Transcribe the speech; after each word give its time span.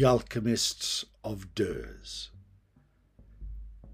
The 0.00 0.06
Alchemists 0.06 1.04
of 1.22 1.54
Dirz. 1.54 2.30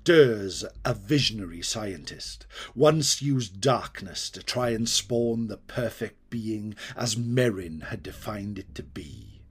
Dirz, 0.04 0.64
a 0.84 0.94
visionary 0.94 1.62
scientist, 1.62 2.46
once 2.76 3.20
used 3.20 3.60
darkness 3.60 4.30
to 4.30 4.40
try 4.40 4.70
and 4.70 4.88
spawn 4.88 5.48
the 5.48 5.56
perfect 5.56 6.30
being 6.30 6.76
as 6.94 7.16
Merin 7.16 7.86
had 7.86 8.04
defined 8.04 8.56
it 8.56 8.72
to 8.76 8.84
be. 8.84 9.42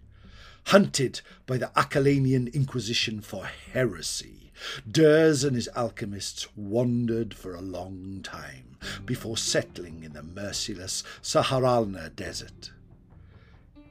Hunted 0.67 1.19
by 1.45 1.57
the 1.57 1.73
Akkylannian 1.75 2.53
Inquisition 2.53 3.19
for 3.19 3.49
heresy, 3.73 4.53
Dirz 4.89 5.43
and 5.43 5.57
his 5.57 5.67
alchemists 5.75 6.47
wandered 6.55 7.33
for 7.33 7.53
a 7.53 7.61
long 7.61 8.21
time 8.23 8.77
before 9.05 9.35
settling 9.35 10.05
in 10.05 10.13
the 10.13 10.23
merciless 10.23 11.03
Syharhalna 11.21 12.15
desert. 12.15 12.71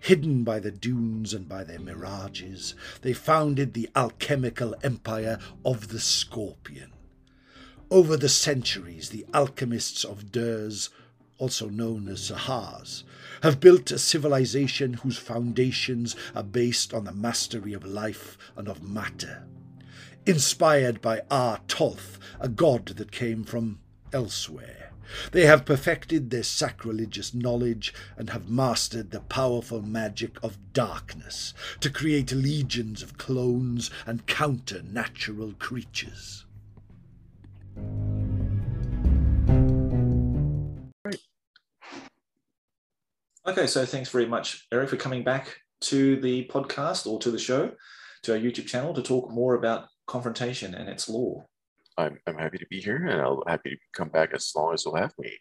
Hidden 0.05 0.45
by 0.45 0.61
the 0.61 0.71
dunes 0.71 1.33
and 1.33 1.49
by 1.49 1.65
their 1.65 1.79
mirages, 1.79 2.75
they 3.01 3.15
founded 3.15 3.73
the 3.73 3.89
alchemical 3.97 4.75
empire 4.83 5.39
of 5.65 5.89
the 5.89 5.99
Scorpion. 5.99 6.93
Over 7.91 8.19
the 8.19 8.29
centuries, 8.29 9.09
the 9.09 9.25
alchemists 9.33 10.05
of 10.05 10.31
Dirz, 10.31 10.91
also 11.39 11.71
known 11.71 12.07
as 12.09 12.29
Syhars, 12.29 13.05
have 13.43 13.61
built 13.61 13.91
a 13.91 13.99
civilization 13.99 14.93
whose 14.93 15.17
foundations 15.17 16.15
are 16.35 16.43
based 16.43 16.93
on 16.93 17.05
the 17.05 17.13
mastery 17.13 17.73
of 17.73 17.87
life 17.87 18.37
and 18.59 18.69
of 18.69 18.83
matter. 18.87 19.45
Inspired 20.27 21.01
by 21.01 21.23
Arh-Tolth, 21.31 22.19
a 22.39 22.51
god 22.51 22.89
that 22.89 23.11
came 23.11 23.43
from 23.43 23.81
elsewhere. 24.13 24.84
They 25.33 25.47
have 25.47 25.65
perfected 25.65 26.31
their 26.31 26.43
sacrilegious 26.43 27.35
knowledge 27.35 27.93
and 28.17 28.31
have 28.31 28.49
mastered 28.49 29.11
the 29.11 29.21
powerful 29.21 29.83
magic 29.83 30.43
of 30.43 30.73
darkness 30.73 31.55
to 31.81 31.91
create 31.91 32.33
legions 32.33 33.03
of 33.03 33.19
clones 33.19 33.91
and 34.07 34.27
counter 34.27 34.83
natural 34.83 35.53
creatures. 35.59 36.45
Okay, 43.47 43.67
so 43.67 43.85
thanks 43.85 44.09
very 44.09 44.25
much, 44.25 44.67
Eric, 44.73 44.89
for 44.89 44.97
coming 44.97 45.23
back 45.23 45.59
to 45.83 46.19
the 46.21 46.47
podcast 46.47 47.07
or 47.07 47.19
to 47.21 47.31
the 47.31 47.39
show, 47.39 47.73
to 48.23 48.33
our 48.33 48.39
YouTube 48.39 48.67
channel 48.67 48.95
to 48.95 49.03
talk 49.03 49.31
more 49.31 49.55
about 49.55 49.89
confrontation 50.07 50.75
and 50.75 50.89
its 50.89 51.11
lore. 51.11 51.45
I'm, 51.97 52.19
I'm 52.27 52.39
happy 52.39 52.59
to 52.59 52.67
be 52.67 52.81
here 52.81 53.07
and 53.07 53.21
I'll 53.21 53.43
happy 53.47 53.71
to 53.71 53.77
come 53.93 54.09
back 54.09 54.31
as 54.35 54.53
long 54.55 54.75
as 54.75 54.85
you'll 54.85 54.97
have 54.97 55.13
me. 55.19 55.33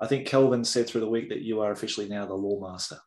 I 0.00 0.06
think 0.06 0.26
Kelvin 0.26 0.64
said 0.64 0.86
through 0.86 1.02
the 1.02 1.08
week 1.08 1.28
that 1.28 1.42
you 1.42 1.60
are 1.60 1.72
officially 1.72 2.08
now 2.08 2.24
the 2.26 2.34
lore 2.34 2.70
master. 2.70 2.98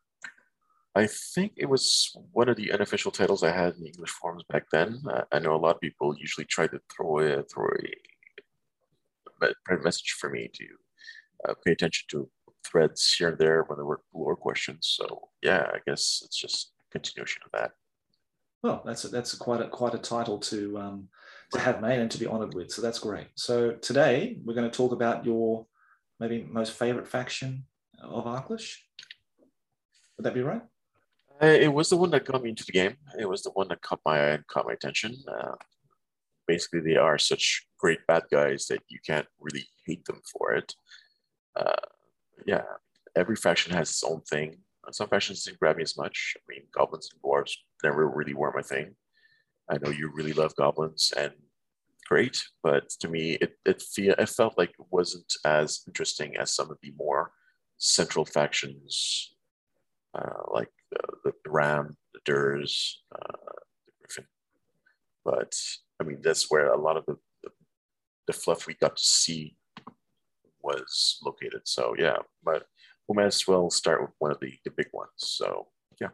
I 0.95 1.08
think 1.08 1.53
it 1.58 1.67
was 1.67 2.16
one 2.34 2.50
of 2.50 2.56
the 2.56 2.72
unofficial 2.72 3.12
titles 3.12 3.42
I 3.42 3.52
had 3.52 3.74
in 3.74 3.81
the 3.81 3.88
English 3.88 4.12
forums 4.12 4.44
back 4.47 4.66
then. 4.72 5.02
Uh, 5.09 5.24
I 5.31 5.40
know 5.40 5.56
a 5.56 5.58
lot 5.58 5.75
of 5.75 5.81
people 5.81 6.16
usually 6.16 6.46
try 6.46 6.68
to 6.68 6.80
throw 6.96 7.19
a, 7.19 7.44
throw 7.44 7.68
a 9.41 9.47
private 9.66 9.84
message 9.84 10.16
for 10.19 10.29
me 10.29 10.52
to 10.53 10.66
uh, 11.50 11.53
pay 11.66 11.72
attention 11.72 12.06
to 12.12 12.29
threads 12.63 13.16
here 13.18 13.29
and 13.29 13.40
there 13.40 13.63
when 13.63 13.78
there 13.78 13.85
were 13.85 14.02
lore 14.13 14.35
questions. 14.35 14.96
So 15.00 15.29
yeah, 15.41 15.68
I 15.74 15.79
guess 15.88 16.22
it's 16.24 16.38
just 16.38 16.74
continuation 16.91 17.41
of 17.46 17.52
that. 17.59 17.72
Well, 18.62 18.84
that's 18.85 19.03
a, 19.03 19.08
that's 19.09 19.34
a 19.34 19.38
quite 19.38 19.62
a 19.62 19.68
quite 19.68 19.96
a 19.96 19.97
title 19.97 20.40
to 20.40 20.78
um, 20.78 21.09
to 21.53 21.59
have 21.59 21.81
made 21.81 22.00
and 22.00 22.12
to 22.12 22.19
be 22.19 22.28
honoured 22.28 22.53
with. 22.53 22.72
So 22.72 22.81
that's 22.81 23.00
great. 23.00 23.28
So 23.36 23.72
today 23.74 24.38
we're 24.44 24.56
going 24.56 24.69
to 24.69 24.75
talk 24.75 24.91
about 24.91 25.25
your 25.25 25.66
maybe 26.19 26.46
most 26.50 26.74
favourite 26.74 27.08
faction 27.08 27.66
of 28.02 28.25
Aarklash. 28.25 28.75
Would 30.18 30.25
that 30.25 30.34
be 30.34 30.41
right? 30.41 30.62
Uh, 31.41 31.47
it 31.47 31.72
was 31.72 31.90
the 31.90 31.97
one 31.97 32.12
that 32.12 32.25
got 32.25 32.44
me 32.44 32.50
into 32.50 32.66
the 32.66 32.72
game. 32.72 32.96
It 33.19 33.28
was 33.28 33.44
the 33.44 33.52
one 33.52 33.68
that 33.69 33.81
caught 33.81 34.02
my 34.06 34.18
eye 34.18 34.30
and 34.31 34.47
caught 34.47 34.66
my 34.66 34.74
attention. 34.74 35.16
Uh, 35.28 35.56
basically, 36.47 36.81
they 36.81 36.96
are 36.96 37.18
such 37.18 37.66
great 37.80 38.06
bad 38.08 38.24
guys 38.31 38.68
that 38.68 38.81
you 38.90 39.00
can't 39.06 39.28
really 39.40 39.66
hate 39.85 40.06
them 40.06 40.22
for 40.31 40.53
it. 40.53 40.74
Uh, 41.56 41.74
yeah, 42.46 42.64
every 43.16 43.35
faction 43.35 43.74
has 43.74 43.90
its 43.90 44.03
own 44.03 44.22
thing. 44.22 44.58
Some 44.91 45.08
factions 45.08 45.44
didn't 45.44 45.59
grab 45.59 45.78
me 45.78 45.84
as 45.84 45.97
much. 45.97 46.35
I 46.38 46.41
mean, 46.47 46.64
goblins 46.74 47.09
and 47.12 47.22
dwarves 47.22 47.53
never 47.84 48.08
really 48.09 48.34
were 48.34 48.52
my 48.53 48.62
thing. 48.62 48.96
I 49.69 49.78
know 49.78 49.91
you 49.91 50.12
really 50.13 50.34
love 50.34 50.56
goblins 50.56 51.13
and 51.18 51.34
great, 52.07 52.44
but 52.62 52.90
to 53.00 53.07
me, 53.07 53.38
it 53.41 53.57
it, 53.66 53.81
feel, 53.81 54.13
it 54.18 54.29
felt 54.29 54.57
like 54.57 54.72
it 54.72 54.85
wasn't 54.91 55.34
as 55.46 55.84
interesting 55.88 56.35
as 56.38 56.53
some 56.53 56.69
of 56.69 56.78
the 56.81 56.94
more 56.97 57.31
central 57.78 58.25
factions, 58.25 59.35
uh, 60.13 60.41
like 60.52 60.69
the, 60.91 61.31
the, 61.44 61.50
Ram, 61.50 61.97
the 62.13 62.19
Dirz, 62.31 62.94
uh, 63.13 63.38
the 63.85 63.91
Griffin. 64.02 64.25
But 65.25 65.53
I 66.00 66.03
mean, 66.03 66.19
that's 66.22 66.52
where 66.52 66.68
a 66.68 66.79
lot 66.79 66.97
of 66.97 67.06
the, 67.06 67.18
the, 67.44 67.50
the 68.28 68.34
fluff 68.34 68.68
we 68.68 68.75
got 68.75 68.97
to 68.97 69.03
see 69.03 69.56
was 70.62 71.19
located. 71.23 71.62
So 71.66 71.96
yeah, 71.97 72.18
but 72.44 72.66
we 73.07 73.16
might 73.16 73.25
as 73.25 73.47
well 73.47 73.69
start 73.69 74.02
with 74.02 74.12
one 74.19 74.31
of 74.31 74.40
the, 74.40 74.53
the 74.66 74.72
big 74.72 74.88
ones. 74.94 75.09
So 75.18 75.68
yeah, 76.00 76.09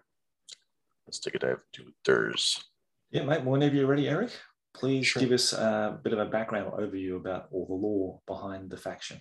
let's 1.08 1.20
take 1.20 1.36
a 1.36 1.40
dive 1.40 1.60
into 1.78 1.92
Dirz. 2.06 2.64
Yeah, 3.12 3.24
mate. 3.24 3.44
Whenever 3.44 3.76
you're 3.76 3.88
ready, 3.88 4.08
Eric, 4.08 4.32
please 4.74 5.08
sure. 5.08 5.22
give 5.22 5.32
us 5.32 5.54
a 5.54 6.00
bit 6.04 6.14
of 6.14 6.20
a 6.20 6.26
background 6.26 6.72
overview 6.74 7.16
about 7.16 7.48
all 7.52 7.66
the 7.66 7.74
lore 7.74 8.20
behind 8.28 8.70
the 8.70 8.78
faction. 8.78 9.20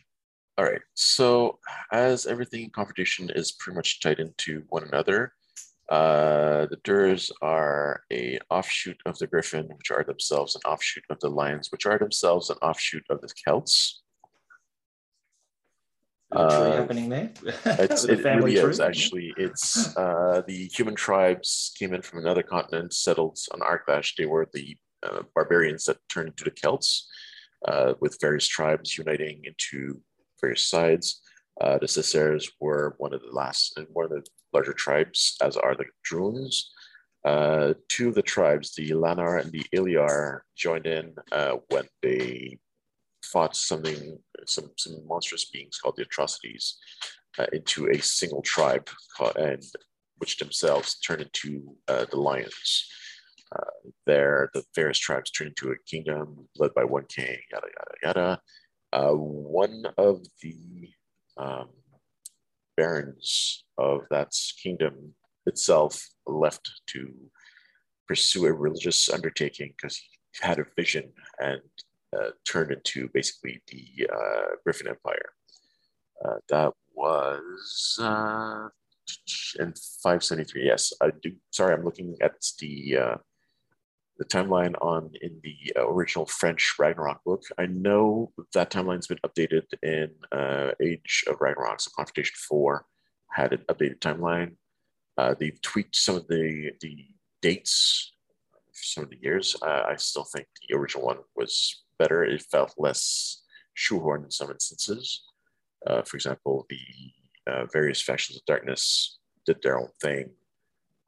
All 0.59 0.65
right. 0.65 0.83
So, 0.95 1.59
as 1.93 2.27
everything 2.27 2.65
in 2.65 2.71
Confrontation 2.71 3.31
is 3.35 3.53
pretty 3.53 3.77
much 3.77 4.01
tied 4.01 4.19
into 4.19 4.65
one 4.69 4.85
another, 4.85 5.33
uh, 5.89 6.67
the 6.67 6.79
Dirz 6.85 7.31
are 7.41 8.03
a 8.13 8.39
offshoot 8.51 8.99
of 9.07 9.17
the 9.19 9.27
Griffin, 9.27 9.69
which 9.69 9.91
are 9.91 10.05
themselves 10.05 10.55
an 10.55 10.63
offshoot 10.71 11.05
of 11.09 11.19
the 11.21 11.31
Lions, 11.31 11.73
which 11.73 11.87
are 11.87 11.99
themselves 11.99 12.51
an 12.51 12.59
offshoot 12.61 13.05
of 13.09 13.21
the 13.23 13.29
Celts. 13.29 14.03
Uh, 16.31 16.77
happening 16.77 17.09
there. 17.09 17.31
it's, 17.65 18.03
the 18.03 18.13
it 18.13 18.25
really 18.25 18.57
tree. 18.57 18.71
is 18.71 18.81
actually. 18.81 19.33
It's 19.37 19.97
uh, 19.97 20.43
the 20.47 20.67
human 20.67 20.95
tribes 20.95 21.73
came 21.79 21.95
in 21.95 22.03
from 22.03 22.19
another 22.19 22.43
continent, 22.43 22.93
settled 22.93 23.39
on 23.53 23.61
Aarklash. 23.61 24.15
They 24.17 24.27
were 24.27 24.49
the 24.53 24.77
uh, 25.03 25.23
barbarians 25.35 25.87
that 25.87 25.97
turned 26.11 26.29
into 26.29 26.45
the 26.45 26.51
Celts, 26.51 27.09
uh, 27.67 27.95
with 28.01 28.19
various 28.21 28.47
tribes 28.47 28.99
uniting 28.99 29.43
into 29.45 30.01
various 30.41 30.67
sides. 30.67 31.23
Uh, 31.61 31.79
the 31.79 31.89
Sessairs 31.89 32.51
were 32.61 32.95
one 32.99 33.15
of 33.15 33.23
the 33.23 33.33
last 33.33 33.79
and 33.79 33.87
one 33.93 34.05
of 34.05 34.11
the 34.11 34.25
larger 34.53 34.75
tribes, 34.75 35.37
as 35.43 35.57
are 35.57 35.75
the 35.75 35.87
Drunes. 36.09 36.65
Uh, 37.25 37.75
two 37.89 38.11
of 38.11 38.15
the 38.15 38.23
tribes, 38.23 38.75
the 38.75 38.91
Lanar 38.91 39.41
and 39.41 39.51
the 39.51 39.65
Iliar, 39.73 40.45
joined 40.57 40.87
in 40.87 41.15
when 41.69 41.85
they 42.03 42.59
fought 43.33 43.57
something, 43.57 44.19
some, 44.47 44.71
some 44.77 45.07
monstrous 45.07 45.47
beings 45.47 45.79
called 45.79 45.97
the 45.97 46.03
Atrocities 46.03 46.79
uh, 47.39 47.47
into 47.53 47.89
a 47.91 47.99
single 47.99 48.43
tribe, 48.43 48.89
called, 49.17 49.37
and 49.37 49.63
which 50.19 50.39
themselves 50.39 50.99
turned 51.01 51.23
into 51.23 51.77
uh, 51.89 52.07
the 52.11 52.17
Lions. 52.17 52.87
Uh, 53.55 53.91
there, 54.07 54.51
the 54.53 54.63
various 54.75 54.99
tribes 54.99 55.31
turned 55.31 55.51
into 55.51 55.71
a 55.71 55.79
kingdom 55.87 56.49
led 56.57 56.75
by 56.75 56.85
one 56.85 57.05
king, 57.09 57.39
yada, 57.51 57.67
yada, 57.77 57.95
yada. 58.03 58.41
Uh, 58.93 59.15
one 59.15 59.85
of 59.97 60.27
the 60.43 60.91
um, 61.37 61.69
barons 62.77 63.65
of 63.77 64.03
that 64.11 64.33
kingdom 64.63 65.15
itself 65.47 66.09
left 66.27 66.71
to 66.87 67.13
pursue 68.07 68.47
a 68.47 68.53
religious 68.53 69.09
undertaking 69.09 69.75
because 69.77 69.97
he 69.99 70.47
had 70.47 70.59
a 70.59 70.67
vision 70.77 71.11
and 71.39 71.61
uh, 72.17 72.31
turned 72.47 72.73
into 72.73 73.09
basically 73.13 73.61
the 73.69 74.09
uh, 74.13 74.57
Griffin 74.65 74.89
Empire. 74.89 75.31
Uh, 76.25 76.37
that 76.49 76.73
was 76.95 77.99
uh, 78.01 78.69
in 79.59 79.73
573. 80.03 80.65
Yes, 80.65 80.93
I 81.01 81.11
do. 81.23 81.33
Sorry, 81.51 81.75
I'm 81.75 81.85
looking 81.85 82.17
at 82.21 82.35
the 82.61 82.97
uh, 82.97 83.17
the 84.19 84.25
timeline 84.25 84.75
on 84.81 85.11
in 85.23 85.41
the 85.45 85.73
original 85.77 86.27
French 86.27 86.75
Ragnarok 86.79 87.23
book. 87.25 87.45
I 87.57 87.67
know 87.67 88.33
that 88.53 88.71
timeline's 88.71 89.07
been 89.07 89.19
updated 89.25 89.65
in 89.83 90.11
Age 90.83 91.25
of 91.29 91.41
Ragnarok. 91.41 91.81
So 91.81 91.93
Confrontation 91.95 92.35
4 92.49 92.85
had 93.31 93.53
an 93.53 93.65
updated 93.69 94.01
timeline. 94.01 94.57
they've 95.39 95.63
tweaked 95.63 95.95
some 95.95 96.17
of 96.17 96.27
the 96.27 96.73
the 96.81 97.07
dates 97.43 98.13
some 98.83 99.05
of 99.05 99.11
the 99.11 99.19
years. 99.21 99.57
Uh, 99.63 99.85
I 99.89 99.97
still 99.97 100.25
think 100.25 100.47
the 100.69 100.77
original 100.77 101.07
one 101.07 101.19
was 101.37 101.85
better. 101.99 102.25
It 102.25 102.43
felt 102.43 102.75
less 102.79 103.43
shoehorned 103.77 104.25
in 104.25 104.31
some 104.31 104.51
instances. 104.51 105.23
Uh, 105.87 106.03
for 106.03 106.17
example, 106.17 106.67
the 106.69 106.81
uh, 107.51 107.67
various 107.73 108.01
factions 108.03 108.37
of 108.37 108.45
darkness 108.47 109.19
did 109.47 109.63
their 109.63 109.79
own 109.79 109.89
thing 110.03 110.31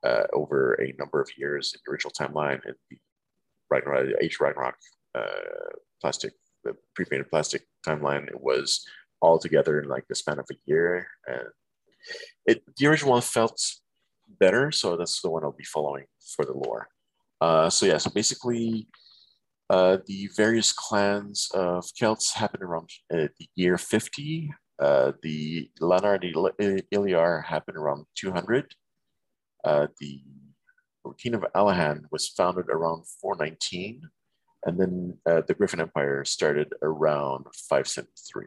uh, 0.04 0.24
over 0.32 0.74
a 0.74 0.94
number 0.98 1.20
of 1.20 1.28
years 1.36 1.74
in 1.74 1.80
the 1.84 1.92
original 1.92 2.12
timeline. 2.18 2.60
And 2.64 2.74
the 2.88 2.98
Ragnarok, 3.70 4.16
Age 4.20 4.38
Ragnarok 4.40 4.76
uh, 5.14 5.74
plastic, 6.00 6.32
the 6.64 6.74
pre-painted 6.94 7.28
plastic 7.30 7.66
timeline, 7.86 8.28
it 8.28 8.40
was 8.40 8.84
all 9.20 9.38
together 9.38 9.80
in 9.80 9.88
like 9.88 10.06
the 10.08 10.14
span 10.14 10.38
of 10.38 10.46
a 10.50 10.54
year. 10.64 11.06
And 11.26 11.48
it, 12.46 12.62
the 12.76 12.86
original 12.86 13.12
one 13.12 13.22
felt 13.22 13.60
better. 14.38 14.70
So 14.72 14.96
that's 14.96 15.20
the 15.20 15.30
one 15.30 15.44
I'll 15.44 15.52
be 15.52 15.64
following 15.64 16.06
for 16.36 16.44
the 16.44 16.56
lore. 16.56 16.88
Uh, 17.40 17.70
so 17.70 17.86
yeah, 17.86 17.98
so 17.98 18.10
basically, 18.10 18.86
uh, 19.70 19.98
the 20.06 20.28
various 20.36 20.72
clans 20.72 21.48
of 21.54 21.84
Celts 21.94 22.34
happened 22.34 22.64
around 22.64 22.90
uh, 23.14 23.28
the 23.38 23.48
year 23.54 23.78
50. 23.78 24.52
Uh, 24.80 25.12
the 25.22 25.70
Leonard 25.78 26.26
Iliar 26.90 27.40
happened 27.42 27.76
around 27.76 28.06
200. 28.16 28.74
Uh, 29.62 29.86
the 30.00 30.22
Kingdom 31.18 31.44
of 31.44 31.52
Alahan 31.52 32.02
was 32.10 32.28
founded 32.28 32.66
around 32.68 33.04
419. 33.20 34.02
And 34.66 34.78
then 34.78 35.18
uh, 35.24 35.42
the 35.46 35.54
Griffin 35.54 35.80
Empire 35.80 36.24
started 36.24 36.72
around 36.82 37.46
573. 37.68 38.46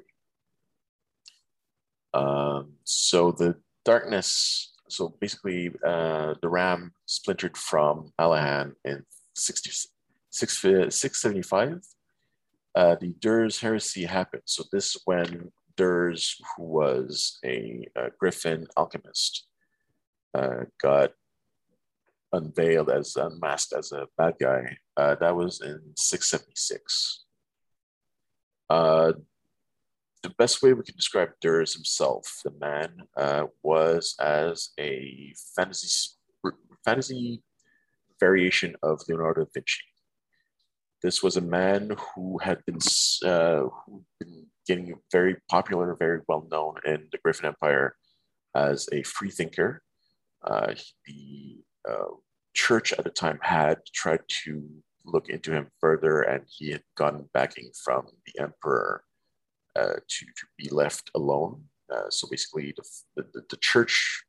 Um, 2.13 2.73
so 2.83 3.31
the 3.31 3.55
darkness, 3.85 4.73
so 4.89 5.15
basically 5.21 5.69
the 5.69 6.37
Ram 6.43 6.91
splintered 7.05 7.55
from 7.55 8.11
Alahan 8.19 8.73
in 8.83 9.05
60, 9.35 9.71
675. 10.33 11.81
Uh, 12.75 12.95
the 12.99 13.13
Dirz 13.19 13.59
heresy 13.61 14.05
happened. 14.05 14.43
So 14.45 14.63
this 14.71 14.97
when 15.05 15.51
Dirz, 15.77 16.35
who 16.55 16.63
was 16.63 17.37
a, 17.45 17.85
a 17.95 18.09
Griffin 18.19 18.67
alchemist, 18.75 19.47
uh, 20.33 20.65
got 20.81 21.11
unveiled 22.31 22.89
as 22.89 23.15
unmasked 23.15 23.73
as 23.73 23.91
a 23.91 24.07
bad 24.17 24.33
guy. 24.41 24.77
Uh, 24.97 25.15
that 25.15 25.35
was 25.35 25.61
in 25.61 25.79
676. 25.95 27.25
Uh, 28.69 29.13
the 30.23 30.29
best 30.39 30.63
way 30.63 30.73
we 30.73 30.83
can 30.83 30.95
describe 30.95 31.29
Dirz 31.43 31.73
himself, 31.73 32.41
the 32.43 32.51
man, 32.59 33.03
uh, 33.15 33.43
was 33.61 34.15
as 34.19 34.69
a 34.79 35.33
fantasy 35.55 36.09
fantasy 36.83 37.41
variation 38.19 38.75
of 38.83 39.01
Leonardo 39.07 39.43
da 39.43 39.49
Vinci. 39.53 39.81
This 41.03 41.21
was 41.21 41.35
a 41.35 41.41
man 41.41 41.95
who 42.15 42.37
had 42.37 42.63
been 42.65 42.79
uh, 43.25 43.67
who 43.85 44.03
been 44.19 44.47
getting 44.65 44.95
very 45.11 45.35
popular, 45.49 45.95
very 45.99 46.21
well 46.29 46.47
known 46.49 46.75
in 46.85 47.09
the 47.11 47.17
Griffin 47.17 47.45
Empire 47.45 47.95
as 48.55 48.87
a 48.93 49.03
free 49.03 49.29
thinker. 49.29 49.83
Uh, 50.43 50.73
the 51.05 51.57
uh, 51.89 52.15
church 52.53 52.93
at 52.93 53.03
the 53.03 53.09
time 53.09 53.39
had 53.41 53.79
tried 53.93 54.21
to 54.43 54.63
look 55.05 55.27
into 55.27 55.51
him 55.51 55.67
further, 55.81 56.21
and 56.21 56.43
he 56.47 56.71
had 56.71 56.83
gotten 56.95 57.29
backing 57.33 57.71
from 57.83 58.07
the 58.25 58.41
emperor 58.41 59.03
uh, 59.75 59.95
to, 60.07 60.25
to 60.25 60.45
be 60.57 60.69
left 60.69 61.11
alone. 61.15 61.63
Uh, 61.93 62.09
so 62.09 62.27
basically, 62.31 62.73
the, 62.77 63.23
the, 63.33 63.41
the 63.49 63.57
church 63.57 64.23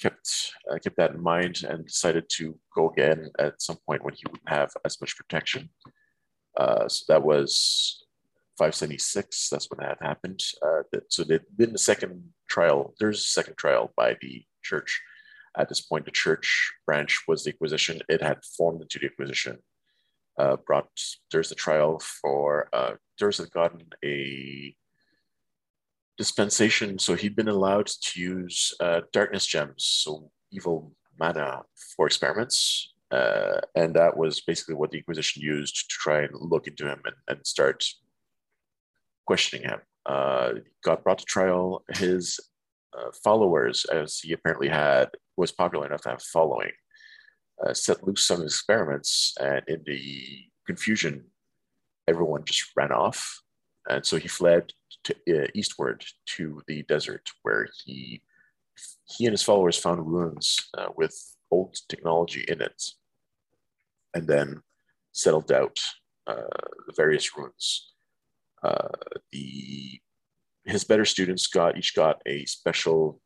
kept 0.00 0.52
uh, 0.70 0.78
kept 0.78 0.96
that 0.96 1.12
in 1.12 1.22
mind 1.22 1.62
and 1.68 1.86
decided 1.86 2.24
to 2.28 2.58
go 2.74 2.88
again 2.90 3.30
at 3.38 3.60
some 3.60 3.78
point 3.86 4.04
when 4.04 4.14
he 4.14 4.24
wouldn't 4.30 4.48
have 4.48 4.70
as 4.84 5.00
much 5.00 5.16
protection. 5.16 5.70
Uh, 6.58 6.88
so 6.88 7.04
that 7.08 7.22
was 7.22 8.04
576. 8.58 9.48
That's 9.48 9.68
when 9.70 9.86
that 9.86 9.98
happened. 10.02 10.40
Uh, 10.62 10.82
that, 10.92 11.12
so 11.12 11.24
there'd 11.24 11.44
been 11.56 11.72
the 11.72 11.78
second 11.78 12.22
trial. 12.48 12.94
There's 12.98 13.20
a 13.20 13.22
second 13.22 13.56
trial 13.56 13.92
by 13.96 14.16
the 14.20 14.44
church. 14.62 15.00
At 15.56 15.68
this 15.68 15.80
point, 15.80 16.04
the 16.04 16.10
church 16.10 16.72
branch 16.86 17.22
was 17.26 17.44
the 17.44 17.50
Inquisition. 17.50 18.02
It 18.08 18.22
had 18.22 18.44
formed 18.56 18.82
into 18.82 18.98
the 18.98 19.06
Inquisition. 19.06 19.58
Uh, 20.38 20.56
brought 20.66 20.88
there's 21.32 21.50
a 21.50 21.54
trial 21.54 22.00
for 22.20 22.68
uh, 22.72 22.92
there's 23.18 23.38
had 23.38 23.50
gotten 23.50 23.86
a 24.04 24.74
dispensation, 26.20 26.98
so 26.98 27.14
he'd 27.14 27.34
been 27.34 27.48
allowed 27.48 27.86
to 27.86 28.20
use 28.20 28.74
uh, 28.80 29.00
darkness 29.10 29.46
gems, 29.46 29.82
so 30.02 30.30
evil 30.52 30.92
mana 31.18 31.62
for 31.96 32.06
experiments. 32.06 32.92
Uh, 33.10 33.58
and 33.74 33.94
that 33.94 34.14
was 34.22 34.42
basically 34.42 34.74
what 34.74 34.90
the 34.90 34.98
Inquisition 34.98 35.40
used 35.42 35.74
to 35.76 35.84
try 35.88 36.18
and 36.20 36.34
look 36.34 36.66
into 36.66 36.86
him 36.86 37.00
and, 37.06 37.16
and 37.28 37.46
start 37.46 37.82
questioning 39.26 39.64
him. 39.70 39.80
Uh, 40.04 40.50
got 40.84 41.02
brought 41.02 41.20
to 41.20 41.24
trial. 41.24 41.84
His 41.88 42.38
uh, 42.96 43.10
followers, 43.24 43.86
as 43.86 44.18
he 44.18 44.34
apparently 44.34 44.68
had, 44.68 45.08
was 45.38 45.50
popular 45.50 45.86
enough 45.86 46.02
to 46.02 46.10
have 46.10 46.22
following, 46.22 46.72
uh, 47.64 47.72
set 47.72 48.06
loose 48.06 48.26
some 48.26 48.42
experiments, 48.42 49.34
and 49.40 49.62
in 49.68 49.80
the 49.86 50.02
confusion, 50.66 51.24
everyone 52.06 52.44
just 52.44 52.64
ran 52.76 52.92
off. 52.92 53.40
And 53.88 54.04
so 54.04 54.16
he 54.16 54.28
fled 54.28 54.72
to, 55.04 55.14
uh, 55.30 55.46
eastward 55.54 56.04
to 56.36 56.62
the 56.66 56.82
desert, 56.82 57.28
where 57.42 57.68
he 57.84 58.22
he 59.04 59.26
and 59.26 59.32
his 59.32 59.42
followers 59.42 59.76
found 59.76 60.06
ruins 60.06 60.56
uh, 60.76 60.88
with 60.96 61.14
old 61.50 61.76
technology 61.88 62.44
in 62.48 62.60
it, 62.62 62.82
and 64.14 64.26
then 64.26 64.62
settled 65.12 65.50
out 65.52 65.78
uh, 66.26 66.60
the 66.86 66.92
various 66.96 67.36
ruins. 67.36 67.92
Uh, 68.62 68.88
the 69.32 70.00
his 70.64 70.84
better 70.84 71.04
students 71.04 71.46
got 71.46 71.76
each 71.76 71.94
got 71.94 72.20
a 72.26 72.44
special 72.44 73.20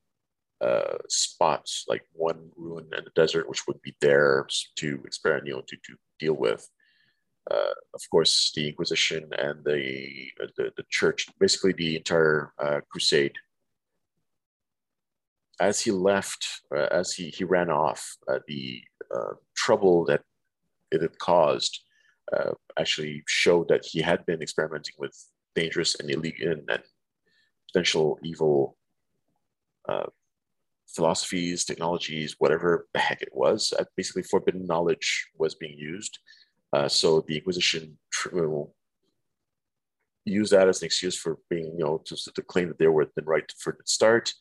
uh, 0.60 0.98
spot, 1.08 1.68
like 1.88 2.02
one 2.12 2.50
ruin 2.56 2.88
in 2.96 3.04
the 3.04 3.10
desert, 3.14 3.48
which 3.48 3.66
would 3.66 3.80
be 3.82 3.94
theirs 4.00 4.72
to 4.76 5.02
experiment, 5.04 5.46
you 5.46 5.54
know, 5.54 5.62
to, 5.66 5.76
to 5.76 5.96
deal 6.18 6.34
with. 6.34 6.68
Uh, 7.50 7.74
of 7.92 8.00
course, 8.10 8.52
the 8.54 8.68
Inquisition 8.68 9.28
and 9.36 9.62
the, 9.64 10.28
the, 10.56 10.72
the 10.76 10.84
church, 10.88 11.26
basically 11.38 11.72
the 11.72 11.96
entire 11.96 12.52
uh, 12.58 12.80
crusade. 12.88 13.34
As 15.60 15.80
he 15.80 15.90
left, 15.90 16.62
uh, 16.74 16.88
as 16.90 17.12
he, 17.12 17.28
he 17.28 17.44
ran 17.44 17.70
off, 17.70 18.16
uh, 18.28 18.38
the 18.48 18.82
uh, 19.14 19.34
trouble 19.54 20.04
that 20.06 20.22
it 20.90 21.02
had 21.02 21.18
caused 21.18 21.80
uh, 22.32 22.52
actually 22.78 23.22
showed 23.28 23.68
that 23.68 23.84
he 23.84 24.00
had 24.00 24.24
been 24.24 24.40
experimenting 24.40 24.94
with 24.98 25.14
dangerous 25.54 25.94
and 26.00 26.10
illegal 26.10 26.50
and 26.50 26.82
potential 27.70 28.18
evil 28.22 28.76
philosophies, 30.88 31.64
technologies, 31.64 32.36
whatever 32.38 32.86
the 32.94 33.00
heck 33.00 33.20
it 33.20 33.32
was. 33.32 33.74
basically, 33.96 34.22
forbidden 34.22 34.66
knowledge 34.66 35.28
was 35.36 35.54
being 35.54 35.76
used 35.76 36.18
uh, 36.74 36.88
so 36.88 37.20
the 37.20 37.36
Inquisition 37.36 37.96
will 38.32 38.74
use 40.24 40.50
that 40.50 40.68
as 40.68 40.82
an 40.82 40.86
excuse 40.86 41.16
for 41.16 41.38
being, 41.48 41.66
you 41.78 41.84
know, 41.84 42.02
to, 42.04 42.16
to 42.16 42.42
claim 42.42 42.68
that 42.68 42.78
they 42.78 42.88
were 42.88 43.06
the 43.14 43.22
right 43.22 43.50
for 43.60 43.72
the 43.78 43.86
start. 43.86 44.32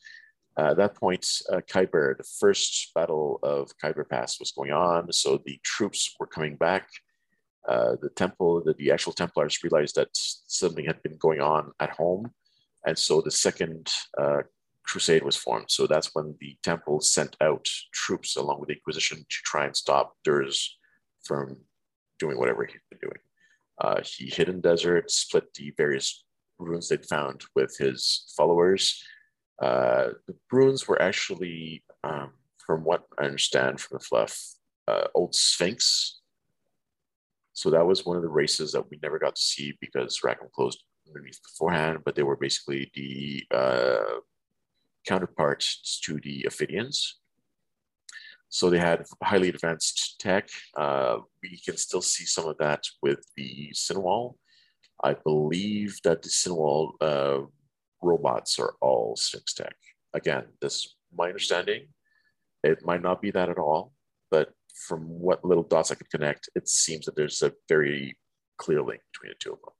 Uh, 0.58 0.70
at 0.70 0.76
that 0.76 0.96
point, 0.96 1.24
uh, 1.52 1.60
Kyber, 1.72 2.16
the 2.16 2.28
first 2.40 2.90
battle 2.92 3.38
of 3.44 3.70
Kyber 3.82 4.08
Pass 4.08 4.40
was 4.40 4.50
going 4.50 4.72
on. 4.72 5.12
So 5.12 5.40
the 5.44 5.60
troops 5.62 6.14
were 6.18 6.26
coming 6.26 6.56
back. 6.56 6.88
Uh, 7.68 7.96
the 8.02 8.10
temple, 8.10 8.62
the, 8.64 8.74
the, 8.74 8.90
actual 8.90 9.12
Templars 9.12 9.62
realized 9.62 9.94
that 9.94 10.08
something 10.12 10.84
had 10.84 11.02
been 11.02 11.16
going 11.18 11.40
on 11.40 11.70
at 11.80 11.90
home. 11.90 12.30
And 12.84 12.98
so 12.98 13.20
the 13.20 13.30
second 13.30 13.90
uh, 14.20 14.42
crusade 14.84 15.22
was 15.22 15.36
formed. 15.36 15.70
So 15.70 15.86
that's 15.86 16.14
when 16.14 16.34
the 16.40 16.56
temple 16.62 17.00
sent 17.00 17.36
out 17.40 17.66
troops 17.92 18.36
along 18.36 18.60
with 18.60 18.68
the 18.68 18.74
Inquisition 18.74 19.18
to 19.18 19.36
try 19.44 19.66
and 19.66 19.76
stop 19.76 20.14
Dirz 20.26 20.68
from 21.24 21.56
doing 22.18 22.38
whatever 22.38 22.64
he'd 22.64 22.80
been 22.90 23.00
doing. 23.00 23.18
Uh, 23.80 24.00
he 24.04 24.26
hid 24.26 24.48
in 24.48 24.60
desert, 24.60 25.10
split 25.10 25.52
the 25.54 25.72
various 25.76 26.24
runes 26.58 26.88
they'd 26.88 27.06
found 27.06 27.44
with 27.54 27.76
his 27.76 28.32
followers. 28.36 29.02
Uh, 29.60 30.10
the 30.26 30.34
runes 30.50 30.86
were 30.86 31.00
actually, 31.00 31.84
um, 32.02 32.30
from 32.64 32.84
what 32.84 33.04
I 33.18 33.24
understand 33.24 33.80
from 33.80 33.98
the 33.98 34.04
fluff, 34.04 34.38
uh, 34.88 35.06
old 35.14 35.34
Sphinx. 35.34 36.20
So 37.52 37.70
that 37.70 37.86
was 37.86 38.04
one 38.04 38.16
of 38.16 38.22
the 38.22 38.28
races 38.28 38.72
that 38.72 38.90
we 38.90 38.98
never 39.02 39.18
got 39.18 39.36
to 39.36 39.42
see 39.42 39.76
because 39.80 40.22
Rackham 40.24 40.48
closed 40.52 40.82
underneath 41.06 41.40
beforehand, 41.42 41.98
but 42.04 42.14
they 42.14 42.22
were 42.22 42.36
basically 42.36 42.90
the 42.94 43.44
uh, 43.56 44.18
counterparts 45.06 46.00
to 46.00 46.18
the 46.20 46.44
Ophidians. 46.48 47.20
So 48.54 48.70
they 48.70 48.78
had 48.78 49.04
highly 49.20 49.48
advanced 49.48 50.20
tech. 50.20 50.48
Uh, 50.76 51.16
we 51.42 51.58
can 51.64 51.76
still 51.76 52.00
see 52.00 52.24
some 52.24 52.46
of 52.46 52.56
that 52.58 52.84
with 53.02 53.18
the 53.36 53.72
Cynwäll. 53.74 54.36
I 55.02 55.14
believe 55.14 55.98
that 56.04 56.22
the 56.22 56.28
Cynwäll 56.28 56.92
uh, 57.00 57.40
robots 58.00 58.60
are 58.60 58.74
all 58.80 59.16
Sphinx 59.16 59.54
tech. 59.54 59.74
Again, 60.14 60.44
this 60.60 60.74
is 60.76 60.94
my 61.12 61.26
understanding. 61.26 61.88
It 62.62 62.86
might 62.86 63.02
not 63.02 63.20
be 63.20 63.32
that 63.32 63.48
at 63.48 63.58
all, 63.58 63.92
but 64.30 64.52
from 64.86 65.00
what 65.08 65.44
little 65.44 65.64
dots 65.64 65.90
I 65.90 65.96
could 65.96 66.10
connect, 66.10 66.48
it 66.54 66.68
seems 66.68 67.06
that 67.06 67.16
there's 67.16 67.42
a 67.42 67.54
very 67.68 68.16
clear 68.58 68.82
link 68.82 69.00
between 69.12 69.30
the 69.32 69.36
two 69.40 69.54
of 69.54 69.58
them. 69.62 69.74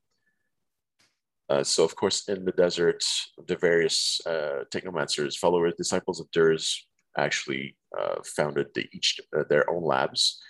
Uh, 1.49 1.63
so, 1.63 1.85
of 1.85 1.95
course, 1.95 2.29
in 2.29 2.45
the 2.45 2.51
desert, 2.51 3.05
the 3.47 3.55
various 3.55 4.21
uh, 4.27 4.65
technomancers, 4.73 5.37
followers, 5.37 5.75
disciples 5.79 6.19
of 6.19 6.29
Dirz 6.33 6.75
actually 7.17 7.77
uh, 7.99 8.17
founded 8.25 8.69
the, 8.75 8.89
each 8.93 9.21
uh, 9.37 9.45
their 9.49 9.69
own 9.71 9.85
labs. 9.85 10.41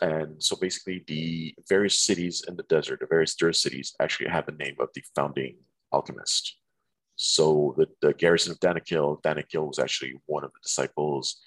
And 0.00 0.42
so 0.42 0.56
basically, 0.56 1.04
the 1.06 1.54
various 1.68 2.00
cities 2.00 2.44
in 2.48 2.56
the 2.56 2.62
desert, 2.64 3.00
the 3.00 3.06
various 3.06 3.36
Dirz 3.36 3.56
cities, 3.56 3.94
actually 4.00 4.30
have 4.30 4.46
the 4.46 4.52
name 4.52 4.76
of 4.80 4.88
the 4.94 5.02
founding 5.14 5.56
alchemist. 5.92 6.56
So 7.16 7.74
the, 7.76 7.86
the 8.00 8.14
garrison 8.14 8.52
of 8.52 8.60
Danakil, 8.60 9.20
Danakil 9.22 9.66
was 9.66 9.78
actually 9.78 10.14
one 10.26 10.44
of 10.44 10.52
the 10.52 10.60
disciples. 10.62 11.40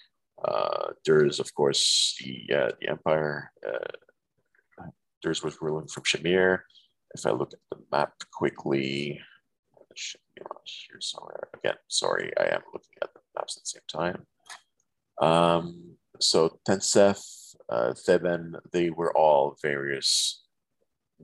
Uh, 0.43 0.89
there's, 1.05 1.39
of 1.39 1.53
course, 1.55 2.15
the, 2.19 2.55
uh, 2.55 2.71
the 2.79 2.89
empire. 2.89 3.51
Uh, 3.67 4.87
Dirz 5.23 5.43
was 5.43 5.61
ruling 5.61 5.87
from 5.87 6.03
Shamir. 6.03 6.59
If 7.15 7.25
I 7.25 7.31
look 7.31 7.53
at 7.53 7.59
the 7.71 7.83
map 7.91 8.13
quickly, 8.33 9.19
here 9.95 10.99
somewhere. 10.99 11.49
Again, 11.55 11.75
sorry, 11.87 12.31
I 12.39 12.55
am 12.55 12.61
looking 12.73 12.95
at 13.01 13.13
the 13.13 13.19
maps 13.35 13.57
at 13.57 13.63
the 13.63 13.67
same 13.67 13.81
time. 13.87 14.25
Um, 15.21 15.95
so 16.19 16.59
Tenseth, 16.67 17.55
uh, 17.69 17.93
Theben, 17.93 18.55
they 18.71 18.89
were 18.89 19.15
all 19.15 19.57
various 19.61 20.43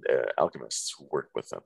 uh, 0.10 0.28
alchemists 0.38 0.94
who 0.98 1.08
worked 1.12 1.32
with 1.36 1.50
them. 1.50 1.62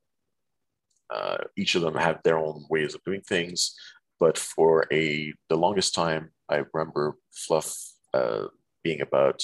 Uh, 1.13 1.37
each 1.57 1.75
of 1.75 1.81
them 1.81 1.95
have 1.95 2.21
their 2.23 2.37
own 2.37 2.65
ways 2.69 2.95
of 2.95 3.03
doing 3.03 3.21
things, 3.21 3.75
but 4.19 4.37
for 4.37 4.85
a 4.93 5.33
the 5.49 5.57
longest 5.57 5.93
time, 5.93 6.31
I 6.49 6.63
remember 6.73 7.17
Fluff 7.33 7.75
uh, 8.13 8.45
being 8.81 9.01
about 9.01 9.43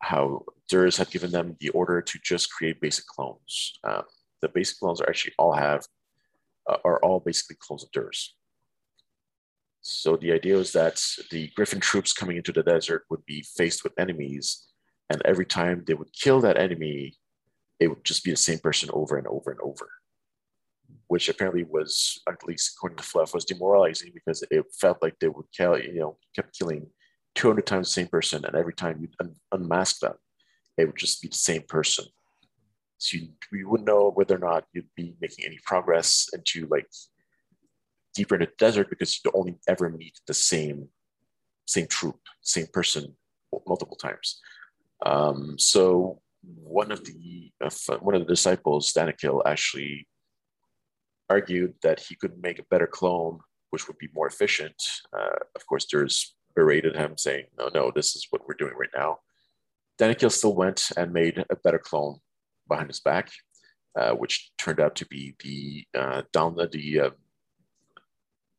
how 0.00 0.44
Dirz 0.72 0.96
had 0.96 1.10
given 1.10 1.30
them 1.30 1.56
the 1.60 1.68
order 1.70 2.00
to 2.00 2.18
just 2.24 2.50
create 2.52 2.80
basic 2.80 3.06
clones. 3.06 3.78
Um, 3.84 4.04
the 4.40 4.48
basic 4.48 4.78
clones 4.78 5.00
are 5.00 5.08
actually 5.08 5.34
all 5.38 5.52
have 5.52 5.84
uh, 6.68 6.76
are 6.84 7.02
all 7.04 7.20
basically 7.20 7.56
clones 7.60 7.84
of 7.84 7.90
Dirz. 7.90 8.30
So 9.80 10.16
the 10.16 10.32
idea 10.32 10.56
was 10.56 10.72
that 10.72 11.00
the 11.30 11.48
Griffin 11.54 11.80
troops 11.80 12.12
coming 12.12 12.36
into 12.36 12.52
the 12.52 12.62
desert 12.62 13.04
would 13.10 13.24
be 13.26 13.44
faced 13.56 13.84
with 13.84 13.98
enemies, 13.98 14.66
and 15.08 15.22
every 15.24 15.46
time 15.46 15.84
they 15.86 15.94
would 15.94 16.12
kill 16.12 16.40
that 16.40 16.58
enemy, 16.58 17.14
it 17.80 17.88
would 17.88 18.04
just 18.04 18.24
be 18.24 18.30
the 18.30 18.36
same 18.36 18.58
person 18.58 18.90
over 18.92 19.16
and 19.16 19.26
over 19.26 19.50
and 19.50 19.60
over, 19.60 19.88
which 21.06 21.28
apparently 21.28 21.64
was, 21.64 22.20
at 22.28 22.44
least 22.44 22.74
according 22.76 22.98
to 22.98 23.04
Fluff, 23.04 23.34
was 23.34 23.44
demoralizing 23.44 24.10
because 24.12 24.44
it 24.50 24.64
felt 24.78 24.98
like 25.00 25.18
they 25.20 25.28
would 25.28 25.46
kill, 25.56 25.78
you 25.78 26.00
know, 26.00 26.18
kept 26.34 26.58
killing 26.58 26.88
200 27.34 27.64
times 27.66 27.88
the 27.88 27.92
same 27.92 28.08
person, 28.08 28.44
and 28.44 28.56
every 28.56 28.74
time 28.74 28.98
you 29.00 29.08
un- 29.20 29.36
unmask 29.52 30.00
them, 30.00 30.14
it 30.76 30.86
would 30.86 30.96
just 30.96 31.22
be 31.22 31.28
the 31.28 31.36
same 31.36 31.62
person. 31.68 32.04
So 32.98 33.16
you, 33.16 33.28
you 33.52 33.68
wouldn't 33.68 33.86
know 33.86 34.10
whether 34.10 34.34
or 34.34 34.38
not 34.38 34.64
you'd 34.72 34.88
be 34.96 35.14
making 35.20 35.44
any 35.44 35.58
progress 35.64 36.28
into 36.32 36.66
like 36.68 36.88
deeper 38.18 38.34
into 38.34 38.46
the 38.46 38.52
desert 38.66 38.90
because 38.90 39.20
you 39.24 39.30
only 39.34 39.54
ever 39.72 39.88
meet 40.02 40.16
the 40.26 40.34
same 40.34 40.88
same 41.74 41.86
troop, 41.86 42.18
same 42.40 42.66
person 42.78 43.04
multiple 43.66 43.96
times. 43.96 44.40
Um, 45.04 45.58
so 45.58 46.20
one 46.78 46.90
of 46.90 47.04
the 47.04 47.52
uh, 47.64 47.98
one 48.00 48.14
of 48.14 48.22
the 48.22 48.34
disciples, 48.36 48.92
Danakil, 48.92 49.42
actually 49.46 50.08
argued 51.30 51.74
that 51.82 52.00
he 52.00 52.14
could 52.20 52.34
make 52.42 52.58
a 52.58 52.70
better 52.70 52.86
clone, 52.86 53.40
which 53.70 53.86
would 53.86 53.98
be 53.98 54.08
more 54.14 54.26
efficient. 54.26 54.78
Uh, 55.16 55.38
of 55.54 55.66
course, 55.66 55.86
Dirz 55.92 56.16
berated 56.56 56.96
him, 56.96 57.16
saying, 57.16 57.46
"No, 57.58 57.70
no, 57.74 57.92
this 57.94 58.16
is 58.16 58.26
what 58.30 58.42
we're 58.46 58.62
doing 58.62 58.74
right 58.82 58.96
now." 59.02 59.10
Danakil 59.98 60.32
still 60.32 60.54
went 60.54 60.80
and 60.96 61.12
made 61.12 61.44
a 61.50 61.56
better 61.64 61.82
clone 61.88 62.16
behind 62.68 62.88
his 62.88 63.00
back, 63.00 63.30
uh, 63.98 64.12
which 64.12 64.52
turned 64.58 64.80
out 64.80 64.94
to 64.96 65.06
be 65.06 65.34
the 65.44 65.86
uh, 66.00 66.22
down 66.32 66.56
the 66.56 66.66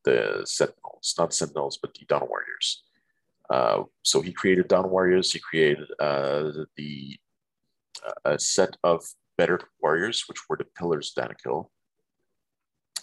the, 0.10 0.42
uh, 0.42 0.46
Sentinels, 0.46 1.16
not 1.18 1.34
Sentinels, 1.34 1.78
but 1.82 1.94
the 1.94 2.06
Dawn 2.06 2.28
Warriors. 2.28 2.84
Uh, 3.50 3.84
so 4.04 4.22
he 4.22 4.32
created 4.32 4.68
Dawn 4.68 4.90
Warriors. 4.90 5.32
He 5.34 5.40
created 5.40 5.90
uh, 6.00 6.52
the 6.76 7.18
a 8.26 8.40
set 8.40 8.78
of 8.84 9.04
better 9.38 9.60
warriors, 9.82 10.26
which 10.28 10.38
were 10.48 10.58
the 10.58 10.66
Pillars 10.78 11.14
of 11.16 11.24
Danakil, 11.24 11.70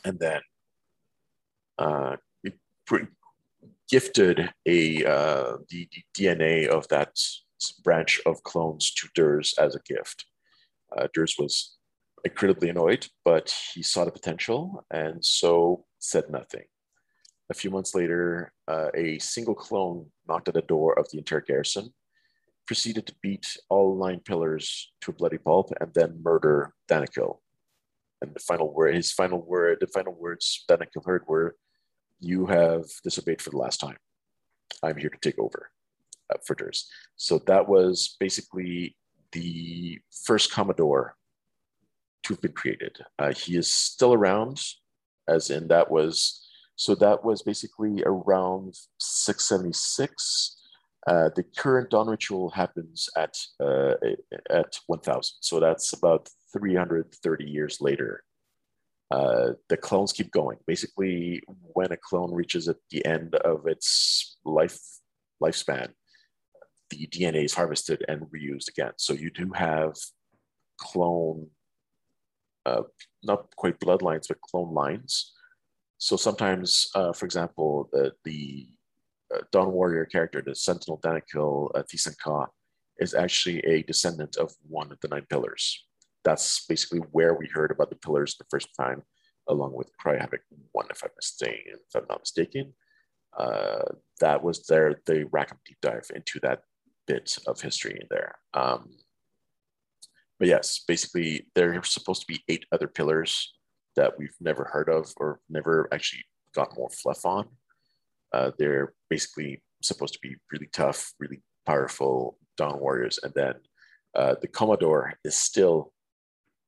and 0.05 0.19
then 0.19 0.41
uh, 1.79 2.17
gifted 3.91 4.51
a 4.67 5.05
uh, 5.05 5.57
the, 5.69 5.89
the, 5.93 6.03
DNA 6.17 6.67
of 6.67 6.87
that 6.89 7.19
branch 7.85 8.21
of 8.27 8.43
clones 8.43 8.93
to 8.93 9.09
Dirz 9.17 9.59
as 9.59 9.75
a 9.75 9.81
gift. 9.81 10.27
Uh, 10.97 11.09
Dirz 11.15 11.39
was 11.39 11.77
incredibly 12.25 12.69
annoyed, 12.69 13.07
but 13.25 13.55
he 13.75 13.83
saw 13.83 14.05
the 14.05 14.11
potential 14.11 14.85
and 14.91 15.25
so 15.25 15.85
said 15.99 16.31
nothing. 16.31 16.65
A 17.49 17.55
few 17.55 17.71
months 17.71 17.95
later, 17.95 18.53
uh, 18.67 18.89
a 18.95 19.19
single 19.19 19.55
clone 19.55 20.11
knocked 20.29 20.49
at 20.49 20.55
the 20.55 20.63
door 20.63 20.99
of 20.99 21.09
the 21.11 21.19
entire 21.19 21.41
garrison, 21.41 21.95
proceeded 22.67 23.07
to 23.07 23.15
beat 23.23 23.57
all 23.69 23.97
nine 23.97 24.21
pillars 24.21 24.93
to 25.03 25.13
a 25.13 25.15
bloody 25.15 25.39
pulp, 25.39 25.71
and 25.81 25.95
then 25.95 26.21
murder 26.23 26.75
Danakil. 26.89 27.39
And 28.21 28.35
the 28.35 28.41
final 28.41 28.73
word, 28.73 28.95
his 28.95 29.13
final 29.13 29.41
word, 29.41 29.79
the 29.81 29.87
final 29.87 30.15
words 30.15 30.65
Danakil 30.69 31.05
heard 31.05 31.25
were, 31.29 31.57
"You 32.19 32.47
have 32.47 32.85
disobeyed 33.05 33.41
for 33.41 33.51
the 33.51 33.59
last 33.59 33.79
time. 33.79 33.99
I'm 34.83 34.97
here 34.97 35.11
to 35.11 35.19
take 35.19 35.39
over 35.39 35.71
uh, 36.33 36.39
for 36.45 36.57
Dirz." 36.57 36.87
So 37.15 37.39
that 37.47 37.69
was 37.69 38.17
basically 38.19 38.97
the 39.33 40.01
first 40.25 40.51
Commodore 40.51 41.17
to 42.25 42.35
have 42.35 42.41
been 42.41 42.53
created. 42.53 42.99
Uh, 43.19 43.33
he 43.33 43.57
is 43.57 43.71
still 43.71 44.13
around, 44.13 44.61
as 45.29 45.51
in 45.51 45.69
that 45.69 45.91
was, 45.91 46.46
so 46.77 46.95
that 46.97 47.25
was 47.25 47.43
basically 47.43 48.03
around 48.05 48.75
676. 48.99 50.57
Uh, 51.07 51.31
the 51.35 51.45
current 51.57 51.91
dawn 51.91 52.09
ritual 52.09 52.51
happens 52.51 53.09
at 53.17 53.37
uh, 53.61 53.95
at 54.51 54.79
1000, 54.87 55.37
so 55.41 55.61
that's 55.61 55.93
about 55.93 56.29
330 56.53 57.45
years 57.45 57.81
later. 57.81 58.25
Uh, 59.11 59.53
the 59.69 59.77
clones 59.77 60.13
keep 60.13 60.33
going. 60.33 60.59
Basically, 60.67 61.41
when 61.47 61.93
a 61.93 61.97
clone 61.97 62.35
reaches 62.35 62.69
at 62.69 62.77
the 62.91 63.05
end 63.07 63.37
of 63.37 63.67
its 63.67 64.37
life 64.45 64.79
lifespan, 65.43 65.91
the 66.91 67.07
DNA 67.07 67.45
is 67.45 67.55
harvested 67.55 68.05
and 68.09 68.23
reused 68.23 68.69
again. 68.69 68.93
So 68.97 69.13
you 69.13 69.31
do 69.31 69.53
have 69.55 69.95
clone, 70.79 71.49
uh, 72.67 72.83
not 73.23 73.55
quite 73.57 73.79
bloodlines, 73.79 74.29
but 74.29 74.41
clone 74.41 74.75
lines. 74.75 75.33
So 75.99 76.17
sometimes, 76.17 76.89
uh, 76.95 77.13
for 77.13 77.25
example, 77.25 77.89
the, 77.93 78.13
the 78.25 78.69
uh, 79.35 79.41
Dawn 79.51 79.73
Warrior 79.73 80.05
character, 80.05 80.43
the 80.45 80.55
Sentinel 80.55 81.01
Danakil 81.03 81.71
uh, 81.75 82.47
is 82.99 83.15
actually 83.15 83.61
a 83.61 83.83
descendant 83.83 84.37
of 84.37 84.53
one 84.69 84.93
of 84.93 84.99
the 85.01 85.09
nine 85.09 85.27
pillars. 85.29 85.85
That's 86.25 86.67
basically 86.67 87.01
where 87.13 87.35
we 87.35 87.49
heard 87.53 87.71
about 87.71 87.91
the 87.91 87.97
pillars 87.97 88.37
the 88.37 88.45
first 88.51 88.69
time, 88.79 89.03
along 89.49 89.73
with 89.75 89.97
Cry 89.97 90.19
Havoc 90.19 90.41
1, 90.73 90.87
if 90.91 91.03
I'm, 91.03 91.11
mistaken, 91.17 91.75
if 91.75 91.95
I'm 91.95 92.07
not 92.09 92.21
mistaken. 92.21 92.73
Uh, 93.37 93.83
that 94.21 94.43
was 94.43 94.67
their 94.67 95.01
the 95.07 95.27
Rackham 95.31 95.59
deep 95.67 95.77
dive 95.83 96.11
into 96.15 96.41
that 96.41 96.61
bit 97.07 97.39
of 97.47 97.61
history 97.61 97.99
in 98.01 98.07
there. 98.11 98.35
Um, 98.55 98.97
but 100.39 100.49
yes, 100.49 100.83
basically, 100.87 101.47
there 101.55 101.79
are 101.79 101.83
supposed 101.83 102.23
to 102.23 102.27
be 102.27 102.43
eight 102.49 102.65
other 102.73 102.89
pillars 102.89 103.53
that 103.97 104.19
we've 104.19 104.37
never 104.41 104.65
heard 104.65 104.89
of 104.89 105.13
or 105.17 105.41
never 105.49 105.89
actually 105.93 106.25
got 106.55 106.77
more 106.77 106.91
fluff 106.91 107.25
on. 107.25 107.49
Uh, 108.33 108.51
they're 108.59 108.93
basically 109.09 109.63
supposed 109.83 110.15
to 110.15 110.21
be 110.21 110.37
really 110.53 110.69
tough, 110.73 111.13
really 111.19 111.43
powerful 111.65 112.39
Dawn 112.57 112.79
Warriors. 112.81 113.19
And 113.23 113.33
then 113.35 113.55
uh, 114.15 114.35
the 114.41 114.49
Commodore 114.49 115.15
is 115.25 115.37
still 115.37 115.93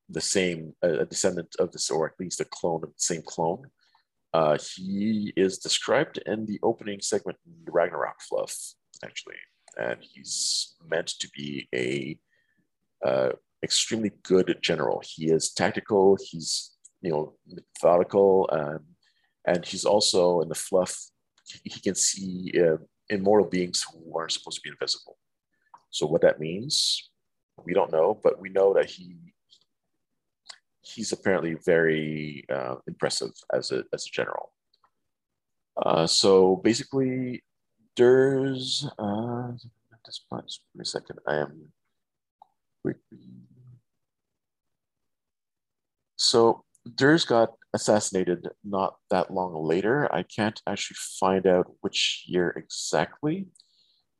the 0.09 0.21
same, 0.21 0.73
a 0.81 1.05
descendant 1.05 1.55
of 1.59 1.71
this, 1.71 1.89
or 1.91 2.07
at 2.07 2.19
least 2.19 2.41
a 2.41 2.45
clone 2.45 2.83
of 2.83 2.89
the 2.89 2.95
same 2.97 3.21
clone. 3.21 3.67
Uh, 4.33 4.57
he 4.75 5.33
is 5.35 5.57
described 5.57 6.19
in 6.25 6.45
the 6.45 6.59
opening 6.63 6.99
segment 7.01 7.37
in 7.45 7.53
Ragnarok 7.71 8.21
fluff, 8.21 8.55
actually 9.03 9.35
and 9.79 9.97
he's 10.01 10.75
meant 10.89 11.07
to 11.07 11.29
be 11.29 11.67
a 11.73 12.19
uh, 13.05 13.29
extremely 13.63 14.11
good 14.23 14.57
general. 14.61 15.01
He 15.05 15.31
is 15.31 15.51
tactical. 15.51 16.17
He's 16.21 16.71
you 17.01 17.11
know 17.11 17.33
methodical, 17.47 18.49
um, 18.51 18.79
and 19.45 19.65
he's 19.65 19.85
also 19.85 20.41
in 20.41 20.49
the 20.49 20.55
fluff. 20.55 20.95
He 21.63 21.79
can 21.79 21.95
see 21.95 22.53
uh, 22.59 22.77
immortal 23.09 23.47
beings 23.47 23.83
who 23.83 24.17
aren't 24.17 24.31
supposed 24.31 24.57
to 24.57 24.61
be 24.61 24.69
invisible. 24.69 25.17
So 25.89 26.05
what 26.05 26.21
that 26.21 26.39
means, 26.39 27.09
we 27.65 27.73
don't 27.73 27.91
know, 27.91 28.19
but 28.23 28.39
we 28.39 28.49
know 28.49 28.73
that 28.73 28.85
he 28.85 29.33
he's 30.81 31.11
apparently 31.11 31.55
very 31.65 32.45
uh, 32.51 32.75
impressive 32.87 33.31
as 33.53 33.71
a 33.71 33.83
as 33.93 34.05
a 34.05 34.09
general. 34.11 34.53
Uh, 35.83 36.05
so 36.05 36.57
basically, 36.57 37.43
there's 37.95 38.87
uh, 38.97 39.51
this 40.05 40.25
punch. 40.29 40.59
Wait 40.75 40.87
a 40.87 40.89
second. 40.89 41.19
I 41.27 41.35
am 41.37 41.71
quickly. 42.81 43.19
So 46.15 46.63
Dirz 46.95 47.25
got 47.25 47.53
assassinated 47.73 48.47
not 48.63 48.95
that 49.09 49.31
long 49.31 49.53
later. 49.65 50.13
I 50.13 50.23
can't 50.23 50.61
actually 50.67 50.97
find 51.19 51.45
out 51.45 51.71
which 51.81 52.23
year 52.27 52.49
exactly, 52.55 53.47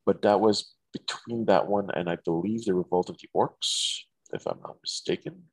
but 0.06 0.22
that 0.22 0.40
was 0.40 0.74
between 0.94 1.46
that 1.46 1.68
one 1.68 1.90
and 1.94 2.10
I 2.10 2.18
believe 2.26 2.66
the 2.66 2.74
Revolt 2.74 3.10
of 3.10 3.18
the 3.18 3.30
Orcs, 3.36 4.00
if 4.34 4.46
I'm 4.46 4.60
not 4.62 4.78
mistaken. 4.82 5.44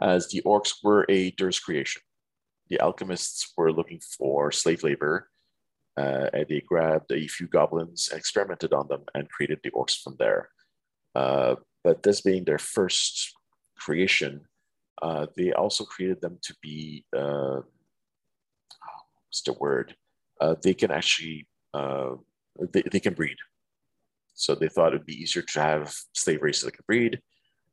As 0.00 0.28
the 0.28 0.42
Orcs 0.42 0.74
were 0.82 1.06
a 1.08 1.30
Dirz 1.32 1.62
creation. 1.62 2.02
The 2.68 2.80
alchemists 2.80 3.52
were 3.56 3.72
looking 3.72 4.00
for 4.18 4.50
slave 4.50 4.82
labor 4.82 5.28
uh, 5.96 6.28
and 6.32 6.46
they 6.48 6.60
grabbed 6.60 7.10
a 7.10 7.26
few 7.26 7.46
goblins, 7.46 8.08
and 8.10 8.18
experimented 8.18 8.72
on 8.72 8.86
them, 8.88 9.04
and 9.14 9.30
created 9.30 9.60
the 9.62 9.70
orcs 9.70 10.00
from 10.02 10.16
there. 10.18 10.50
Uh, 11.14 11.56
but 11.82 12.02
this 12.02 12.20
being 12.20 12.44
their 12.44 12.58
first 12.58 13.32
creation, 13.78 14.42
uh, 15.02 15.26
they 15.36 15.52
also 15.52 15.84
created 15.84 16.20
them 16.20 16.38
to 16.42 16.54
be 16.62 17.04
uh, 17.16 17.60
what's 19.26 19.42
the 19.42 19.52
word? 19.54 19.94
Uh, 20.40 20.54
they 20.62 20.74
can 20.74 20.90
actually 20.90 21.46
uh, 21.74 22.14
they, 22.72 22.82
they 22.90 23.00
can 23.00 23.14
breed. 23.14 23.36
So 24.34 24.54
they 24.54 24.68
thought 24.68 24.92
it'd 24.92 25.06
be 25.06 25.20
easier 25.20 25.42
to 25.42 25.60
have 25.60 25.94
slave 26.14 26.42
races 26.42 26.64
that 26.64 26.76
could 26.76 26.86
breed, 26.86 27.20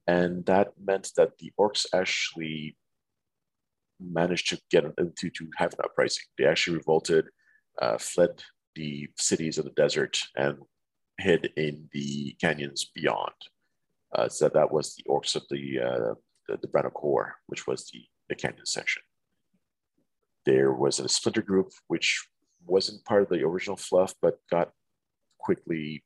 and 0.07 0.45
that 0.45 0.69
meant 0.81 1.11
that 1.17 1.37
the 1.37 1.51
orcs 1.59 1.85
actually 1.93 2.77
managed 3.99 4.49
to 4.49 4.61
get 4.69 4.85
into 4.97 5.29
to 5.29 5.49
have 5.57 5.73
an 5.73 5.79
uprising. 5.83 6.23
They 6.37 6.45
actually 6.45 6.77
revolted, 6.77 7.25
uh, 7.81 7.97
fled 7.97 8.43
the 8.75 9.07
cities 9.17 9.57
of 9.57 9.65
the 9.65 9.71
desert, 9.71 10.19
and 10.35 10.57
hid 11.19 11.51
in 11.57 11.89
the 11.93 12.35
canyons 12.41 12.91
beyond. 12.95 13.33
Uh, 14.15 14.29
so 14.29 14.49
that 14.49 14.71
was 14.71 14.95
the 14.95 15.03
orcs 15.09 15.35
of 15.35 15.43
the 15.49 16.17
the, 16.47 16.57
the 16.61 16.67
Brannochor, 16.67 17.31
which 17.47 17.67
was 17.67 17.89
the, 17.91 18.03
the 18.29 18.35
canyon 18.35 18.65
section. 18.65 19.01
There 20.45 20.73
was 20.73 20.99
a 20.99 21.07
splinter 21.07 21.41
group 21.41 21.71
which 21.87 22.27
wasn't 22.65 23.05
part 23.05 23.23
of 23.23 23.29
the 23.29 23.43
original 23.43 23.77
fluff, 23.77 24.13
but 24.21 24.39
got 24.51 24.71
quickly 25.39 26.03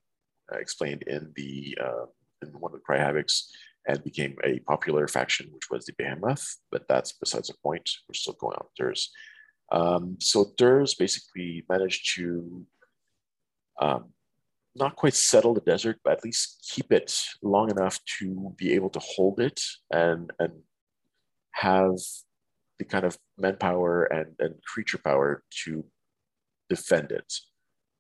uh, 0.51 0.57
explained 0.57 1.03
in 1.03 1.31
the 1.35 1.77
uh, 1.81 2.05
in 2.41 2.49
one 2.59 2.71
of 2.71 2.79
the 2.79 2.83
Cry 2.83 2.97
Havocs 2.97 3.43
and 3.87 4.03
became 4.03 4.35
a 4.43 4.59
popular 4.59 5.07
faction, 5.07 5.49
which 5.51 5.69
was 5.71 5.85
the 5.85 5.93
Behemoth. 5.97 6.57
But 6.71 6.87
that's 6.87 7.13
besides 7.13 7.47
the 7.47 7.55
point. 7.63 7.89
We're 8.07 8.13
still 8.13 8.33
going 8.39 8.57
on 8.57 8.67
Dirz. 8.79 9.07
Um, 9.71 10.17
so 10.19 10.53
Dirz 10.57 10.97
basically 10.97 11.65
managed 11.69 12.15
to 12.15 12.65
um, 13.81 14.13
not 14.77 14.95
quite 14.95 15.13
settle 15.13 15.53
the 15.53 15.61
desert, 15.61 15.99
but 16.03 16.13
at 16.13 16.23
least 16.23 16.69
keep 16.71 16.91
it 16.91 17.23
long 17.41 17.69
enough 17.69 17.99
to 18.19 18.53
be 18.57 18.73
able 18.73 18.89
to 18.91 18.99
hold 18.99 19.39
it 19.39 19.61
and 19.91 20.31
and 20.39 20.53
have 21.51 21.97
the 22.79 22.85
kind 22.85 23.05
of 23.05 23.17
manpower 23.37 24.03
and, 24.05 24.35
and 24.39 24.55
creature 24.63 24.99
power 24.99 25.43
to 25.63 25.83
defend 26.69 27.11
it, 27.11 27.33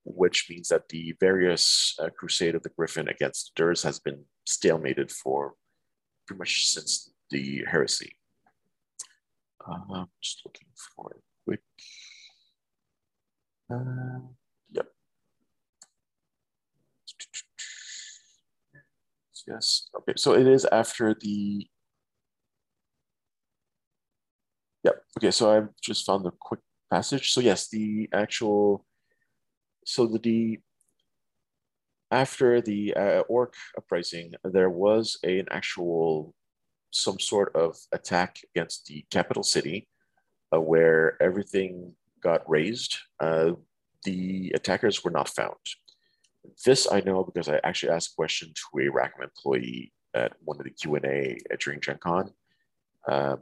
which 0.05 0.47
means 0.49 0.67
that 0.67 0.89
the 0.89 1.15
various 1.19 1.95
uh, 1.99 2.09
crusade 2.15 2.55
of 2.55 2.63
the 2.63 2.69
Griffin 2.69 3.07
against 3.07 3.53
Dirz 3.55 3.83
has 3.83 3.99
been 3.99 4.25
stalemated 4.47 5.11
for 5.11 5.53
pretty 6.27 6.37
much 6.37 6.67
since 6.67 7.11
the 7.31 7.63
heresy. 7.69 8.11
Uh, 9.67 9.79
I'm 9.93 10.07
just 10.21 10.41
looking 10.45 10.67
for 10.95 11.15
a 11.17 11.21
quick. 11.45 11.61
Uh, 13.69 14.19
yes. 19.47 19.89
Okay, 19.97 20.13
so 20.17 20.33
it 20.33 20.47
is 20.47 20.65
after 20.65 21.13
the. 21.13 21.67
Yep. 24.83 25.03
Okay, 25.17 25.31
so 25.31 25.51
I've 25.51 25.69
just 25.81 26.05
found 26.05 26.25
the 26.25 26.31
quick 26.31 26.61
passage. 26.91 27.31
So 27.31 27.41
yes, 27.41 27.69
the 27.69 28.09
actual. 28.13 28.85
So 29.85 30.05
the, 30.05 30.19
the 30.19 30.59
after 32.11 32.61
the 32.61 32.93
uh, 32.93 33.19
orc 33.27 33.55
uprising, 33.77 34.33
there 34.43 34.69
was 34.69 35.17
a, 35.23 35.39
an 35.39 35.47
actual 35.51 36.33
some 36.91 37.19
sort 37.19 37.53
of 37.55 37.77
attack 37.91 38.39
against 38.55 38.85
the 38.85 39.05
capital 39.11 39.43
city, 39.43 39.87
uh, 40.53 40.59
where 40.59 41.21
everything 41.21 41.95
got 42.21 42.49
raised. 42.49 42.97
Uh, 43.19 43.51
the 44.03 44.51
attackers 44.55 45.03
were 45.03 45.11
not 45.11 45.29
found. 45.29 45.55
This 46.65 46.87
I 46.91 47.01
know 47.01 47.23
because 47.23 47.49
I 47.49 47.59
actually 47.63 47.91
asked 47.91 48.11
a 48.11 48.15
question 48.15 48.53
to 48.53 48.79
a 48.79 48.89
Rackham 48.89 49.23
employee 49.23 49.93
at 50.13 50.33
one 50.43 50.57
of 50.59 50.63
the 50.63 50.71
Q&A 50.71 51.37
during 51.59 51.81
Gen 51.81 51.99
Con. 52.01 52.31
Uh, 53.07 53.37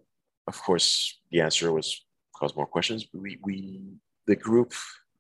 of 0.48 0.62
course, 0.62 1.20
the 1.32 1.42
answer 1.42 1.72
was 1.72 2.06
cause 2.36 2.56
more 2.56 2.68
questions. 2.68 3.08
We, 3.14 3.40
we 3.44 3.82
the 4.28 4.36
group, 4.36 4.74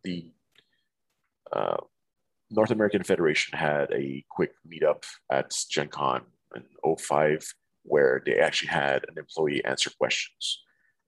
the 0.03 0.31
uh, 1.51 1.77
North 2.51 2.71
American 2.71 3.03
Federation 3.03 3.57
had 3.57 3.91
a 3.91 4.23
quick 4.29 4.51
meetup 4.67 5.03
at 5.31 5.51
Gen 5.69 5.87
Con 5.87 6.23
in 6.55 6.63
05 6.97 7.53
where 7.83 8.21
they 8.25 8.39
actually 8.39 8.69
had 8.69 9.05
an 9.07 9.17
employee 9.17 9.63
answer 9.63 9.91
questions. 9.97 10.63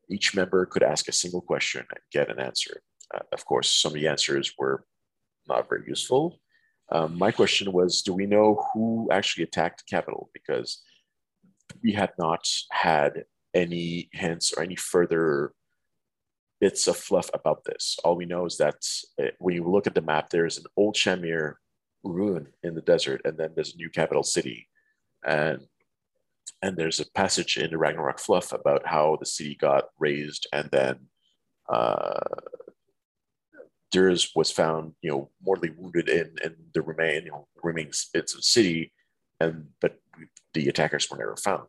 Each 0.09 0.35
member 0.35 0.65
could 0.65 0.83
ask 0.83 1.07
a 1.07 1.11
single 1.11 1.41
question 1.41 1.85
and 1.89 1.99
get 2.11 2.29
an 2.29 2.39
answer. 2.39 2.81
Uh, 3.13 3.19
of 3.33 3.45
course, 3.45 3.69
some 3.69 3.89
of 3.89 3.95
the 3.95 4.07
answers 4.07 4.53
were 4.57 4.85
not 5.47 5.67
very 5.67 5.83
useful, 5.87 6.39
um, 6.89 7.17
my 7.17 7.31
question 7.31 7.71
was, 7.71 8.01
do 8.01 8.13
we 8.13 8.25
know 8.25 8.65
who 8.73 9.09
actually 9.11 9.43
attacked 9.43 9.79
the 9.79 9.95
Capitol? 9.95 10.29
Because 10.33 10.81
we 11.83 11.91
had 11.91 12.11
not 12.17 12.47
had 12.71 13.25
any 13.53 14.09
hints 14.13 14.53
or 14.53 14.63
any 14.63 14.75
further 14.75 15.53
bits 16.59 16.87
of 16.87 16.97
fluff 16.97 17.29
about 17.33 17.63
this. 17.65 17.97
All 18.03 18.15
we 18.15 18.25
know 18.25 18.45
is 18.45 18.57
that 18.57 18.85
uh, 19.21 19.27
when 19.39 19.55
you 19.55 19.69
look 19.69 19.87
at 19.87 19.95
the 19.95 20.01
map, 20.01 20.29
there's 20.29 20.57
an 20.57 20.65
old 20.75 20.95
Shamir 20.95 21.55
ruin 22.03 22.47
in 22.63 22.73
the 22.73 22.81
desert, 22.81 23.21
and 23.25 23.37
then 23.37 23.51
there's 23.53 23.73
a 23.73 23.77
new 23.77 23.89
capital 23.89 24.23
city. 24.23 24.67
And 25.25 25.67
and 26.61 26.75
there's 26.75 26.99
a 26.99 27.11
passage 27.11 27.57
in 27.57 27.69
the 27.69 27.77
Ragnarok 27.77 28.19
fluff 28.19 28.51
about 28.51 28.87
how 28.87 29.17
the 29.19 29.25
city 29.27 29.55
got 29.55 29.89
raised 29.99 30.47
and 30.51 30.69
then 30.71 31.07
uh, 31.69 32.19
Dirz 33.93 34.31
was 34.35 34.51
found, 34.51 34.93
you 35.01 35.09
know, 35.09 35.29
mortally 35.41 35.71
wounded 35.77 36.09
in, 36.09 36.35
in 36.43 36.55
the 36.73 36.81
remain, 36.81 37.23
you 37.23 37.31
know, 37.31 37.47
remaining 37.63 37.93
bits 38.13 38.35
of 38.35 38.43
city, 38.43 38.91
and 39.39 39.67
but 39.81 39.99
the 40.53 40.67
attackers 40.67 41.09
were 41.09 41.17
never 41.17 41.37
found. 41.37 41.67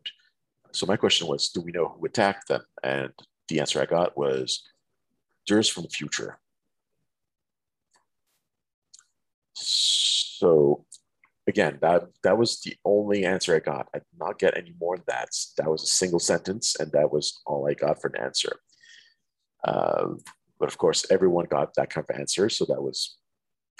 So 0.73 0.87
my 0.87 0.97
question 0.97 1.29
was, 1.29 1.49
do 1.49 1.61
we 1.61 1.73
know 1.73 1.89
who 1.89 2.07
attacked 2.07 2.49
them? 2.49 2.63
And 2.83 3.13
the 3.49 3.61
answer 3.61 3.81
I 3.81 3.87
got 3.87 4.17
was 4.17 4.63
Dirz 5.49 5.71
from 5.71 5.85
the 5.85 5.89
future. 5.89 6.39
So 9.55 10.85
again, 11.47 11.79
that 11.81 12.05
that 12.23 12.39
was 12.39 12.61
the 12.61 12.77
only 12.85 13.25
answer 13.25 13.57
I 13.57 13.61
got. 13.61 13.89
I 13.95 13.99
did 13.99 14.19
not 14.19 14.39
get 14.39 14.57
any 14.57 14.75
more 14.81 14.97
than 14.97 15.05
that. 15.09 15.31
That 15.57 15.71
was 15.71 15.83
a 15.83 15.87
single 15.87 16.21
sentence, 16.21 16.77
and 16.79 16.93
that 16.93 17.11
was 17.11 17.41
all 17.47 17.69
I 17.69 17.75
got 17.75 18.01
for 18.01 18.09
an 18.09 18.23
answer. 18.23 18.61
Uh, 19.65 20.15
but 20.59 20.69
of 20.69 20.79
course, 20.79 21.05
everyone 21.11 21.47
got 21.47 21.75
that 21.75 21.91
kind 21.91 22.07
of 22.09 22.19
answer. 22.19 22.49
So 22.49 22.65
that 22.67 22.83
was 22.83 23.17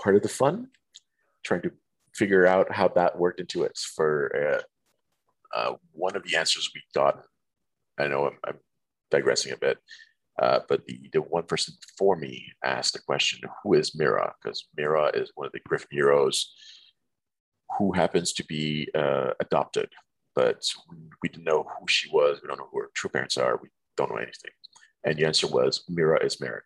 part 0.01 0.17
of 0.17 0.23
the 0.23 0.29
fun, 0.29 0.69
trying 1.45 1.63
to 1.63 1.73
figure 2.15 2.47
out 2.47 2.73
how 2.73 2.89
that 2.89 3.19
worked 3.19 3.41
into 3.41 3.65
it. 3.65 3.77
For 3.77 4.63
uh, 5.55 5.59
uh, 5.59 5.75
one 5.93 6.17
of 6.17 6.25
the 6.25 6.37
answers 6.37 6.71
we 6.75 6.83
got, 6.95 7.23
I 7.99 8.07
know 8.07 8.27
I'm, 8.27 8.39
I'm 8.47 8.59
digressing 9.11 9.53
a 9.53 9.57
bit, 9.57 9.79
uh, 10.41 10.61
but 10.69 10.87
the, 10.87 11.09
the 11.13 11.21
one 11.21 11.45
person 11.45 11.75
before 11.89 12.17
me 12.17 12.53
asked 12.65 12.93
the 12.93 13.01
question, 13.01 13.41
who 13.63 13.75
is 13.75 13.97
Mira? 13.97 14.33
Because 14.41 14.67
Mira 14.77 15.11
is 15.15 15.33
one 15.35 15.47
of 15.47 15.53
the 15.53 15.61
Griffin 15.67 15.89
heroes 15.91 16.53
who 17.77 17.93
happens 17.93 18.33
to 18.33 18.45
be 18.47 18.89
uh, 18.95 19.31
adopted, 19.41 19.89
but 20.35 20.63
we, 21.23 21.29
didn't 21.29 21.45
know 21.45 21.65
who 21.79 21.87
she 21.89 22.09
was. 22.11 22.41
We 22.41 22.49
don't 22.49 22.59
know 22.59 22.69
who 22.73 22.81
her 22.81 22.91
true 22.95 23.11
parents 23.11 23.37
are. 23.37 23.59
We 23.61 23.69
don't 23.97 24.11
know 24.11 24.17
anything. 24.17 24.53
And 25.05 25.19
the 25.19 25.27
answer 25.27 25.47
was 25.47 25.85
Mira 25.89 26.25
is 26.25 26.41
Merrick. 26.41 26.65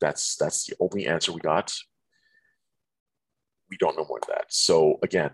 That's 0.00 0.36
that's 0.36 0.66
the 0.66 0.76
only 0.80 1.06
answer 1.06 1.32
we 1.32 1.40
got. 1.40 1.74
We 3.70 3.76
don't 3.76 3.96
know 3.96 4.06
more 4.08 4.20
than 4.26 4.34
that. 4.36 4.46
So 4.48 4.98
again, 5.02 5.30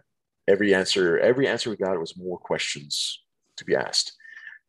every 0.49 0.75
answer 0.75 1.19
every 1.19 1.47
answer 1.47 1.71
we 1.71 1.77
got 1.77 1.99
was 1.99 2.17
more 2.17 2.39
questions 2.39 3.23
to 3.57 3.65
be 3.65 3.75
asked. 3.75 4.13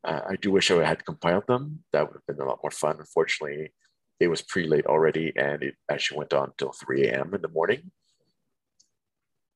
Uh, 0.03 0.21
I 0.29 0.36
do 0.36 0.51
wish 0.51 0.71
I 0.71 0.83
had 0.83 1.05
compiled 1.05 1.47
them. 1.47 1.83
That 1.91 2.07
would 2.07 2.15
have 2.15 2.38
been 2.38 2.45
a 2.45 2.49
lot 2.49 2.60
more 2.63 2.71
fun. 2.71 2.97
Unfortunately, 2.99 3.73
it 4.19 4.27
was 4.27 4.41
pretty 4.41 4.69
late 4.69 4.86
already, 4.86 5.33
and 5.36 5.62
it 5.63 5.75
actually 5.91 6.19
went 6.19 6.33
on 6.33 6.49
until 6.49 6.71
3 6.71 7.07
a.m. 7.07 7.33
in 7.33 7.41
the 7.41 7.49
morning. 7.49 7.91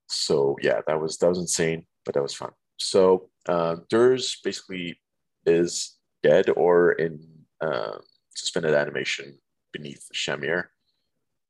So 0.10 0.58
yeah, 0.62 0.82
that 0.88 1.00
was 1.00 1.18
that 1.18 1.30
was 1.30 1.40
insane, 1.40 1.86
but 2.06 2.16
that 2.16 2.24
was 2.24 2.34
fun. 2.34 2.52
So 2.78 3.30
uh, 3.48 3.78
Dirz 3.90 4.38
basically 4.44 5.00
is 5.46 5.98
dead 6.24 6.50
or 6.50 6.94
in 6.94 7.20
uh, 7.62 7.98
suspended 8.36 8.74
animation 8.74 9.38
beneath 9.72 10.08
Shamir 10.14 10.66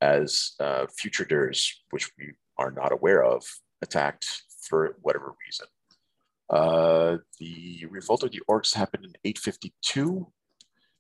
as 0.02 0.54
uh, 0.60 0.88
future 0.98 1.26
Dirz, 1.26 1.72
which 1.92 2.10
we 2.18 2.34
are 2.58 2.72
not 2.72 2.92
aware 2.92 3.24
of, 3.24 3.44
attacked 3.82 4.44
for 4.68 4.98
whatever 5.02 5.34
reason. 5.46 5.68
Uh, 6.50 7.18
the 7.40 7.86
revolt 7.90 8.24
of 8.24 8.32
the 8.32 8.42
orcs 8.50 8.74
happened 8.74 9.06
in 9.06 9.14
852. 9.24 10.28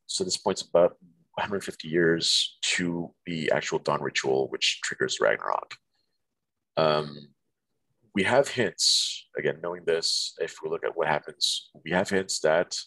So 0.06 0.24
this 0.24 0.38
points 0.38 0.62
about 0.62 0.98
150 1.36 1.88
years 1.88 2.58
to 2.62 3.14
the 3.26 3.52
actual 3.52 3.80
dawn 3.80 4.02
ritual, 4.02 4.48
which 4.50 4.80
triggers 4.82 5.20
Ragnarok. 5.20 5.76
Um, 6.78 7.30
we 8.14 8.24
have 8.24 8.48
hints, 8.48 9.28
again, 9.38 9.60
knowing 9.64 9.84
this, 9.86 10.34
if 10.40 10.58
we 10.64 10.70
look 10.70 10.84
at 10.84 10.96
what 10.98 11.08
happens, 11.08 11.70
we 11.84 11.92
have 11.92 12.10
hints 12.10 12.40
that 12.42 12.78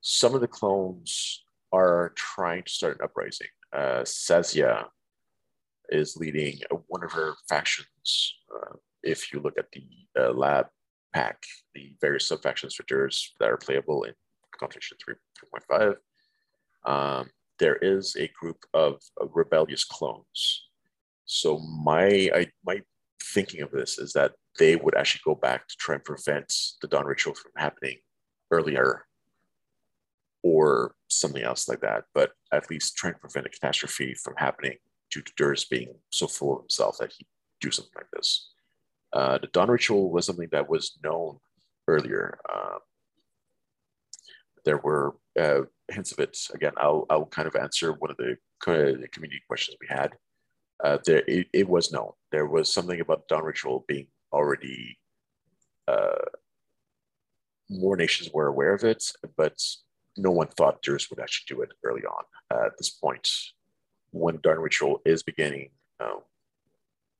some 0.00 0.34
of 0.34 0.40
the 0.40 0.48
clones 0.48 1.44
are 1.72 2.12
trying 2.14 2.62
to 2.62 2.72
start 2.72 2.98
an 2.98 3.04
uprising. 3.04 3.48
Uh, 3.76 4.02
Sasia 4.04 4.86
is 5.90 6.16
leading 6.16 6.60
one 6.86 7.04
of 7.04 7.12
her 7.12 7.34
factions. 7.46 8.34
Uh, 8.54 8.76
if 9.02 9.32
you 9.32 9.40
look 9.40 9.58
at 9.58 9.70
the 9.72 9.84
uh, 10.18 10.32
lab 10.32 10.66
pack, 11.12 11.42
the 11.74 11.92
various 12.00 12.26
sub-factions 12.26 12.78
that 13.38 13.50
are 13.50 13.58
playable 13.58 14.04
in 14.04 14.14
Confrontation 14.58 14.96
3.5, 15.70 15.96
um, 16.86 17.28
there 17.58 17.76
is 17.76 18.16
a 18.16 18.30
group 18.40 18.64
of, 18.72 19.00
of, 19.20 19.30
rebellious 19.34 19.84
clones. 19.84 20.68
So 21.26 21.58
my 21.58 22.30
I, 22.34 22.46
my 22.64 22.80
thinking 23.22 23.60
of 23.60 23.70
this 23.72 23.98
is 23.98 24.12
that 24.12 24.32
they 24.58 24.76
would 24.76 24.96
actually 24.96 25.22
go 25.24 25.34
back 25.34 25.68
to 25.68 25.76
try 25.76 25.96
and 25.96 26.04
prevent 26.04 26.52
the 26.80 26.88
dawn 26.88 27.04
ritual 27.04 27.34
from 27.34 27.52
happening 27.56 27.98
earlier 28.50 29.02
or 30.42 30.94
something 31.08 31.42
else 31.42 31.68
like 31.68 31.80
that, 31.80 32.04
but 32.14 32.32
at 32.52 32.70
least 32.70 32.96
trying 32.96 33.14
to 33.14 33.18
prevent 33.18 33.46
a 33.46 33.50
catastrophe 33.50 34.14
from 34.14 34.34
happening 34.36 34.76
due 35.10 35.22
to 35.22 35.32
Dirz 35.34 35.68
being 35.68 35.94
so 36.10 36.26
full 36.26 36.56
of 36.56 36.62
himself 36.62 36.98
that 36.98 37.12
he'd 37.12 37.26
do 37.60 37.70
something 37.70 37.92
like 37.96 38.10
this. 38.12 38.52
Uh, 39.12 39.38
the 39.38 39.46
dawn 39.48 39.70
ritual 39.70 40.10
was 40.10 40.26
something 40.26 40.48
that 40.52 40.68
was 40.68 40.98
known 41.02 41.38
earlier. 41.88 42.38
Um, 42.52 42.78
there 44.64 44.78
were 44.78 45.16
uh, 45.38 45.62
hints 45.88 46.12
of 46.12 46.18
it. 46.18 46.36
Again, 46.52 46.72
I'll, 46.76 47.06
I'll 47.08 47.26
kind 47.26 47.48
of 47.48 47.56
answer 47.56 47.92
one 47.92 48.10
of 48.10 48.16
the, 48.16 48.36
community 48.62 49.42
questions 49.46 49.76
we 49.80 49.86
had. 49.88 50.12
Uh, 50.82 50.98
there, 51.04 51.22
it, 51.28 51.46
it, 51.52 51.68
was 51.68 51.92
known. 51.92 52.10
There 52.32 52.46
was 52.46 52.72
something 52.72 53.00
about 53.00 53.28
dawn 53.28 53.44
ritual 53.44 53.84
being 53.86 54.08
already, 54.32 54.98
uh, 55.86 56.24
more 57.70 57.96
nations 57.96 58.30
were 58.32 58.48
aware 58.48 58.74
of 58.74 58.82
it, 58.82 59.04
but 59.36 59.56
no 60.16 60.30
one 60.30 60.48
thought 60.48 60.82
Dirz 60.82 61.10
would 61.10 61.20
actually 61.20 61.54
do 61.54 61.62
it 61.62 61.70
early 61.84 62.02
on. 62.02 62.24
Uh, 62.52 62.66
at 62.66 62.78
this 62.78 62.90
point, 62.90 63.28
when 64.10 64.38
Darn 64.42 64.60
ritual 64.60 65.00
is 65.04 65.22
beginning, 65.22 65.70
um, 66.00 66.20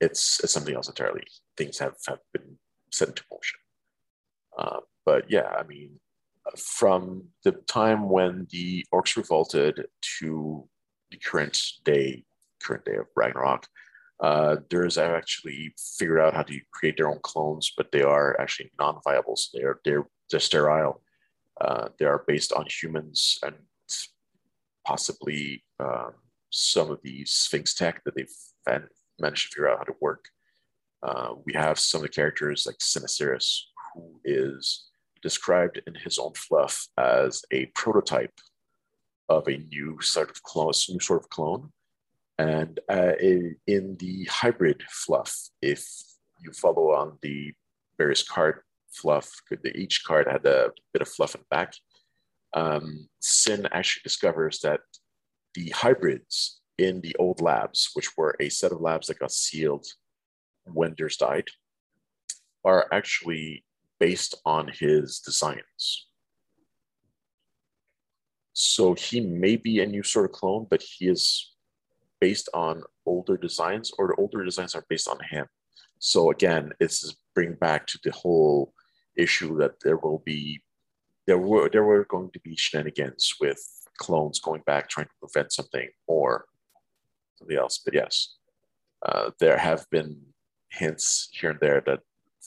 it's, 0.01 0.43
it's 0.43 0.53
something 0.53 0.75
else 0.75 0.89
entirely. 0.89 1.25
Things 1.57 1.79
have, 1.79 1.95
have 2.07 2.19
been 2.33 2.59
set 2.93 3.09
into 3.09 3.23
motion. 3.31 3.59
Uh, 4.59 4.81
but 5.05 5.31
yeah, 5.31 5.55
I 5.59 5.63
mean, 5.65 6.01
from 6.57 7.25
the 7.45 7.53
time 7.53 8.09
when 8.09 8.47
the 8.51 8.85
orcs 8.93 9.17
revolted 9.17 9.87
to 10.19 10.69
the 11.11 11.17
current 11.19 11.61
day, 11.85 12.25
current 12.63 12.85
day 12.85 12.97
of 12.97 13.07
Ragnarok, 13.17 13.67
uh, 14.21 14.57
there's 14.71 14.97
actually 14.97 15.75
figured 15.99 16.21
out 16.21 16.35
how 16.35 16.43
to 16.43 16.59
create 16.73 16.97
their 16.97 17.11
own 17.11 17.21
clones, 17.23 17.73
but 17.77 17.93
they 17.93 18.03
are 18.03 18.41
actually 18.41 18.71
non-viable. 18.79 19.37
So 19.37 19.59
they 19.59 19.65
are 19.65 19.81
they're, 19.85 20.07
they're 20.31 20.41
sterile. 20.41 21.03
Uh, 21.61 21.89
they 21.99 22.05
are 22.05 22.25
based 22.27 22.53
on 22.53 22.67
humans 22.69 23.39
and 23.43 23.55
possibly 24.87 25.65
um, 25.81 26.13
some 26.51 26.91
of 26.91 27.01
the 27.03 27.25
Sphinx 27.25 27.75
tech 27.75 28.03
that 28.05 28.15
they've 28.15 28.29
managed 29.19 29.51
to 29.51 29.55
figure 29.55 29.69
out 29.69 29.79
how 29.79 29.85
to 29.85 29.95
work. 30.01 30.27
Uh, 31.03 31.35
we 31.45 31.53
have 31.53 31.79
some 31.79 31.99
of 31.99 32.03
the 32.03 32.09
characters 32.09 32.67
like 32.67 32.79
Siniceris, 32.79 33.61
who 33.95 34.21
is 34.25 34.89
described 35.23 35.81
in 35.87 35.95
his 35.95 36.19
own 36.19 36.33
fluff 36.35 36.89
as 36.99 37.43
a 37.51 37.67
prototype 37.67 38.39
of 39.29 39.49
a 39.49 39.57
new 39.57 40.01
sort 40.01 40.31
of 40.31 40.43
clone, 40.43 40.73
new 40.89 41.01
sort 41.01 41.23
of 41.23 41.29
clone. 41.31 41.73
And 42.39 42.79
uh, 42.91 43.13
in, 43.21 43.57
in 43.67 43.97
the 43.97 44.25
hybrid 44.31 44.83
fluff, 44.89 45.49
if 45.63 45.87
you 46.41 46.53
follow 46.53 46.93
on 46.93 47.19
the 47.23 47.53
various 47.99 48.23
card 48.23 48.61
fluff, 48.97 49.31
each 49.75 50.05
card 50.05 50.27
had 50.31 50.45
a 50.47 50.71
bit 50.93 51.03
of 51.03 51.09
fluff 51.09 51.35
in 51.35 51.41
the 51.43 51.47
back. 51.51 51.75
Um, 52.55 53.09
Sin 53.21 53.69
actually 53.73 54.03
discovers 54.05 54.61
that 54.61 54.81
the 55.55 55.71
hybrids 55.71 56.61
in 56.79 57.01
the 57.01 57.17
old 57.19 57.41
labs, 57.41 57.91
which 57.95 58.17
were 58.17 58.37
a 58.41 58.49
set 58.49 58.73
of 58.73 58.81
labs 58.81 59.07
that 59.07 59.19
got 59.19 59.33
sealed 59.33 59.87
when 60.65 60.95
Dirz 60.95 61.17
died, 61.17 61.49
are 62.65 62.87
actually 62.93 63.65
based 63.99 64.35
on 64.45 64.69
his 64.69 65.21
designs. 65.21 66.09
So 68.53 68.95
he 68.95 69.21
may 69.21 69.57
be 69.57 69.81
a 69.81 69.87
new 69.87 70.03
sort 70.03 70.25
of 70.27 70.33
clone, 70.33 70.67
but 70.69 70.83
he 70.83 71.09
is 71.09 71.53
based 72.21 72.49
on 72.55 72.83
older 73.05 73.37
designs, 73.37 73.93
or 73.99 74.09
the 74.09 74.15
older 74.17 74.45
designs 74.45 74.75
are 74.75 74.85
based 74.89 75.09
on 75.09 75.19
him. 75.31 75.47
So 75.99 76.31
again, 76.31 76.73
it's 76.81 77.17
bring 77.35 77.55
back 77.55 77.87
to 77.89 77.99
the 78.03 78.13
whole 78.13 78.73
issue 79.17 79.57
that 79.59 79.81
there 79.83 79.97
will 79.97 80.23
be 80.25 80.63
there 81.27 81.39
were 81.39 81.69
there 81.69 81.85
were 81.85 82.05
going 82.05 82.31
to 82.31 82.41
be 82.41 82.55
shenanigans 82.57 83.35
with 83.41 83.61
clones 83.99 84.39
going 84.39 84.63
back 84.67 84.89
trying 84.89 85.07
to 85.07 85.29
prevent 85.29 85.53
something 85.53 85.89
or 86.07 86.47
something 87.39 87.57
else. 87.57 87.79
But 87.85 87.95
yes, 87.95 88.37
uh, 89.05 89.31
there 89.41 89.59
have 89.59 89.87
been 89.91 90.21
hints 90.71 91.29
here 91.33 91.51
and 91.51 91.61
there 91.61 91.83
that 91.87 92.01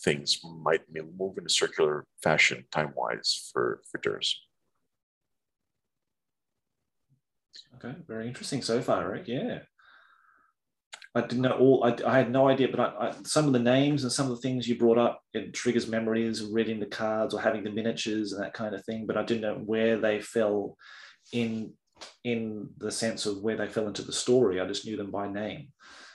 things 0.03 0.39
might 0.43 0.81
move 0.91 1.37
in 1.37 1.45
a 1.45 1.49
circular 1.49 2.05
fashion 2.23 2.65
time 2.71 2.93
wise 2.95 3.49
for, 3.51 3.81
for 3.91 3.97
Dirz. 3.99 4.35
Okay, 7.75 7.95
very 8.07 8.27
interesting 8.27 8.61
so 8.61 8.81
far, 8.81 9.09
Rick. 9.09 9.27
Yeah. 9.27 9.59
I 11.15 11.21
didn't 11.21 11.41
know 11.41 11.57
all, 11.57 11.83
I, 11.83 11.95
I 12.05 12.17
had 12.17 12.31
no 12.31 12.47
idea, 12.47 12.67
but 12.69 12.79
I, 12.79 13.07
I, 13.07 13.13
some 13.23 13.47
of 13.47 13.53
the 13.53 13.59
names 13.59 14.03
and 14.03 14.11
some 14.11 14.29
of 14.29 14.35
the 14.35 14.41
things 14.41 14.67
you 14.67 14.77
brought 14.77 14.99
up, 14.99 15.21
it 15.33 15.53
triggers 15.53 15.87
memories 15.87 16.43
reading 16.43 16.79
the 16.79 16.85
cards 16.85 17.33
or 17.33 17.41
having 17.41 17.63
the 17.63 17.71
miniatures 17.71 18.31
and 18.31 18.43
that 18.43 18.53
kind 18.53 18.75
of 18.75 18.85
thing, 18.85 19.07
but 19.07 19.17
I 19.17 19.23
didn't 19.23 19.41
know 19.41 19.55
where 19.55 19.97
they 19.97 20.21
fell 20.21 20.77
in 21.33 21.73
in 22.23 22.69
the 22.77 22.91
sense 22.91 23.25
of 23.25 23.41
where 23.41 23.57
they 23.57 23.67
fell 23.67 23.87
into 23.87 24.03
the 24.03 24.13
story. 24.13 24.61
I 24.61 24.67
just 24.67 24.85
knew 24.85 24.95
them 24.95 25.11
by 25.11 25.27
name. 25.27 25.69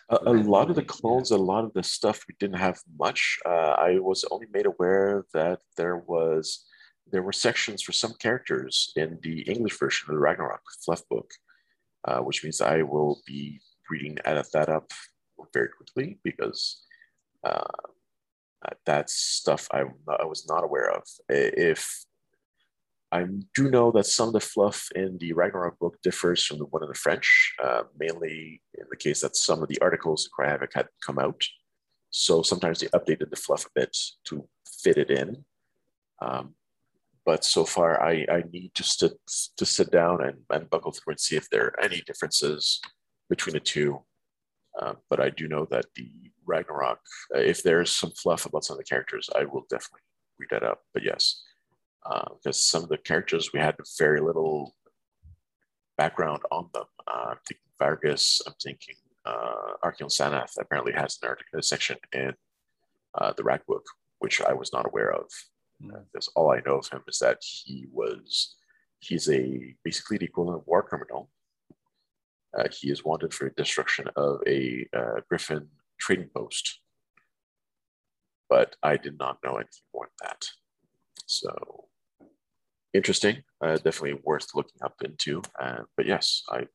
A, 0.09 0.19
a 0.27 0.33
lot 0.33 0.71
of 0.71 0.77
the 0.77 0.83
clones, 0.83 1.31
a 1.31 1.37
lot 1.37 1.65
of 1.65 1.73
the 1.75 1.83
stuff 1.83 2.25
we 2.29 2.35
didn't 2.39 2.59
have 2.59 2.79
much. 2.99 3.39
Uh, 3.45 3.75
I 3.79 3.99
was 3.99 4.25
only 4.31 4.47
made 4.53 4.67
aware 4.67 5.27
that 5.35 5.61
there 5.77 5.99
was 5.99 6.65
there 7.11 7.23
were 7.23 7.33
sections 7.33 7.83
for 7.83 7.93
some 7.93 8.15
characters 8.19 8.93
in 8.97 9.19
the 9.23 9.43
English 9.43 9.79
version 9.79 10.07
of 10.09 10.15
the 10.15 10.21
Ragnarok 10.21 10.63
fluff 10.85 11.03
book, 11.11 11.31
uh, 12.07 12.21
which 12.21 12.43
means 12.43 12.61
I 12.61 12.83
will 12.83 13.21
be 13.27 13.61
reading 13.91 14.19
edit 14.25 14.47
that 14.53 14.69
up 14.69 14.91
very 15.53 15.69
quickly 15.69 16.19
because 16.23 16.83
uh, 17.45 17.65
that's 18.87 19.15
stuff 19.15 19.69
I, 19.73 19.83
I 20.09 20.25
was 20.25 20.47
not 20.49 20.65
aware 20.65 20.91
of. 20.91 21.03
If 21.29 22.05
I 23.13 23.27
do 23.55 23.71
know 23.71 23.93
that 23.93 24.07
some 24.07 24.29
of 24.29 24.35
the 24.35 24.41
fluff 24.41 24.89
in 24.95 25.19
the 25.19 25.33
Ragnarok 25.33 25.79
book 25.79 25.99
differs 26.03 26.45
from 26.45 26.59
the 26.59 26.65
one 26.65 26.83
in 26.83 26.89
the 26.89 26.95
French, 26.95 27.55
uh, 27.63 27.83
mainly 27.99 28.61
in 28.75 28.87
the 28.91 28.97
case 28.97 29.21
that 29.21 29.37
some 29.37 29.63
of 29.63 29.69
the 29.69 29.81
articles 29.81 30.25
in 30.25 30.31
Cry 30.35 30.51
Havoc 30.51 30.73
had 30.75 30.89
come 31.05 31.19
out. 31.19 31.41
So 32.11 32.43
sometimes 32.43 32.81
they 32.81 32.89
updated 32.89 33.31
the 33.31 33.37
fluff 33.37 33.67
a 33.67 33.69
bit 33.75 33.97
to 34.25 34.49
fit 34.83 34.97
it 34.97 35.11
in. 35.11 35.45
Um, 36.21 36.55
but 37.25 37.45
so 37.45 37.65
far, 37.65 38.03
I, 38.03 38.27
I 38.31 38.45
need 38.53 38.75
to, 38.75 38.83
sit 38.83 39.13
to 39.57 39.65
sit 39.65 39.91
down 39.91 40.23
and, 40.23 40.39
and 40.51 40.69
buckle 40.69 40.93
through 40.93 41.13
and 41.13 41.21
see 41.21 41.37
if 41.37 41.49
there 41.51 41.67
are 41.67 41.81
any 41.81 42.03
differences 42.07 42.81
between 43.29 43.55
the 43.55 43.61
two. 43.61 44.03
Uh, 44.79 44.95
but 45.09 45.21
I 45.21 45.31
do 45.31 45.49
know 45.49 45.67
that 45.71 45.87
the 45.95 46.11
Ragnarok, 46.47 46.99
uh, 47.35 47.39
if 47.39 47.63
there's 47.63 47.95
some 47.95 48.11
fluff 48.11 48.47
about 48.47 48.65
some 48.65 48.75
of 48.75 48.79
the 48.79 48.85
characters, 48.85 49.31
I 49.39 49.45
will 49.45 49.67
definitely 49.71 50.01
read 50.39 50.51
that 50.51 50.63
up. 50.63 50.81
But 50.93 51.05
yes, 51.05 51.43
because 52.03 52.37
uh, 52.47 52.53
some 52.53 52.83
of 52.83 52.89
the 52.89 52.99
characters 52.99 53.51
we 53.53 53.61
had 53.61 53.77
very 53.99 54.21
little 54.21 54.75
background 55.97 56.43
on 56.51 56.69
them. 56.75 56.85
Uh, 57.07 57.27
I'm 57.31 57.37
thinking 57.47 57.65
Vargas. 57.79 58.43
I'm 58.47 58.55
thinking 58.63 58.97
uh, 59.25 59.75
Archeon 59.85 60.11
Sanath 60.11 60.53
apparently 60.61 60.93
has 60.93 61.19
an 61.23 61.29
article 61.29 61.63
section 61.63 61.97
in 62.13 62.35
uh, 63.15 63.33
the 63.37 63.45
Rack 63.45 63.67
book, 63.67 63.85
which 64.19 64.43
I 64.43 64.53
was 64.53 64.73
not 64.73 64.87
aware 64.87 65.13
of. 65.13 65.27
Mm. 65.83 66.05
Because 66.13 66.29
all 66.35 66.53
I 66.53 66.61
know 66.67 66.77
of 66.77 66.89
him 66.89 67.03
is 67.09 67.19
that 67.19 67.39
he 67.43 67.87
was 67.91 68.57
he's 69.01 69.29
a 69.29 69.75
basically 69.85 70.19
the 70.19 70.27
equivalent 70.27 70.61
of 70.61 70.67
war 70.67 70.83
criminal. 70.83 71.31
Uh, 72.57 72.69
he 72.71 72.91
is 72.91 73.05
wanted 73.05 73.35
for 73.35 73.49
destruction 73.51 74.07
of 74.17 74.41
a 74.47 74.87
uh, 74.97 75.21
Griffin 75.29 75.69
trading 75.99 76.29
post, 76.35 76.81
but 78.49 78.77
I 78.83 78.97
did 78.97 79.19
not 79.19 79.39
know 79.45 79.55
anything 79.55 79.83
more 79.93 80.07
than 80.07 80.29
that. 80.29 80.47
So 81.27 81.89
interesting. 82.93 83.43
Uh, 83.61 83.77
definitely 83.77 84.21
worth 84.25 84.55
looking 84.55 84.81
up 84.83 84.95
into. 85.05 85.43
Uh, 85.61 85.83
but 85.97 86.07
yes, 86.07 86.43
I. 86.49 86.67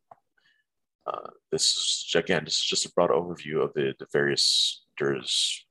Uh, 1.08 1.30
this 1.52 1.64
is 1.64 2.12
again. 2.16 2.44
This 2.44 2.56
is 2.56 2.66
just 2.66 2.86
a 2.86 2.92
broad 2.92 3.10
overview 3.10 3.64
of 3.64 3.74
the, 3.74 3.94
the 4.00 4.06
various 4.12 4.86
Dirz 5.00 5.62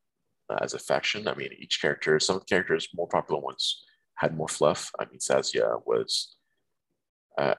uh, 0.50 0.56
as 0.62 0.74
a 0.74 0.78
faction. 0.78 1.28
I 1.28 1.34
mean, 1.34 1.50
each 1.58 1.80
character. 1.80 2.18
Some 2.18 2.40
characters, 2.48 2.88
more 2.94 3.06
popular 3.08 3.40
ones, 3.40 3.84
had 4.16 4.36
more 4.36 4.48
fluff. 4.48 4.90
I 4.98 5.04
mean, 5.04 5.20
Sasia 5.20 5.80
was 5.86 6.34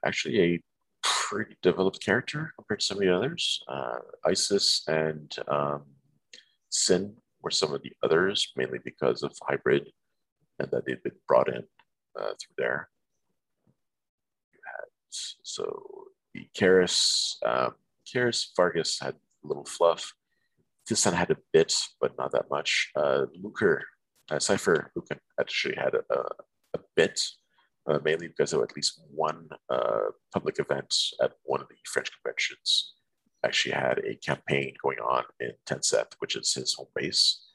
actually 0.04 0.40
a 0.42 0.60
pretty 1.02 1.56
developed 1.62 2.04
character 2.04 2.52
compared 2.56 2.80
to 2.80 2.86
some 2.86 2.98
of 2.98 3.02
the 3.02 3.14
others. 3.14 3.62
Uh, 3.68 3.98
Isis 4.24 4.82
and 4.88 5.34
um, 5.48 5.82
Sin 6.70 7.16
were 7.42 7.50
some 7.50 7.72
of 7.72 7.82
the 7.82 7.92
others, 8.02 8.52
mainly 8.56 8.78
because 8.84 9.22
of 9.22 9.32
hybrid 9.42 9.90
and 10.58 10.70
that 10.70 10.84
they've 10.86 11.02
been 11.02 11.12
brought 11.26 11.48
in 11.48 11.62
uh, 12.18 12.32
through 12.38 12.54
there. 12.58 12.88
Had, 14.52 14.88
so 15.10 15.82
the 16.34 16.46
Karis, 16.56 17.34
um, 17.44 17.74
Karis 18.06 18.48
Vargas 18.56 18.98
had 19.00 19.14
a 19.14 19.48
little 19.48 19.64
fluff. 19.64 20.12
This 20.88 21.06
one 21.06 21.14
had 21.14 21.30
a 21.30 21.36
bit, 21.52 21.74
but 22.00 22.16
not 22.18 22.32
that 22.32 22.50
much. 22.50 22.90
Uh, 22.96 23.26
uh, 24.30 24.38
Cypher 24.38 24.92
Lukhan 24.96 25.18
actually 25.38 25.76
had 25.76 25.94
a, 25.94 26.02
a, 26.12 26.20
a 26.74 26.80
bit, 26.96 27.20
uh, 27.88 27.98
mainly 28.04 28.28
because 28.28 28.52
of 28.52 28.62
at 28.62 28.74
least 28.76 29.00
one 29.10 29.48
uh, 29.68 30.10
public 30.32 30.58
event 30.58 30.94
at 31.22 31.32
one 31.44 31.60
of 31.60 31.68
the 31.68 31.76
French 31.84 32.10
conventions 32.20 32.94
actually 33.44 33.72
had 33.72 33.98
a 34.00 34.14
campaign 34.16 34.74
going 34.82 34.98
on 34.98 35.24
in 35.40 35.52
Tencent, 35.66 36.14
which 36.18 36.36
is 36.36 36.52
his 36.52 36.74
home 36.74 36.88
base. 36.94 37.46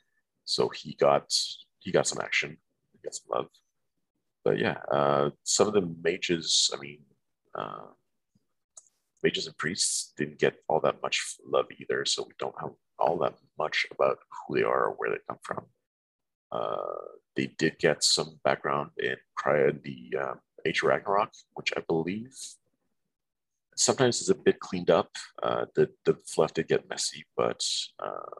So 0.45 0.69
he 0.69 0.95
got 0.95 1.31
he 1.79 1.91
got 1.91 2.07
some 2.07 2.19
action, 2.21 2.57
he 2.91 2.99
got 3.03 3.15
some 3.15 3.27
love. 3.31 3.47
But 4.43 4.59
yeah, 4.59 4.77
uh, 4.91 5.29
some 5.43 5.67
of 5.67 5.73
the 5.73 5.93
mages, 6.03 6.71
I 6.73 6.79
mean, 6.79 6.99
uh, 7.55 7.87
mages 9.23 9.47
and 9.47 9.57
priests 9.57 10.13
didn't 10.17 10.39
get 10.39 10.57
all 10.67 10.79
that 10.81 11.01
much 11.01 11.35
love 11.47 11.65
either, 11.79 12.05
so 12.05 12.23
we 12.23 12.33
don't 12.37 12.59
have 12.61 12.71
all 12.99 13.17
that 13.19 13.35
much 13.57 13.85
about 13.91 14.19
who 14.29 14.55
they 14.55 14.63
are 14.63 14.85
or 14.85 14.95
where 14.97 15.09
they 15.09 15.17
come 15.27 15.39
from. 15.41 15.65
Uh, 16.55 16.77
they 17.35 17.47
did 17.57 17.77
get 17.79 18.03
some 18.03 18.39
background 18.43 18.91
in 18.97 19.15
prior 19.35 19.71
the 19.71 20.15
um, 20.21 20.39
Age 20.65 20.81
of 20.81 20.89
Ragnarok, 20.89 21.31
which 21.53 21.71
I 21.75 21.81
believe 21.87 22.33
sometimes 23.75 24.21
is 24.21 24.29
a 24.29 24.35
bit 24.35 24.59
cleaned 24.59 24.89
up. 24.89 25.11
Uh, 25.43 25.65
the 25.75 25.89
the 26.05 26.15
fluff 26.25 26.53
did 26.53 26.67
get 26.67 26.89
messy, 26.89 27.25
but 27.35 27.61
uh, 27.99 28.35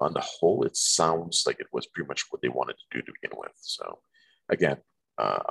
on 0.00 0.12
the 0.14 0.20
whole, 0.20 0.64
it 0.64 0.76
sounds 0.76 1.44
like 1.46 1.60
it 1.60 1.66
was 1.72 1.86
pretty 1.86 2.08
much 2.08 2.24
what 2.30 2.42
they 2.42 2.48
wanted 2.48 2.76
to 2.78 2.98
do 2.98 3.02
to 3.02 3.12
begin 3.20 3.38
with. 3.38 3.52
So, 3.60 3.98
again, 4.48 4.78
uh, 5.18 5.42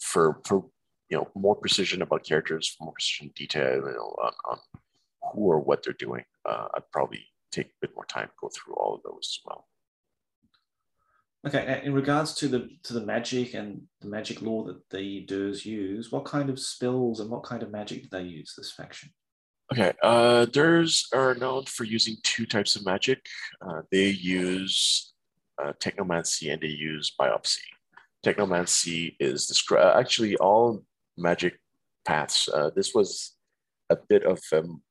for 0.00 0.40
for 0.46 0.64
you 1.08 1.18
know 1.18 1.28
more 1.34 1.56
precision 1.56 2.02
about 2.02 2.24
characters, 2.24 2.76
more 2.80 2.92
precision 2.92 3.32
detail 3.34 3.76
you 3.76 3.92
know, 3.92 4.14
on, 4.22 4.32
on 4.50 4.58
who 5.32 5.42
or 5.42 5.60
what 5.60 5.82
they're 5.82 5.92
doing, 6.06 6.24
uh, 6.44 6.68
I'd 6.74 6.90
probably 6.92 7.24
take 7.50 7.66
a 7.66 7.80
bit 7.80 7.94
more 7.94 8.06
time 8.06 8.26
to 8.26 8.34
go 8.40 8.50
through 8.54 8.74
all 8.74 8.94
of 8.94 9.02
those 9.02 9.38
as 9.38 9.40
well. 9.44 9.66
Okay, 11.46 11.82
in 11.84 11.94
regards 11.94 12.34
to 12.34 12.48
the 12.48 12.68
to 12.82 12.92
the 12.92 13.04
magic 13.04 13.54
and 13.54 13.82
the 14.00 14.08
magic 14.08 14.42
law 14.42 14.64
that 14.64 14.88
the 14.90 15.24
Dirz 15.24 15.64
use, 15.64 16.10
what 16.10 16.24
kind 16.24 16.50
of 16.50 16.58
spells 16.58 17.20
and 17.20 17.30
what 17.30 17.44
kind 17.44 17.62
of 17.62 17.70
magic 17.70 18.02
do 18.02 18.08
they 18.10 18.22
use 18.22 18.54
this 18.56 18.72
faction? 18.72 19.10
Okay, 19.72 19.92
uh, 20.02 20.46
Dirz 20.46 21.04
are 21.14 21.34
known 21.34 21.64
for 21.66 21.84
using 21.84 22.16
two 22.24 22.44
types 22.44 22.74
of 22.74 22.84
magic. 22.84 23.24
Uh, 23.60 23.82
they 23.92 24.08
use 24.08 25.12
uh, 25.62 25.74
technomancy 25.78 26.52
and 26.52 26.60
they 26.60 26.68
use 26.68 27.14
biopsy. 27.20 27.58
Technomancy 28.24 29.14
is 29.20 29.46
described 29.46 29.96
actually 29.96 30.36
all 30.36 30.82
magic 31.16 31.60
paths. 32.04 32.48
Uh, 32.48 32.70
this 32.74 32.94
was 32.94 33.36
a 33.90 33.96
bit 34.08 34.24
of 34.24 34.40
um, 34.52 34.82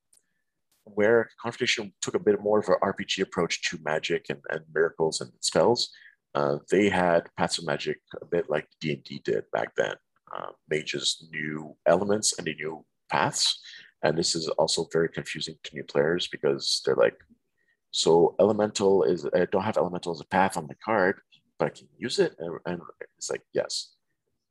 where 0.84 1.28
Confrontation 1.42 1.92
took 2.00 2.14
a 2.14 2.18
bit 2.18 2.40
more 2.40 2.60
of 2.60 2.68
an 2.68 2.76
RPG 2.82 3.20
approach 3.22 3.62
to 3.68 3.78
magic 3.84 4.26
and, 4.30 4.40
and 4.50 4.62
miracles 4.74 5.20
and 5.20 5.30
spells. 5.40 5.90
Uh, 6.38 6.58
they 6.70 6.88
had 6.88 7.28
paths 7.36 7.58
of 7.58 7.66
magic 7.66 7.98
a 8.22 8.24
bit 8.24 8.48
like 8.48 8.68
D&D 8.80 9.22
did 9.24 9.42
back 9.52 9.74
then. 9.76 9.94
Uh, 10.32 10.50
mages 10.68 11.26
knew 11.32 11.74
elements 11.86 12.38
and 12.38 12.46
they 12.46 12.54
knew 12.54 12.84
paths. 13.10 13.58
And 14.04 14.16
this 14.16 14.36
is 14.36 14.46
also 14.50 14.86
very 14.92 15.08
confusing 15.08 15.56
to 15.64 15.74
new 15.74 15.82
players 15.82 16.28
because 16.28 16.80
they're 16.84 16.94
like, 16.94 17.18
so 17.90 18.36
elemental 18.38 19.02
is, 19.02 19.26
I 19.34 19.46
don't 19.50 19.64
have 19.64 19.78
elemental 19.78 20.12
as 20.12 20.20
a 20.20 20.26
path 20.26 20.56
on 20.56 20.68
my 20.68 20.76
card, 20.84 21.16
but 21.58 21.66
I 21.66 21.70
can 21.70 21.88
use 21.96 22.20
it. 22.20 22.36
And, 22.38 22.56
and 22.66 22.80
it's 23.16 23.30
like, 23.30 23.42
yes. 23.52 23.94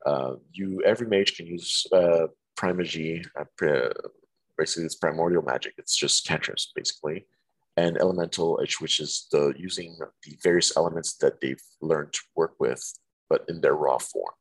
Uh, 0.05 0.35
you 0.51 0.81
Every 0.85 1.07
mage 1.07 1.37
can 1.37 1.47
use 1.47 1.85
uh, 1.93 2.27
uh, 2.67 3.89
basically 4.57 4.85
it's 4.85 4.95
primordial 4.95 5.41
magic. 5.43 5.73
It's 5.77 5.95
just 5.95 6.27
cantrips, 6.27 6.71
basically 6.75 7.25
and 7.77 7.97
elemental, 7.99 8.59
which 8.79 8.99
is 8.99 9.27
the 9.31 9.53
using 9.55 9.95
the 10.23 10.37
various 10.43 10.75
elements 10.75 11.15
that 11.17 11.39
they've 11.39 11.61
learned 11.79 12.11
to 12.11 12.21
work 12.35 12.55
with, 12.59 12.81
but 13.29 13.45
in 13.47 13.61
their 13.61 13.75
raw 13.75 13.99
form. 13.99 14.33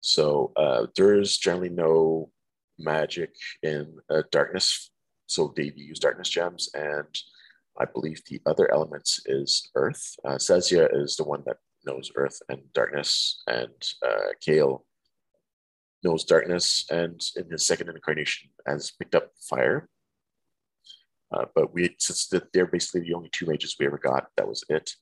So 0.00 0.52
uh, 0.56 0.86
there 0.96 1.18
is 1.18 1.36
generally 1.36 1.68
no 1.68 2.30
magic 2.78 3.34
in 3.62 3.98
uh, 4.08 4.22
darkness, 4.30 4.90
so 5.26 5.52
they 5.56 5.72
use 5.74 5.98
darkness 5.98 6.28
gems, 6.28 6.70
and 6.72 7.12
I 7.78 7.84
believe 7.84 8.22
the 8.24 8.40
other 8.46 8.72
elements 8.72 9.20
is 9.26 9.68
earth. 9.74 10.14
Uh, 10.24 10.36
Sasia 10.36 10.88
is 10.92 11.16
the 11.16 11.24
one 11.24 11.42
that 11.46 11.56
knows 11.84 12.12
earth 12.14 12.40
and 12.48 12.60
darkness, 12.72 13.42
and 13.48 13.74
uh, 14.06 14.30
Kale 14.40 14.84
knows 16.04 16.24
darkness, 16.24 16.86
and 16.90 17.20
in 17.34 17.50
his 17.50 17.66
second 17.66 17.88
incarnation 17.88 18.50
has 18.66 18.92
picked 18.92 19.16
up 19.16 19.32
fire. 19.50 19.88
Uh, 21.32 21.44
but 21.54 21.74
we, 21.74 21.94
since 21.98 22.28
the, 22.28 22.42
they're 22.52 22.66
basically 22.66 23.00
the 23.00 23.14
only 23.14 23.28
two 23.32 23.46
mages 23.46 23.76
we 23.78 23.86
ever 23.86 23.98
got, 23.98 24.28
that 24.36 24.48
was 24.48 24.64
it. 24.68 24.92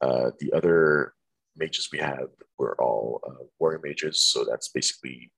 Uh, 0.00 0.30
the 0.38 0.52
other 0.52 1.14
mages 1.56 1.88
we 1.92 1.98
had 1.98 2.26
were 2.58 2.80
all 2.80 3.20
uh, 3.26 3.44
warrior 3.58 3.80
mages, 3.82 4.20
so 4.20 4.44
that's 4.48 4.68
basically 4.68 5.30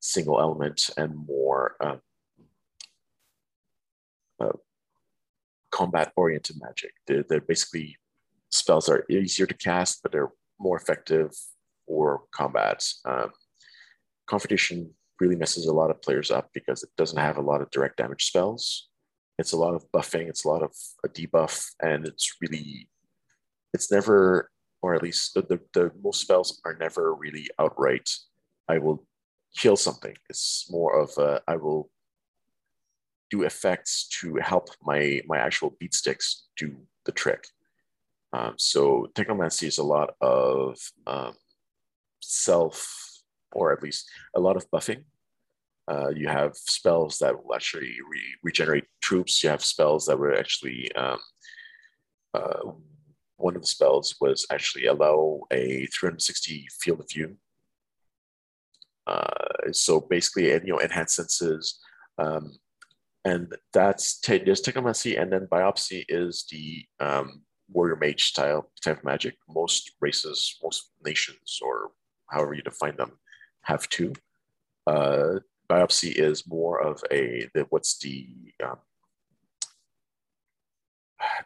single 0.00 0.40
element 0.40 0.90
and 0.96 1.14
more 1.26 1.76
um, 1.80 2.00
uh, 4.40 4.52
combat 5.70 6.12
oriented 6.16 6.56
magic. 6.60 6.92
They're, 7.06 7.24
they're, 7.28 7.40
basically 7.40 7.96
spells 8.50 8.88
are 8.88 9.04
easier 9.10 9.46
to 9.46 9.54
cast, 9.54 10.02
but 10.02 10.12
they're 10.12 10.32
more 10.58 10.76
effective 10.76 11.30
for 11.86 12.22
combat. 12.32 12.84
Um, 13.04 13.30
Confrontation 14.26 14.90
really 15.20 15.36
messes 15.36 15.66
a 15.66 15.72
lot 15.72 15.90
of 15.90 16.00
players 16.00 16.30
up 16.30 16.48
because 16.54 16.82
it 16.82 16.90
doesn't 16.96 17.18
have 17.18 17.36
a 17.36 17.42
lot 17.42 17.60
of 17.60 17.70
direct 17.70 17.98
damage 17.98 18.24
spells 18.24 18.88
it's 19.38 19.52
a 19.52 19.56
lot 19.56 19.74
of 19.74 19.84
buffing 19.92 20.28
it's 20.28 20.44
a 20.44 20.48
lot 20.48 20.62
of 20.62 20.72
a 21.04 21.08
debuff 21.08 21.70
and 21.80 22.06
it's 22.06 22.36
really 22.40 22.88
it's 23.72 23.90
never 23.90 24.50
or 24.82 24.94
at 24.94 25.02
least 25.02 25.32
the, 25.32 25.42
the, 25.42 25.58
the, 25.72 25.90
most 26.02 26.20
spells 26.20 26.60
are 26.64 26.76
never 26.78 27.14
really 27.14 27.48
outright 27.58 28.08
i 28.68 28.78
will 28.78 29.06
kill 29.56 29.76
something. 29.76 30.14
It's 30.28 30.66
more 30.70 30.98
of 30.98 31.16
a, 31.18 31.40
I 31.46 31.56
will 31.56 31.90
do 33.30 33.42
effects 33.42 34.06
to 34.20 34.36
help 34.36 34.68
my 34.82 35.22
my 35.26 35.38
actual 35.38 35.76
beat 35.80 35.94
sticks 35.94 36.46
do 36.56 36.76
the 37.04 37.12
trick. 37.12 37.46
Um, 38.32 38.54
so 38.58 39.08
technomancy 39.14 39.66
is 39.68 39.78
a 39.78 39.84
lot 39.84 40.14
of 40.20 40.76
um, 41.06 41.34
self 42.20 43.22
or 43.52 43.72
at 43.72 43.82
least 43.82 44.10
a 44.34 44.40
lot 44.40 44.56
of 44.56 44.68
buffing 44.70 45.04
uh, 45.88 46.08
you 46.08 46.28
have 46.28 46.56
spells 46.56 47.18
that 47.18 47.44
will 47.44 47.54
actually 47.54 47.96
re- 48.08 48.34
regenerate 48.42 48.84
troops. 49.02 49.42
You 49.42 49.50
have 49.50 49.64
spells 49.64 50.06
that 50.06 50.18
will 50.18 50.36
actually, 50.38 50.90
um, 50.94 51.18
uh, 52.32 52.70
one 53.36 53.54
of 53.54 53.62
the 53.62 53.68
spells 53.68 54.14
was 54.20 54.46
actually 54.50 54.86
allow 54.86 55.42
a 55.50 55.86
360 55.86 56.66
field 56.80 57.00
of 57.00 57.10
view. 57.10 57.36
Uh, 59.06 59.72
so 59.72 60.00
basically, 60.00 60.50
you 60.50 60.60
know, 60.66 60.78
enhanced 60.78 61.16
senses. 61.16 61.78
Um, 62.16 62.52
and 63.24 63.54
that's 63.72 64.18
te- 64.20 64.38
there's 64.44 64.62
technomancy, 64.62 65.20
and 65.20 65.32
then 65.32 65.48
biopsy 65.50 66.04
is 66.08 66.46
the 66.50 66.84
um, 67.00 67.42
warrior 67.70 67.96
mage 67.96 68.24
style 68.24 68.70
type 68.82 68.98
of 68.98 69.04
magic. 69.04 69.36
Most 69.48 69.92
races, 70.00 70.58
most 70.62 70.90
nations, 71.04 71.58
or 71.62 71.92
however 72.30 72.54
you 72.54 72.62
define 72.62 72.96
them, 72.96 73.12
have 73.62 73.88
two. 73.88 74.12
Uh, 74.86 75.40
biopsy 75.68 76.12
is 76.14 76.46
more 76.46 76.80
of 76.80 77.02
a 77.10 77.48
the, 77.54 77.66
what's 77.70 77.98
the 77.98 78.28
um, 78.62 78.78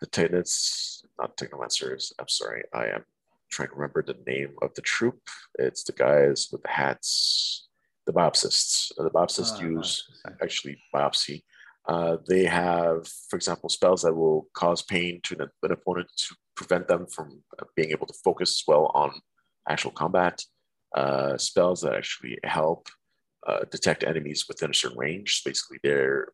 the 0.00 0.06
tenants, 0.06 1.04
not 1.18 1.36
technomancers 1.36 2.12
i'm 2.18 2.28
sorry 2.28 2.62
i 2.74 2.86
am 2.86 3.04
trying 3.50 3.68
to 3.68 3.74
remember 3.74 4.02
the 4.02 4.16
name 4.26 4.54
of 4.62 4.74
the 4.74 4.82
troop. 4.82 5.20
It's 5.58 5.84
the 5.84 5.92
guys 5.92 6.48
with 6.52 6.62
the 6.62 6.68
hats 6.68 7.66
the 8.06 8.12
biopsists. 8.12 8.90
The 8.96 9.10
biopsists 9.10 9.62
uh, 9.62 9.66
use 9.66 10.04
actually 10.42 10.78
biopsy. 10.94 11.42
Uh, 11.86 12.16
they 12.26 12.44
have 12.44 13.06
for 13.28 13.36
example 13.36 13.68
spells 13.68 14.02
that 14.02 14.14
will 14.14 14.46
cause 14.54 14.82
pain 14.82 15.20
to 15.24 15.34
an, 15.38 15.48
an 15.62 15.72
opponent 15.72 16.08
to 16.16 16.34
prevent 16.54 16.88
them 16.88 17.06
from 17.06 17.42
being 17.76 17.90
able 17.90 18.06
to 18.06 18.14
focus 18.24 18.64
well 18.66 18.90
on 18.94 19.12
actual 19.68 19.90
combat. 19.90 20.42
Uh, 20.96 21.36
spells 21.36 21.82
that 21.82 21.94
actually 21.94 22.38
help 22.44 22.88
uh, 23.46 23.64
detect 23.70 24.04
enemies 24.04 24.46
within 24.48 24.70
a 24.70 24.74
certain 24.74 24.98
range. 24.98 25.42
So 25.42 25.50
Basically, 25.50 25.78
they're 25.82 26.28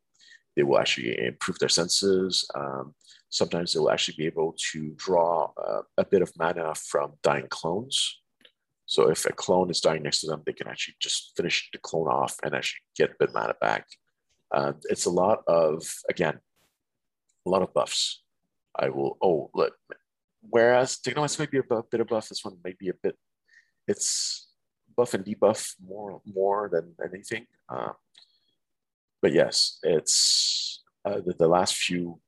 they 0.56 0.62
will 0.62 0.78
actually 0.78 1.18
improve 1.18 1.58
their 1.58 1.68
senses. 1.68 2.48
Um, 2.54 2.94
sometimes 3.28 3.72
they 3.72 3.80
will 3.80 3.90
actually 3.90 4.14
be 4.16 4.26
able 4.26 4.54
to 4.72 4.94
draw 4.96 5.50
uh, 5.56 5.82
a 5.98 6.04
bit 6.04 6.22
of 6.22 6.32
mana 6.38 6.74
from 6.76 7.14
dying 7.22 7.48
clones. 7.50 8.20
So 8.86 9.10
if 9.10 9.24
a 9.26 9.32
clone 9.32 9.70
is 9.70 9.80
dying 9.80 10.02
next 10.02 10.20
to 10.20 10.28
them, 10.28 10.42
they 10.44 10.52
can 10.52 10.68
actually 10.68 10.94
just 11.00 11.32
finish 11.36 11.68
the 11.72 11.78
clone 11.78 12.06
off 12.06 12.36
and 12.44 12.54
actually 12.54 12.82
get 12.96 13.10
a 13.10 13.14
bit 13.18 13.30
of 13.30 13.34
mana 13.34 13.54
back. 13.60 13.86
Uh, 14.52 14.74
it's 14.84 15.06
a 15.06 15.10
lot 15.10 15.42
of 15.48 15.82
again, 16.08 16.38
a 17.46 17.50
lot 17.50 17.62
of 17.62 17.74
buffs. 17.74 18.22
I 18.76 18.88
will. 18.88 19.16
Oh, 19.22 19.50
look. 19.54 19.74
Whereas 20.48 20.98
Technomancy 20.98 21.38
might 21.38 21.50
be 21.50 21.58
a 21.58 21.82
bit 21.90 22.00
of 22.00 22.06
buff, 22.08 22.28
this 22.28 22.44
one 22.44 22.58
might 22.64 22.78
be 22.78 22.90
a 22.90 22.94
bit. 23.02 23.16
It's 23.88 24.48
buff 24.96 25.14
and 25.14 25.24
debuff 25.24 25.74
more 25.84 26.20
more 26.26 26.68
than 26.72 26.94
anything. 27.04 27.46
Uh, 27.68 27.92
but 29.22 29.32
yes, 29.32 29.78
it's 29.82 30.82
uh, 31.04 31.20
the, 31.24 31.34
the, 31.38 31.48
last 31.48 31.76
few 31.76 32.20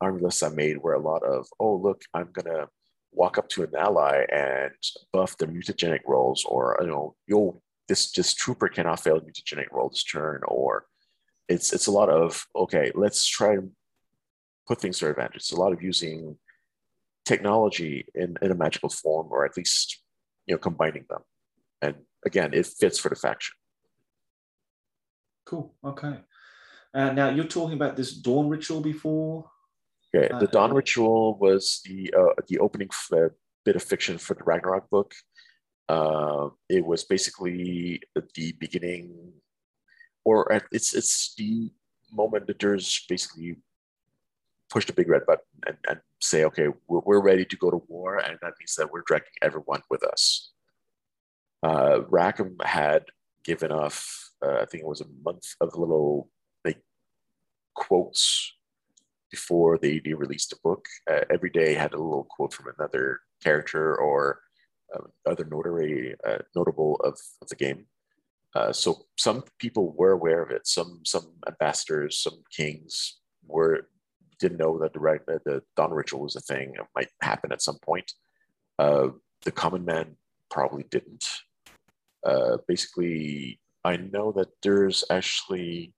army 0.00 0.22
lists 0.22 0.42
I 0.42 0.48
made 0.48 0.78
were 0.78 0.94
a 0.94 0.98
lot 0.98 1.22
of, 1.22 1.46
oh, 1.60 1.76
look, 1.76 2.02
I'm 2.14 2.32
to 2.34 2.68
walk 3.12 3.36
up 3.38 3.48
to 3.50 3.62
an 3.62 3.72
ally 3.76 4.24
and 4.32 4.72
buff 5.12 5.36
the 5.36 5.46
mutagenic 5.46 6.00
rolls, 6.06 6.44
or, 6.48 6.78
you 6.80 6.86
know, 6.86 7.14
yo, 7.26 7.60
this 7.88 8.10
just 8.10 8.38
trooper 8.38 8.68
cannot 8.68 9.00
fail 9.00 9.20
mutagenic 9.20 9.70
roll 9.70 9.90
this 9.90 10.04
turn, 10.04 10.40
or 10.48 10.86
it's 11.48 11.72
it's 11.72 11.86
a 11.86 11.92
lot 11.92 12.08
of 12.08 12.46
okay, 12.56 12.90
let's 12.94 13.26
try 13.26 13.52
and 13.52 13.70
put 14.66 14.80
things 14.80 14.98
to 14.98 15.06
our 15.06 15.10
advantage. 15.10 15.36
It's 15.36 15.52
a 15.52 15.56
lot 15.56 15.72
of 15.72 15.82
using 15.82 16.36
technology 17.24 18.06
in, 18.14 18.36
in 18.40 18.50
a 18.50 18.54
magical 18.54 18.88
form, 18.88 19.28
or 19.30 19.44
at 19.44 19.56
least 19.56 20.00
you 20.46 20.54
know 20.54 20.58
combining 20.58 21.04
them. 21.10 21.20
And 21.82 21.96
again, 22.24 22.54
it 22.54 22.66
fits 22.66 22.98
for 22.98 23.10
the 23.10 23.16
faction. 23.16 23.54
Cool. 25.44 25.74
Okay. 25.84 26.20
Uh, 26.94 27.12
now 27.12 27.30
you're 27.30 27.44
talking 27.44 27.74
about 27.74 27.96
this 27.96 28.14
dawn 28.14 28.48
ritual 28.48 28.80
before. 28.80 29.50
Okay, 30.14 30.28
the 30.28 30.48
uh, 30.48 30.50
dawn 30.50 30.74
ritual 30.74 31.38
was 31.38 31.80
the 31.84 32.12
uh, 32.16 32.34
the 32.48 32.58
opening 32.58 32.88
f- 32.92 33.10
uh, 33.12 33.28
bit 33.64 33.76
of 33.76 33.82
fiction 33.82 34.18
for 34.18 34.34
the 34.34 34.44
Ragnarok 34.44 34.90
book. 34.90 35.14
Uh, 35.88 36.50
it 36.68 36.84
was 36.84 37.04
basically 37.04 38.00
the 38.14 38.52
beginning, 38.60 39.32
or 40.24 40.60
it's 40.70 40.94
it's 40.94 41.34
the 41.36 41.72
moment 42.12 42.46
that 42.46 42.58
there's 42.58 43.04
basically 43.08 43.56
push 44.70 44.86
the 44.86 44.92
big 44.92 45.08
red 45.08 45.24
button 45.26 45.44
and, 45.66 45.76
and 45.88 46.00
say, 46.20 46.44
okay, 46.44 46.68
we're, 46.88 47.00
we're, 47.04 47.20
ready 47.20 47.44
to 47.44 47.56
go 47.56 47.70
to 47.70 47.82
war, 47.88 48.18
and 48.18 48.38
that 48.40 48.54
means 48.58 48.74
that 48.76 48.90
we're 48.90 49.02
dragging 49.06 49.36
everyone 49.42 49.82
with 49.90 50.02
us. 50.04 50.51
Uh, 51.62 52.00
Rackham 52.08 52.56
had 52.64 53.04
given 53.44 53.70
off, 53.70 54.30
uh, 54.44 54.58
I 54.62 54.66
think 54.66 54.82
it 54.82 54.88
was 54.88 55.00
a 55.00 55.06
month 55.24 55.54
of 55.60 55.76
little 55.76 56.28
like 56.64 56.82
quotes 57.74 58.52
before 59.30 59.78
they, 59.78 60.00
released 60.04 60.52
a 60.52 60.58
book. 60.62 60.86
Uh, 61.10 61.20
every 61.30 61.50
day 61.50 61.74
had 61.74 61.94
a 61.94 61.98
little 61.98 62.26
quote 62.30 62.52
from 62.52 62.72
another 62.78 63.20
character 63.42 63.96
or 63.96 64.40
uh, 64.94 65.30
other 65.30 65.44
notary, 65.44 66.14
uh, 66.28 66.38
notable 66.54 66.96
of, 67.04 67.18
of 67.40 67.48
the 67.48 67.56
game. 67.56 67.86
Uh, 68.54 68.72
so 68.72 69.06
some 69.16 69.42
people 69.58 69.94
were 69.96 70.12
aware 70.12 70.42
of 70.42 70.50
it. 70.50 70.66
Some 70.66 71.00
some 71.04 71.32
ambassadors, 71.48 72.18
some 72.18 72.42
kings 72.54 73.20
were 73.46 73.88
didn't 74.38 74.58
know 74.58 74.78
that 74.78 74.92
the, 74.92 75.40
the 75.44 75.62
dawn 75.76 75.92
ritual 75.92 76.20
was 76.20 76.36
a 76.36 76.40
thing. 76.40 76.74
It 76.74 76.86
might 76.94 77.08
happen 77.22 77.52
at 77.52 77.62
some 77.62 77.78
point. 77.78 78.12
Uh, 78.78 79.08
the 79.44 79.52
common 79.52 79.84
man 79.84 80.16
probably 80.50 80.84
didn't. 80.90 81.42
Uh, 82.24 82.58
basically, 82.68 83.60
I 83.84 83.96
know 83.96 84.32
that 84.32 84.48
there's 84.62 85.04
actually 85.10 85.92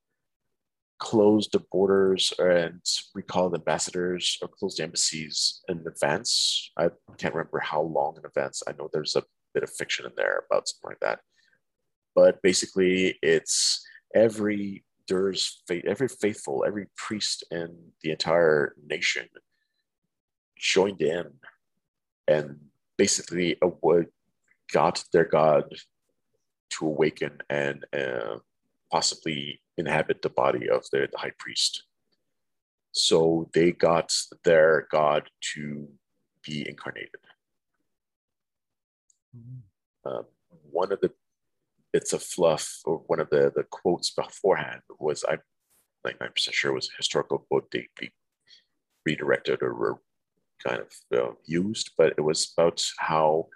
closed 0.98 1.52
the 1.52 1.62
borders 1.70 2.32
and 2.38 2.80
recalled 3.14 3.54
ambassadors 3.54 4.38
or 4.40 4.48
closed 4.48 4.80
embassies 4.80 5.60
in 5.68 5.84
advance. 5.86 6.70
I 6.78 6.88
can't 7.18 7.34
remember 7.34 7.60
how 7.60 7.82
long 7.82 8.16
in 8.16 8.24
advance. 8.24 8.62
I 8.66 8.72
know 8.72 8.88
there's 8.92 9.16
a 9.16 9.24
bit 9.52 9.62
of 9.62 9.70
fiction 9.70 10.06
in 10.06 10.12
there 10.16 10.44
about 10.50 10.68
something 10.68 10.90
like 10.90 11.00
that. 11.00 11.20
But 12.14 12.40
basically, 12.42 13.18
it's 13.22 13.84
every 14.14 14.84
there's 15.08 15.62
every 15.86 16.08
faithful, 16.08 16.64
every 16.66 16.86
priest 16.96 17.44
in 17.50 17.76
the 18.02 18.10
entire 18.10 18.74
nation 18.86 19.28
joined 20.58 21.02
in 21.02 21.26
and 22.26 22.58
basically 22.96 23.58
got 24.72 25.04
their 25.12 25.26
God 25.26 25.64
to 26.78 26.86
awaken 26.86 27.38
and 27.50 27.84
uh, 27.92 28.38
possibly 28.90 29.60
inhabit 29.76 30.22
the 30.22 30.28
body 30.28 30.68
of 30.68 30.84
the, 30.92 31.08
the 31.10 31.18
high 31.18 31.32
priest. 31.38 31.84
So 32.92 33.50
they 33.52 33.72
got 33.72 34.12
their 34.44 34.86
God 34.90 35.28
to 35.54 35.88
be 36.46 36.68
incarnated. 36.68 37.10
Mm-hmm. 39.36 39.58
Uh, 40.08 40.22
one 40.70 40.92
of 40.92 41.00
the 41.00 41.10
it's 41.92 42.12
a 42.12 42.18
fluff 42.18 42.80
or 42.84 42.98
one 43.06 43.20
of 43.20 43.30
the 43.30 43.52
the 43.54 43.64
quotes 43.64 44.10
beforehand 44.10 44.82
was 44.98 45.24
I'm 45.28 45.40
like 46.04 46.18
9% 46.18 46.52
sure 46.52 46.72
it 46.72 46.74
was 46.74 46.90
a 46.92 46.96
historical 46.98 47.38
quote 47.38 47.70
they, 47.70 47.88
they 48.00 48.10
redirected 49.06 49.62
or 49.62 49.74
were 49.74 49.98
kind 50.66 50.80
of 50.80 51.18
uh, 51.18 51.32
used, 51.44 51.90
but 51.96 52.14
it 52.16 52.20
was 52.20 52.52
about 52.56 52.82
how 52.98 53.48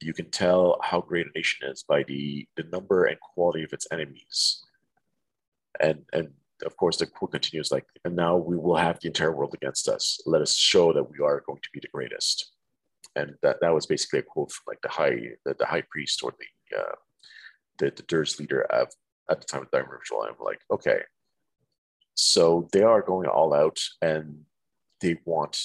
you 0.00 0.12
can 0.12 0.30
tell 0.30 0.78
how 0.82 1.00
great 1.00 1.26
a 1.26 1.30
nation 1.34 1.68
is 1.68 1.82
by 1.82 2.02
the, 2.04 2.46
the 2.56 2.64
number 2.72 3.04
and 3.04 3.18
quality 3.20 3.62
of 3.62 3.72
its 3.72 3.86
enemies. 3.92 4.62
And 5.80 6.04
and 6.12 6.28
of 6.64 6.76
course 6.76 6.98
the 6.98 7.06
quote 7.06 7.32
continues 7.32 7.72
like, 7.72 7.86
and 8.04 8.14
now 8.14 8.36
we 8.36 8.56
will 8.56 8.76
have 8.76 9.00
the 9.00 9.08
entire 9.08 9.32
world 9.32 9.54
against 9.54 9.88
us. 9.88 10.20
Let 10.24 10.42
us 10.42 10.54
show 10.54 10.92
that 10.92 11.10
we 11.10 11.18
are 11.24 11.42
going 11.46 11.60
to 11.62 11.68
be 11.72 11.80
the 11.80 11.88
greatest. 11.88 12.52
And 13.16 13.34
that, 13.42 13.58
that 13.60 13.74
was 13.74 13.86
basically 13.86 14.20
a 14.20 14.22
quote 14.22 14.52
from 14.52 14.64
like 14.68 14.80
the 14.82 14.88
high 14.88 15.18
the, 15.44 15.54
the 15.58 15.66
high 15.66 15.84
priest 15.90 16.22
or 16.22 16.32
the 16.38 16.78
uh, 16.78 16.94
the, 17.78 17.92
the 17.94 18.02
Dirz 18.04 18.38
leader 18.38 18.62
of, 18.62 18.88
at 19.30 19.40
the 19.40 19.46
time 19.46 19.62
of 19.62 19.70
the 19.70 19.78
Diamond 19.78 19.92
Ritual. 19.92 20.22
I'm 20.22 20.34
like, 20.40 20.60
okay, 20.70 21.00
so 22.14 22.68
they 22.72 22.82
are 22.82 23.02
going 23.02 23.28
all 23.28 23.52
out 23.52 23.80
and 24.00 24.44
they 25.00 25.18
want, 25.24 25.60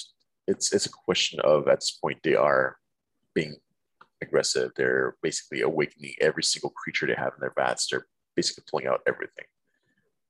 it's, 0.46 0.72
it's 0.72 0.86
a 0.86 0.90
question 0.90 1.40
of 1.40 1.68
at 1.68 1.80
this 1.80 1.92
point, 1.92 2.18
they 2.22 2.34
are 2.34 2.76
being 3.34 3.54
aggressive. 4.22 4.72
They're 4.76 5.16
basically 5.22 5.62
awakening 5.62 6.14
every 6.20 6.42
single 6.42 6.70
creature 6.70 7.06
they 7.06 7.14
have 7.14 7.32
in 7.34 7.40
their 7.40 7.54
vats. 7.56 7.88
They're 7.88 8.06
basically 8.36 8.64
pulling 8.70 8.86
out 8.86 9.00
everything. 9.06 9.46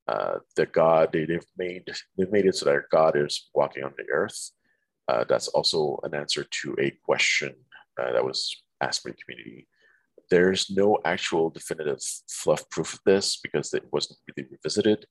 Uh, 0.08 0.38
the 0.56 0.66
god 0.66 1.10
they, 1.12 1.26
have 1.32 1.44
made 1.56 1.84
they've 2.18 2.32
made 2.32 2.46
it 2.46 2.56
so 2.56 2.64
that 2.64 2.82
god 2.90 3.16
is 3.16 3.48
walking 3.54 3.84
on 3.84 3.92
the 3.96 4.04
earth. 4.12 4.50
Uh, 5.06 5.24
that's 5.28 5.48
also 5.48 5.98
an 6.04 6.14
answer 6.14 6.44
to 6.50 6.74
a 6.80 6.90
question 7.04 7.54
uh, 8.00 8.12
that 8.12 8.24
was 8.24 8.62
asked 8.80 9.04
by 9.04 9.10
the 9.10 9.16
community 9.16 9.68
there's 10.30 10.70
no 10.70 10.98
actual 11.04 11.50
definitive 11.50 12.00
fluff 12.28 12.68
proof 12.70 12.94
of 12.94 13.00
this 13.04 13.38
because 13.42 13.74
it 13.74 13.84
wasn't 13.92 14.18
really 14.28 14.48
revisited, 14.50 15.04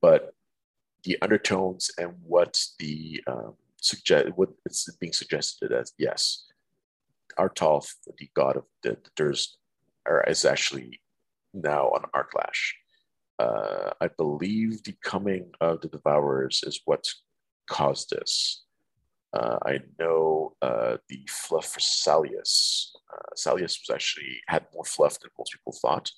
but 0.00 0.32
the 1.02 1.18
undertones 1.20 1.90
and 1.98 2.14
what 2.22 2.58
the 2.78 3.22
um, 3.26 3.54
suggest 3.80 4.28
what 4.36 4.48
it's 4.64 4.88
being 4.96 5.12
suggested 5.12 5.72
as 5.72 5.92
yes, 5.98 6.46
Arh-Tolth, 7.38 7.94
the 8.18 8.28
god 8.34 8.56
of 8.56 8.64
the, 8.82 8.90
the 8.90 9.10
Dirz, 9.16 9.48
are, 10.06 10.24
is 10.26 10.44
actually 10.44 11.00
now 11.52 11.88
on 11.88 12.04
Aarklash. 12.14 12.72
Uh, 13.38 13.90
I 14.00 14.08
believe 14.08 14.82
the 14.82 14.96
coming 15.02 15.50
of 15.60 15.80
the 15.80 15.88
Devourers 15.88 16.62
is 16.64 16.80
what 16.84 17.04
caused 17.68 18.10
this. 18.10 18.64
Uh, 19.32 19.58
I 19.66 19.80
know 19.98 20.54
uh, 20.62 20.98
the 21.08 21.26
fluff 21.28 21.66
for 21.66 21.80
Salius. 21.80 22.90
Uh, 23.12 23.34
Salius 23.36 23.78
was 23.80 23.90
actually 23.92 24.40
had 24.46 24.66
more 24.72 24.84
fluff 24.84 25.18
than 25.18 25.30
most 25.36 25.52
people 25.52 25.76
thought. 25.82 26.10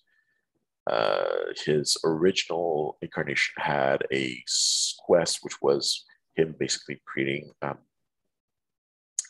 Uh, 0.89 1.53
his 1.65 1.97
original 2.05 2.99
incarnation 3.01 3.55
had 3.57 4.05
a 4.13 4.43
quest, 4.99 5.39
which 5.43 5.61
was 5.63 6.05
him 6.37 6.55
basically 6.59 7.01
creating 7.07 7.51
um, 7.63 7.79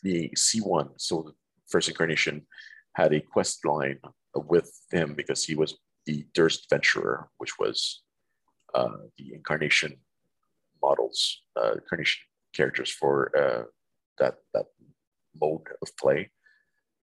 the 0.02 0.30
C1. 0.36 0.90
So 0.96 1.32
first 1.68 1.88
incarnation 1.88 2.46
had 2.94 3.12
a 3.12 3.20
quest 3.20 3.64
line 3.64 3.98
with 4.34 4.70
him 4.90 5.14
because 5.14 5.44
he 5.44 5.54
was 5.54 5.78
the 6.06 6.24
Durst 6.34 6.66
Venturer, 6.70 7.28
which 7.38 7.58
was 7.58 8.02
uh, 8.74 8.88
the 9.18 9.34
incarnation 9.34 9.96
models, 10.82 11.42
uh, 11.60 11.72
incarnation 11.72 12.22
characters 12.54 12.90
for 12.90 13.36
uh, 13.36 13.64
that 14.18 14.36
that 14.54 14.66
mode 15.40 15.66
of 15.82 15.96
play. 15.96 16.30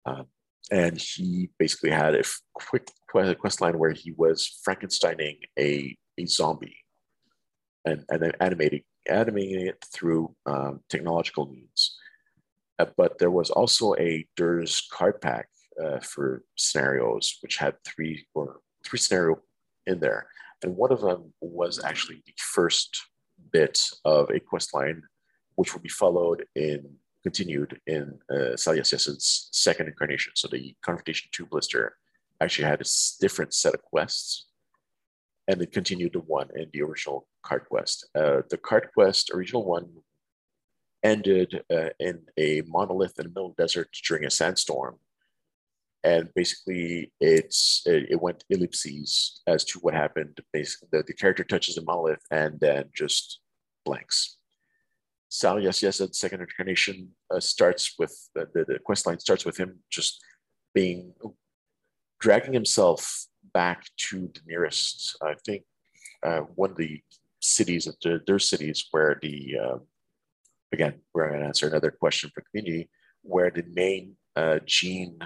Um, 0.06 0.26
and 0.72 0.98
he 1.00 1.50
basically 1.60 1.92
had 1.92 2.16
a 2.16 2.24
quick 2.54 2.88
quest 3.10 3.62
line 3.62 3.78
where 3.78 3.92
he 3.92 4.12
was 4.12 4.60
Frankensteining 4.68 5.38
a, 5.60 5.96
a 6.18 6.26
zombie 6.26 6.78
and, 7.86 8.06
and 8.10 8.22
then 8.22 8.32
animating, 8.40 8.84
animating 9.10 9.68
it 9.68 9.84
through 9.94 10.34
um, 10.46 10.82
technological 10.90 11.48
means. 11.48 11.71
Uh, 12.82 12.86
but 12.98 13.20
there 13.20 13.32
was 13.32 13.52
also 13.52 13.94
a 13.96 14.26
Dirz 14.36 14.90
card 14.90 15.22
pack 15.22 15.48
uh, 15.84 16.00
for 16.00 16.44
scenarios, 16.58 17.38
which 17.42 17.58
had 17.58 17.76
three 17.86 18.26
or 18.34 18.60
three 18.84 18.98
scenario 18.98 19.40
in 19.86 20.00
there. 20.00 20.28
And 20.64 20.76
one 20.76 20.92
of 20.92 21.02
them 21.02 21.34
was 21.42 21.84
actually 21.84 22.24
the 22.26 22.34
first 22.38 23.02
bit 23.52 23.80
of 24.04 24.30
a 24.32 24.40
quest 24.40 24.74
line 24.74 25.04
which 25.56 25.74
will 25.74 25.82
be 25.82 25.90
followed 25.90 26.46
in 26.56 26.96
continued 27.24 27.80
in 27.86 28.18
uh, 28.34 28.56
second 28.56 29.88
incarnation. 29.88 30.34
So 30.36 30.48
the 30.48 30.76
Confrontation 30.84 31.30
2 31.34 31.46
blister 31.46 31.96
actually 32.40 32.66
had 32.66 32.82
a 32.82 32.86
different 33.20 33.54
set 33.54 33.76
of 33.76 33.82
quests 33.84 34.48
and 35.48 35.62
it 35.62 35.72
continued 35.72 36.14
to 36.14 36.20
one 36.20 36.50
in 36.56 36.68
the 36.74 36.82
original 36.82 37.28
card 37.44 37.66
quest. 37.70 38.10
Uh, 38.16 38.42
the 38.50 38.58
card 38.58 38.90
quest, 38.94 39.30
original 39.36 39.66
one, 39.66 39.88
ended 41.04 41.64
uh, 41.74 41.90
in 42.00 42.22
a 42.38 42.62
monolith 42.68 43.18
in 43.20 43.26
the 43.26 43.30
middle 43.30 43.48
of 43.48 43.56
the 43.56 43.64
desert 43.64 43.90
during 44.08 44.26
a 44.26 44.30
sandstorm. 44.30 44.98
And 46.04 46.30
basically, 46.34 47.12
it's 47.20 47.84
it, 47.86 48.08
it 48.12 48.22
went 48.22 48.44
ellipses 48.50 49.42
as 49.46 49.64
to 49.66 49.80
what 49.80 49.94
happened. 49.94 50.40
Basically, 50.52 50.90
the, 50.92 51.04
the 51.04 51.14
character 51.14 51.44
touches 51.44 51.76
the 51.76 51.84
monolith 51.84 52.26
and 52.32 52.60
then 52.60 52.86
just 52.96 53.40
blanks 53.86 54.38
Sal, 55.34 55.62
yes, 55.62 55.82
yes, 55.82 56.00
the 56.00 56.10
second 56.12 56.42
incarnation 56.42 57.08
uh, 57.34 57.40
starts 57.40 57.96
with 57.98 58.30
the, 58.36 58.50
the, 58.54 58.66
the 58.66 58.80
quest 58.80 59.08
line 59.08 59.18
starts 59.18 59.46
with 59.46 59.56
him 59.56 59.80
just 59.90 60.22
being 60.74 61.14
dragging 62.20 62.52
himself 62.52 63.28
back 63.54 63.86
to 64.10 64.30
the 64.34 64.42
nearest, 64.46 65.16
I 65.24 65.36
think, 65.46 65.64
uh, 66.22 66.42
one 66.56 66.72
of 66.72 66.76
the 66.76 67.02
cities, 67.42 67.88
of 67.88 67.96
their 68.28 68.40
cities 68.40 68.86
where 68.92 69.20
the, 69.22 69.56
uh, 69.58 69.78
again, 70.72 70.96
we're 71.14 71.30
going 71.30 71.42
to 71.42 71.46
answer 71.46 71.68
another 71.68 71.92
question 71.92 72.32
for 72.34 72.44
community, 72.50 72.90
where 73.24 73.52
the 73.52 73.64
main 73.74 74.16
uh, 74.36 74.60
gene 74.66 75.20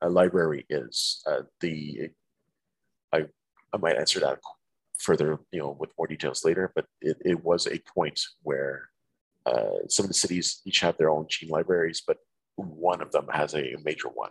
uh, 0.00 0.08
library 0.08 0.64
is. 0.70 1.22
Uh, 1.26 1.42
the 1.60 2.10
I, 3.12 3.26
I 3.72 3.76
might 3.78 3.96
answer 3.96 4.20
that 4.20 4.38
further, 4.98 5.38
you 5.50 5.60
know, 5.60 5.76
with 5.78 5.90
more 5.98 6.06
details 6.06 6.44
later, 6.44 6.72
but 6.74 6.86
it, 7.00 7.16
it 7.24 7.44
was 7.44 7.66
a 7.66 7.80
point 7.94 8.20
where 8.42 8.88
uh, 9.46 9.86
some 9.88 10.04
of 10.04 10.08
the 10.08 10.14
cities 10.14 10.62
each 10.64 10.80
have 10.80 10.96
their 10.96 11.10
own 11.10 11.26
gene 11.28 11.50
libraries, 11.50 12.02
but 12.06 12.18
one 12.56 13.02
of 13.02 13.10
them 13.10 13.26
has 13.32 13.54
a 13.54 13.74
major 13.84 14.08
one. 14.08 14.30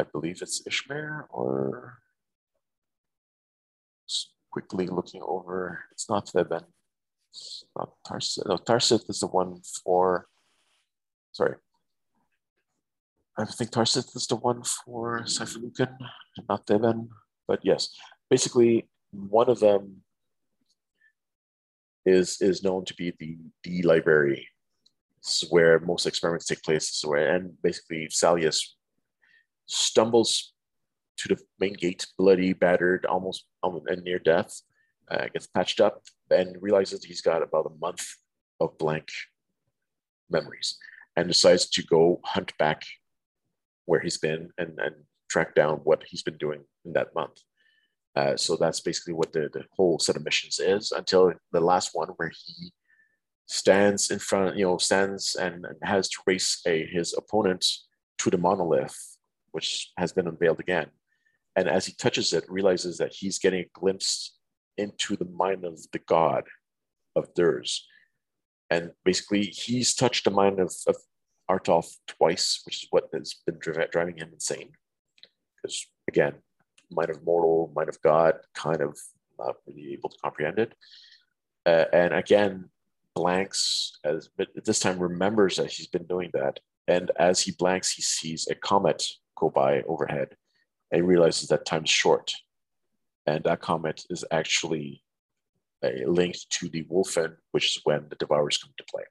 I 0.00 0.04
believe 0.04 0.42
it's 0.42 0.62
Ishmare 0.68 1.24
or 1.30 1.98
quickly 4.50 4.86
looking 4.86 5.22
over. 5.22 5.84
It's 5.92 6.08
not 6.08 6.26
Theben. 6.26 6.64
Uh, 7.78 7.84
not 7.84 7.92
Tarsith. 8.06 8.46
No, 8.46 8.56
Tarsith 8.56 9.08
is 9.10 9.20
the 9.20 9.26
one 9.26 9.60
for, 9.84 10.26
sorry. 11.32 11.56
I 13.38 13.44
think 13.44 13.70
Tarsith 13.70 14.16
is 14.16 14.26
the 14.26 14.36
one 14.36 14.62
for 14.62 15.26
Cypher 15.26 15.58
Lukhan, 15.58 15.94
not 16.48 16.66
Theben. 16.66 17.08
But 17.46 17.60
yes, 17.62 17.94
basically 18.30 18.88
one 19.10 19.48
of 19.48 19.60
them 19.60 20.02
is 22.04 22.40
is 22.40 22.62
known 22.62 22.84
to 22.84 22.94
be 22.94 23.12
the 23.18 23.36
D 23.62 23.82
library. 23.82 24.48
Is 25.24 25.44
where 25.50 25.80
most 25.80 26.06
experiments 26.06 26.46
take 26.46 26.62
place. 26.62 27.02
Where, 27.04 27.34
and 27.34 27.60
basically 27.62 28.08
Salius 28.08 28.58
stumbles 29.66 30.54
to 31.18 31.34
the 31.34 31.40
main 31.58 31.74
gate, 31.74 32.06
bloody, 32.18 32.52
battered, 32.52 33.06
almost, 33.06 33.44
almost 33.62 33.86
and 33.88 34.02
near 34.02 34.18
death. 34.18 34.62
Uh, 35.10 35.26
gets 35.32 35.46
patched 35.46 35.80
up 35.80 36.02
and 36.30 36.60
realizes 36.60 37.04
he's 37.04 37.20
got 37.20 37.42
about 37.42 37.66
a 37.66 37.78
month 37.80 38.04
of 38.60 38.76
blank 38.78 39.08
memories 40.28 40.78
and 41.16 41.28
decides 41.28 41.68
to 41.70 41.82
go 41.84 42.20
hunt 42.24 42.52
back 42.58 42.82
where 43.84 44.00
he's 44.00 44.18
been 44.18 44.50
and, 44.58 44.78
and 44.78 44.94
track 45.30 45.54
down 45.54 45.78
what 45.84 46.02
he's 46.06 46.22
been 46.22 46.36
doing 46.36 46.62
in 46.84 46.92
that 46.92 47.14
month. 47.14 47.40
Uh, 48.16 48.36
so 48.36 48.56
that's 48.56 48.80
basically 48.80 49.12
what 49.12 49.32
the, 49.32 49.48
the 49.52 49.64
whole 49.76 49.98
set 49.98 50.16
of 50.16 50.24
missions 50.24 50.58
is 50.58 50.90
until 50.92 51.32
the 51.52 51.60
last 51.60 51.90
one 51.92 52.08
where 52.16 52.32
he 52.34 52.72
stands 53.46 54.10
in 54.10 54.18
front, 54.18 54.56
you 54.56 54.64
know, 54.64 54.78
stands 54.78 55.36
and, 55.36 55.64
and 55.64 55.76
has 55.82 56.08
to 56.08 56.18
race 56.26 56.62
a, 56.66 56.86
his 56.86 57.14
opponent 57.16 57.64
to 58.18 58.30
the 58.30 58.38
monolith, 58.38 58.96
which 59.52 59.92
has 59.96 60.12
been 60.12 60.26
unveiled 60.26 60.60
again. 60.60 60.86
And 61.54 61.68
as 61.68 61.86
he 61.86 61.92
touches 61.92 62.32
it, 62.32 62.44
realizes 62.48 62.98
that 62.98 63.12
he's 63.14 63.38
getting 63.38 63.60
a 63.60 63.78
glimpse 63.78 64.35
into 64.78 65.16
the 65.16 65.24
mind 65.24 65.64
of 65.64 65.80
the 65.92 65.98
god 65.98 66.44
of 67.14 67.32
Dirz. 67.34 67.80
And 68.70 68.92
basically, 69.04 69.44
he's 69.44 69.94
touched 69.94 70.24
the 70.24 70.30
mind 70.30 70.58
of, 70.60 70.74
of 70.86 70.96
Arh-Tolth 71.48 71.96
twice, 72.06 72.62
which 72.66 72.82
is 72.82 72.88
what 72.90 73.08
has 73.12 73.36
been 73.46 73.58
driving 73.60 74.16
him 74.18 74.30
insane. 74.32 74.72
Because 75.56 75.86
again, 76.08 76.34
mind 76.90 77.10
of 77.10 77.24
mortal, 77.24 77.72
mind 77.74 77.88
of 77.88 78.00
God, 78.02 78.34
kind 78.54 78.80
of 78.80 78.98
not 79.38 79.56
really 79.66 79.92
able 79.92 80.08
to 80.10 80.18
comprehend 80.22 80.58
it. 80.58 80.74
Uh, 81.64 81.84
and 81.92 82.14
again, 82.14 82.70
blanks 83.14 83.98
as 84.04 84.28
but 84.36 84.48
this 84.64 84.78
time 84.78 84.98
remembers 84.98 85.56
that 85.56 85.70
he's 85.70 85.88
been 85.88 86.04
doing 86.04 86.30
that. 86.34 86.60
And 86.86 87.10
as 87.16 87.40
he 87.40 87.52
blanks, 87.52 87.92
he 87.92 88.02
sees 88.02 88.46
a 88.48 88.54
comet 88.54 89.02
go 89.36 89.50
by 89.50 89.82
overhead 89.82 90.36
and 90.92 91.06
realizes 91.06 91.48
that 91.48 91.66
time's 91.66 91.90
short. 91.90 92.32
And 93.26 93.42
that 93.44 93.60
comment 93.60 94.04
is 94.08 94.24
actually 94.30 95.02
a 95.82 96.04
linked 96.06 96.48
to 96.50 96.68
the 96.68 96.84
Wolfen, 96.84 97.36
which 97.52 97.76
is 97.76 97.80
when 97.84 98.06
the 98.08 98.16
Devourers 98.16 98.58
come 98.58 98.72
to 98.76 98.84
play. 98.90 99.02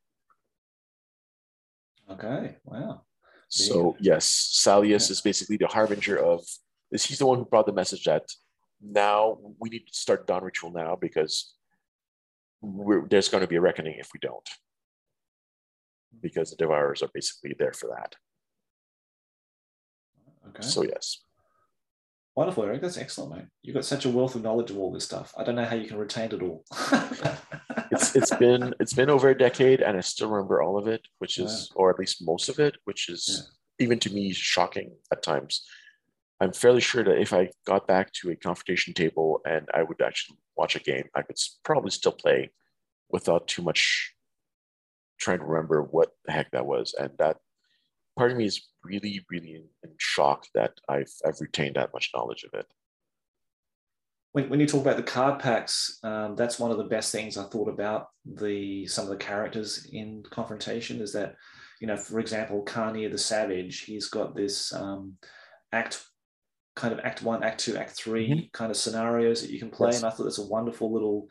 Okay, 2.09 2.55
wow. 2.63 3.01
So 3.49 3.95
yes, 3.99 4.53
Salius 4.55 5.07
yeah. 5.07 5.11
is 5.11 5.21
basically 5.21 5.57
the 5.57 5.67
harbinger 5.67 6.17
of 6.17 6.45
this. 6.91 7.05
He's 7.05 7.19
the 7.19 7.25
one 7.25 7.39
who 7.39 7.45
brought 7.45 7.65
the 7.65 7.73
message 7.73 8.03
that 8.05 8.23
now 8.81 9.37
we 9.59 9.69
need 9.69 9.87
to 9.87 9.93
start 9.93 10.27
dawn 10.27 10.43
ritual 10.43 10.71
now 10.71 10.95
because 10.95 11.53
there's 12.61 13.29
going 13.29 13.41
to 13.41 13.47
be 13.47 13.55
a 13.55 13.61
reckoning 13.61 13.95
if 13.97 14.09
we 14.13 14.19
don't, 14.19 14.49
because 16.21 16.49
the 16.51 16.55
devourers 16.55 17.01
are 17.03 17.09
basically 17.13 17.55
there 17.57 17.73
for 17.73 17.89
that. 17.89 18.15
Okay. 20.49 20.61
So 20.61 20.83
yes. 20.83 21.24
Wonderful, 22.35 22.65
Eric. 22.65 22.81
That's 22.81 22.97
excellent, 22.97 23.33
mate. 23.33 23.45
You've 23.63 23.75
got 23.75 23.85
such 23.85 24.03
a 24.03 24.09
wealth 24.09 24.35
of 24.35 24.43
knowledge 24.43 24.69
of 24.69 24.77
all 24.77 24.91
this 24.91 25.05
stuff. 25.05 25.33
I 25.37 25.43
don't 25.45 25.55
know 25.55 25.63
how 25.63 25.75
you 25.75 25.87
can 25.87 25.97
retain 25.97 26.31
it 26.33 26.41
all. 26.41 26.65
it's 27.91 28.13
it's 28.13 28.35
been 28.35 28.73
it's 28.81 28.93
been 28.93 29.09
over 29.09 29.29
a 29.29 29.37
decade, 29.37 29.81
and 29.81 29.95
I 29.95 30.01
still 30.01 30.29
remember 30.29 30.61
all 30.61 30.77
of 30.77 30.87
it, 30.87 31.01
which 31.19 31.37
is, 31.37 31.71
or 31.75 31.89
at 31.89 31.97
least 31.97 32.25
most 32.25 32.49
of 32.49 32.59
it, 32.59 32.75
which 32.83 33.07
is 33.07 33.49
yeah. 33.79 33.85
even 33.85 33.99
to 33.99 34.13
me 34.13 34.33
shocking 34.33 34.91
at 35.13 35.23
times. 35.23 35.65
I'm 36.41 36.51
fairly 36.51 36.81
sure 36.81 37.05
that 37.05 37.21
if 37.21 37.31
I 37.31 37.51
got 37.65 37.87
back 37.87 38.11
to 38.13 38.31
a 38.31 38.35
confrontation 38.35 38.93
table 38.93 39.39
and 39.47 39.69
I 39.73 39.83
would 39.83 40.01
actually 40.01 40.37
watch 40.57 40.75
a 40.75 40.79
game, 40.79 41.05
I 41.15 41.21
could 41.21 41.37
probably 41.63 41.91
still 41.91 42.11
play 42.11 42.51
without 43.09 43.47
too 43.47 43.61
much 43.61 44.13
trying 45.17 45.39
to 45.39 45.45
remember 45.45 45.81
what 45.83 46.09
the 46.25 46.33
heck 46.33 46.51
that 46.51 46.65
was. 46.65 46.93
And 46.99 47.11
that 47.19 47.37
part 48.17 48.31
of 48.31 48.37
me 48.37 48.45
is 48.45 48.61
really, 48.83 49.25
really 49.29 49.55
in, 49.55 49.63
in 49.83 49.91
shock 49.97 50.45
that 50.53 50.73
I've, 50.89 51.11
I've 51.25 51.41
retained 51.41 51.75
that 51.75 51.93
much 51.93 52.11
knowledge 52.13 52.43
of 52.43 52.57
it. 52.57 52.65
When, 54.31 54.49
when 54.49 54.59
you 54.59 54.67
talk 54.67 54.81
about 54.81 54.97
the 54.97 55.03
card 55.03 55.39
packs, 55.39 55.99
um, 56.03 56.35
that's 56.35 56.59
one 56.59 56.71
of 56.71 56.77
the 56.77 56.83
best 56.83 57.11
things 57.11 57.37
I 57.37 57.43
thought 57.43 57.69
about 57.69 58.07
the 58.25 58.85
some 58.87 59.05
of 59.05 59.09
the 59.09 59.17
characters 59.17 59.87
in 59.91 60.23
Confrontation 60.29 61.01
is 61.01 61.13
that, 61.13 61.35
you 61.79 61.87
know, 61.87 61.97
for 61.97 62.19
example, 62.19 62.63
Kharnir 62.65 63.11
the 63.11 63.17
Savage, 63.17 63.81
he's 63.81 64.07
got 64.07 64.35
this 64.35 64.73
um, 64.73 65.13
act 65.71 66.03
kind 66.75 66.93
of 66.93 66.99
act 66.99 67.23
one, 67.23 67.43
act 67.43 67.61
two, 67.61 67.77
act 67.77 67.91
3 67.91 68.29
mm-hmm. 68.29 68.39
kind 68.51 68.71
of 68.71 68.77
scenarios 68.77 69.41
that 69.41 69.51
you 69.51 69.59
can 69.59 69.69
play. 69.69 69.89
Yes. 69.89 69.97
And 69.97 70.05
I 70.05 70.09
thought 70.09 70.23
that's 70.23 70.39
a 70.39 70.45
wonderful 70.45 70.91
little, 70.91 71.29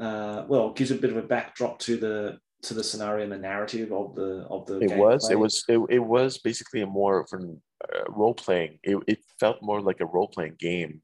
uh, 0.00 0.44
well, 0.46 0.72
gives 0.72 0.92
a 0.92 0.96
bit 0.96 1.10
of 1.10 1.16
a 1.16 1.22
backdrop 1.22 1.78
to 1.80 1.96
the 1.96 2.38
to 2.62 2.74
the 2.74 2.84
scenario 2.84 3.22
and 3.22 3.32
the 3.32 3.38
narrative 3.38 3.92
of 3.92 4.14
the 4.14 4.46
of 4.50 4.66
the. 4.66 4.78
It 4.80 4.96
was. 4.96 5.26
Play. 5.26 5.32
It 5.32 5.38
was. 5.38 5.64
It, 5.68 5.80
it 5.90 5.98
was 5.98 6.38
basically 6.38 6.82
a 6.82 6.86
more 6.86 7.20
of 7.20 7.28
a 7.32 7.36
uh, 7.36 8.04
role 8.08 8.34
playing. 8.34 8.78
It, 8.82 8.98
it 9.06 9.18
felt 9.38 9.62
more 9.62 9.80
like 9.80 10.00
a 10.00 10.06
role 10.06 10.28
playing 10.28 10.56
game 10.58 11.02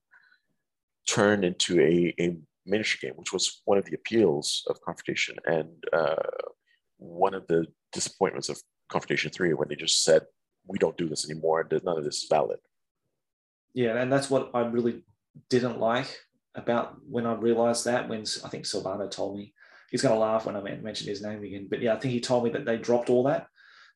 turned 1.08 1.44
into 1.44 1.80
a, 1.80 2.14
a 2.20 2.36
miniature 2.66 2.98
game, 3.08 3.16
which 3.16 3.32
was 3.32 3.62
one 3.64 3.78
of 3.78 3.84
the 3.84 3.94
appeals 3.94 4.64
of 4.68 4.80
Confrontation 4.80 5.36
and 5.46 5.68
uh, 5.92 6.14
one 6.98 7.34
of 7.34 7.46
the 7.48 7.66
disappointments 7.92 8.48
of 8.48 8.60
Confrontation 8.88 9.30
Three 9.30 9.54
when 9.54 9.68
they 9.68 9.76
just 9.76 10.04
said 10.04 10.22
we 10.66 10.78
don't 10.78 10.96
do 10.96 11.08
this 11.08 11.28
anymore 11.28 11.60
and 11.60 11.84
none 11.84 11.98
of 11.98 12.04
this 12.04 12.22
is 12.22 12.28
valid. 12.28 12.58
Yeah, 13.74 13.96
and 13.96 14.12
that's 14.12 14.30
what 14.30 14.50
I 14.54 14.66
really 14.66 15.02
didn't 15.48 15.80
like 15.80 16.20
about 16.54 16.96
when 17.08 17.26
I 17.26 17.34
realized 17.34 17.86
that 17.86 18.08
when 18.08 18.24
I 18.44 18.48
think 18.48 18.64
Silvano 18.64 19.10
told 19.10 19.36
me 19.36 19.54
he's 19.92 20.02
going 20.02 20.14
to 20.14 20.18
laugh 20.18 20.46
when 20.46 20.56
I 20.56 20.60
mention 20.60 21.06
his 21.06 21.22
name 21.22 21.44
again. 21.44 21.68
But 21.70 21.82
yeah, 21.82 21.94
I 21.94 21.98
think 21.98 22.12
he 22.12 22.20
told 22.20 22.44
me 22.44 22.50
that 22.50 22.64
they 22.64 22.78
dropped 22.78 23.10
all 23.10 23.24
that, 23.24 23.46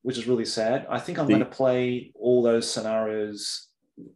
which 0.03 0.19
is 0.19 0.29
really 0.29 0.45
sad. 0.45 0.87
I 0.89 1.01
think 1.01 1.19
I'm 1.19 1.27
the, 1.27 1.33
going 1.33 1.45
to 1.45 1.51
play 1.51 2.13
all 2.15 2.43
those 2.43 2.71
scenarios 2.71 3.69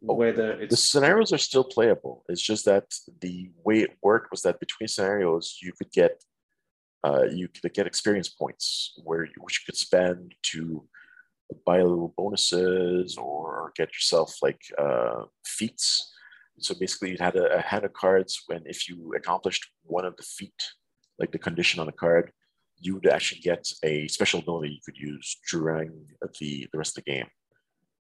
oh, 0.06 0.14
where 0.14 0.32
the 0.32 0.66
the 0.68 0.76
scenarios 0.76 1.32
are 1.32 1.38
still 1.38 1.64
playable. 1.64 2.22
It's 2.28 2.42
just 2.42 2.66
that 2.66 2.84
the 3.20 3.50
way 3.64 3.80
it 3.80 3.96
worked 4.02 4.30
was 4.30 4.42
that 4.42 4.60
between 4.60 4.88
scenarios 4.88 5.58
you 5.62 5.72
could 5.72 5.90
get 5.90 6.22
uh, 7.02 7.24
you 7.24 7.48
could 7.48 7.72
get 7.72 7.86
experience 7.86 8.28
points 8.28 8.92
where 9.02 9.24
you, 9.24 9.32
which 9.38 9.60
you 9.60 9.64
could 9.72 9.76
spend 9.76 10.34
to 10.42 10.84
buy 11.64 11.80
little 11.80 12.14
bonuses 12.14 13.16
or 13.16 13.72
get 13.74 13.88
yourself 13.88 14.36
like 14.42 14.60
uh, 14.78 15.22
feats. 15.46 16.12
So 16.58 16.74
basically, 16.78 17.12
you 17.12 17.16
had 17.18 17.36
a, 17.36 17.56
a 17.56 17.60
hand 17.62 17.86
of 17.86 17.94
cards 17.94 18.42
when 18.48 18.60
if 18.66 18.86
you 18.86 19.14
accomplished 19.16 19.66
one 19.82 20.04
of 20.04 20.14
the 20.18 20.22
feat 20.22 20.62
like 21.20 21.30
the 21.32 21.38
condition 21.38 21.78
on 21.78 21.86
the 21.86 21.92
card, 21.92 22.32
you 22.78 22.94
would 22.94 23.06
actually 23.06 23.42
get 23.42 23.64
a 23.84 24.08
special 24.08 24.40
ability 24.40 24.70
you 24.70 24.80
could 24.84 24.96
use 24.96 25.36
during 25.50 25.92
the, 26.40 26.66
the 26.72 26.78
rest 26.78 26.96
of 26.96 27.04
the 27.04 27.10
game 27.10 27.26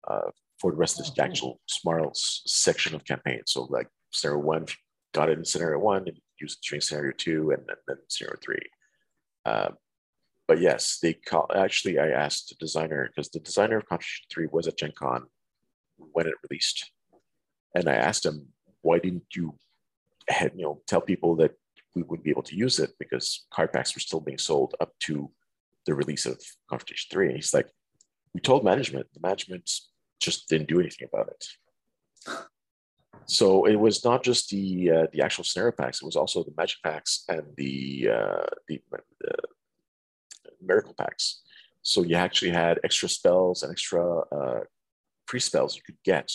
uh, 0.08 0.30
for 0.60 0.72
the 0.72 0.78
rest 0.78 1.00
of 1.00 1.16
the 1.16 1.24
actual 1.24 1.62
smart 1.68 2.16
section 2.16 2.94
of 2.94 3.06
campaign. 3.06 3.42
So 3.46 3.64
like 3.70 3.88
scenario 4.12 4.42
one, 4.42 4.66
got 5.14 5.30
it 5.30 5.38
in 5.38 5.46
scenario 5.46 5.80
one, 5.80 6.04
and 6.08 6.18
use 6.40 6.54
it 6.54 6.68
during 6.68 6.82
scenario 6.82 7.14
two, 7.18 7.52
and 7.52 7.64
then, 7.68 7.78
then 7.88 7.98
scenario 8.10 8.38
three. 8.44 8.68
Uh, 9.46 9.70
but 10.48 10.60
yes, 10.60 11.00
they 11.02 11.14
call, 11.14 11.50
actually 11.56 12.00
I 12.00 12.10
asked 12.10 12.50
the 12.50 12.56
designer 12.56 13.10
because 13.10 13.30
the 13.30 13.40
designer 13.40 13.78
of 13.78 13.86
Confrontation 13.86 14.26
Three 14.32 14.48
was 14.52 14.68
at 14.68 14.78
Gen 14.78 14.94
Con 14.98 15.26
when 15.98 16.28
it 16.28 16.34
released, 16.50 16.92
and 17.76 17.88
I 17.90 17.96
asked 17.96 18.26
him 18.26 18.48
why 18.82 19.00
didn't 19.00 19.24
you, 19.36 19.56
you 20.56 20.64
know, 20.64 20.82
tell 20.88 21.02
people 21.02 21.36
that 21.38 21.52
we 21.98 22.04
wouldn't 22.04 22.24
be 22.24 22.30
able 22.30 22.44
to 22.44 22.56
use 22.56 22.80
it 22.80 22.92
because 23.00 23.48
card 23.52 23.74
packs 23.74 23.96
were 23.96 24.00
still 24.00 24.20
being 24.20 24.38
sold 24.38 24.76
up 24.80 24.92
to 25.00 25.30
the 25.86 25.96
release 25.96 26.26
of 26.26 26.40
Confrontation 26.70 27.08
3. 27.12 27.28
And 27.28 27.36
he's 27.36 27.54
like, 27.54 27.70
we 28.34 28.42
told 28.42 28.64
management, 28.64 29.08
the 29.14 29.20
management 29.20 29.70
just 30.22 30.48
didn't 30.48 30.70
do 30.70 30.80
anything 30.80 31.08
about 31.12 31.30
it. 31.30 31.44
So 33.26 33.66
it 33.66 33.76
was 33.76 34.06
not 34.06 34.24
just 34.24 34.50
the 34.50 34.92
uh, 34.92 35.08
the 35.12 35.22
actual 35.22 35.44
scenario 35.44 35.74
packs; 35.74 36.02
it 36.02 36.06
was 36.06 36.16
also 36.16 36.44
the 36.44 36.54
magic 36.58 36.78
packs 36.82 37.26
and 37.28 37.44
the 37.58 38.08
uh, 38.10 38.46
the 38.70 38.82
uh, 38.96 39.48
miracle 40.62 40.96
packs. 40.98 41.42
So 41.82 42.04
you 42.04 42.16
actually 42.16 42.52
had 42.52 42.80
extra 42.86 43.10
spells 43.10 43.64
and 43.64 43.72
extra 43.72 44.20
uh, 44.20 44.62
pre 45.26 45.42
spells 45.42 45.76
you 45.76 45.82
could 45.86 46.02
get 46.06 46.32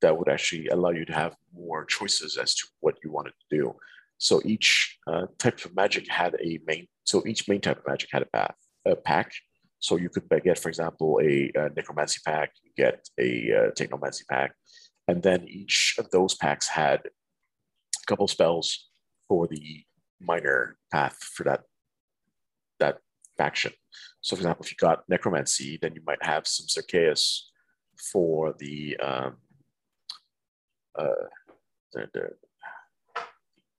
that 0.00 0.16
would 0.16 0.28
actually 0.28 0.68
allow 0.68 0.90
you 0.90 1.04
to 1.04 1.12
have 1.12 1.34
more 1.52 1.84
choices 1.84 2.36
as 2.36 2.54
to 2.54 2.68
what 2.78 2.94
you 3.02 3.10
wanted 3.10 3.32
to 3.40 3.56
do. 3.56 3.74
So 4.18 4.42
each 4.44 4.98
uh, 5.06 5.26
type 5.38 5.64
of 5.64 5.74
magic 5.74 6.10
had 6.10 6.34
a 6.34 6.58
main. 6.66 6.88
So 7.04 7.24
each 7.26 7.48
main 7.48 7.60
type 7.60 7.78
of 7.78 7.86
magic 7.86 8.10
had 8.12 8.22
a 8.22 8.26
path, 8.26 8.54
a 8.86 8.96
pack. 8.96 9.32
So 9.78 9.96
you 9.96 10.08
could 10.08 10.28
get, 10.44 10.58
for 10.58 10.68
example, 10.68 11.20
a, 11.22 11.50
a 11.54 11.70
necromancy 11.70 12.20
pack, 12.26 12.50
you 12.64 12.72
get 12.76 13.08
a 13.18 13.52
uh, 13.52 13.70
technomancy 13.70 14.26
pack, 14.28 14.52
and 15.06 15.22
then 15.22 15.46
each 15.48 15.94
of 15.98 16.10
those 16.10 16.34
packs 16.34 16.66
had 16.68 17.00
a 17.06 18.06
couple 18.06 18.26
spells 18.26 18.88
for 19.28 19.46
the 19.46 19.84
minor 20.20 20.76
path 20.90 21.16
for 21.22 21.44
that 21.44 21.62
that 22.80 22.98
faction. 23.36 23.72
So, 24.20 24.34
for 24.34 24.40
example, 24.40 24.64
if 24.64 24.72
you 24.72 24.76
got 24.78 25.08
necromancy, 25.08 25.78
then 25.80 25.94
you 25.94 26.02
might 26.04 26.22
have 26.22 26.46
some 26.46 26.66
Cercaeus 26.66 27.44
for 28.12 28.54
the 28.58 28.96
um, 28.98 29.36
uh, 30.98 31.28
the, 31.92 32.08
the, 32.12 32.30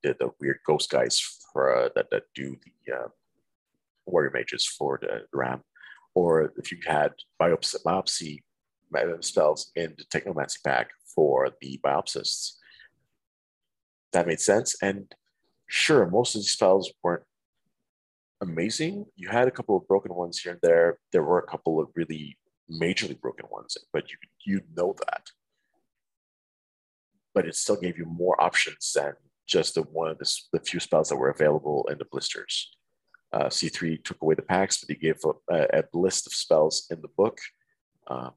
the, 0.04 0.16
the, 0.20 0.30
weird 0.40 0.60
ghost 0.66 0.90
guys 0.90 1.20
for 1.52 1.76
uh, 1.76 1.90
that 1.96 2.10
that 2.12 2.24
do 2.36 2.56
the 2.86 2.94
uh, 2.94 3.08
warrior 4.06 4.32
mages 4.34 4.66
for 4.66 5.00
the 5.02 5.26
ram, 5.34 5.62
or 6.16 6.54
if 6.58 6.72
you 6.72 6.78
had 6.86 7.14
biopsy, 7.42 7.76
biopsy 7.86 8.40
spells 9.24 9.72
in 9.76 9.96
the 9.98 10.06
technomancy 10.06 10.64
pack 10.64 10.90
for 11.16 11.50
the 11.62 11.80
biopsists. 11.84 12.54
That 14.14 14.28
made 14.28 14.40
sense. 14.40 14.76
And 14.82 15.14
sure, 15.68 16.08
most 16.10 16.36
of 16.36 16.42
these 16.42 16.52
spells 16.52 16.92
weren't 17.04 17.24
amazing. 18.42 19.06
You 19.16 19.30
had 19.30 19.48
a 19.48 19.52
couple 19.52 19.78
of 19.78 19.88
broken 19.88 20.14
ones 20.14 20.40
here 20.40 20.54
and 20.54 20.62
there. 20.62 20.98
There 21.12 21.24
were 21.24 21.40
a 21.40 21.48
couple 21.48 21.80
of 21.80 21.90
really 21.96 22.38
majorly 22.72 23.20
broken 23.20 23.46
ones, 23.52 23.78
but 23.92 24.12
you 24.12 24.18
you 24.46 24.62
know 24.76 24.96
that. 25.06 25.28
But 27.34 27.48
it 27.48 27.56
still 27.56 27.80
gave 27.80 27.98
you 27.98 28.06
more 28.06 28.42
options 28.42 28.92
than 28.94 29.14
just 29.50 29.76
the 29.76 29.82
one 29.82 30.10
of 30.10 30.18
the, 30.20 30.32
the 30.54 30.60
few 30.60 30.80
spells 30.80 31.10
that 31.10 31.18
were 31.18 31.30
available 31.30 31.88
in 31.92 31.98
the 31.98 32.06
blisters. 32.06 32.72
Uh, 33.32 33.46
C3 33.46 34.04
took 34.04 34.22
away 34.22 34.36
the 34.36 34.42
packs, 34.42 34.84
but 34.84 34.96
he 34.96 35.02
gave 35.02 35.18
a, 35.52 35.68
a 35.74 35.84
list 35.94 36.28
of 36.28 36.34
spells 36.34 36.88
in 36.90 37.02
the 37.02 37.10
book. 37.18 37.38
Um, 38.08 38.32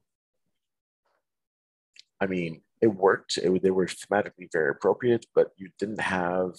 I 2.19 2.27
mean, 2.27 2.61
it 2.81 2.87
worked. 2.87 3.37
It, 3.37 3.63
they 3.63 3.71
were 3.71 3.87
thematically 3.87 4.49
very 4.51 4.69
appropriate, 4.69 5.25
but 5.33 5.49
you 5.57 5.69
didn't 5.79 6.01
have 6.01 6.51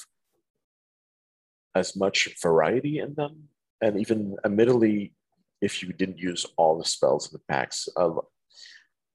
as 1.74 1.96
much 1.96 2.28
variety 2.42 2.98
in 2.98 3.14
them. 3.14 3.48
And 3.80 4.00
even 4.00 4.36
admittedly, 4.44 5.14
if 5.60 5.82
you 5.82 5.92
didn't 5.92 6.18
use 6.18 6.46
all 6.56 6.78
the 6.78 6.84
spells 6.84 7.26
in 7.28 7.32
the 7.32 7.52
packs, 7.52 7.88
uh, 7.96 8.10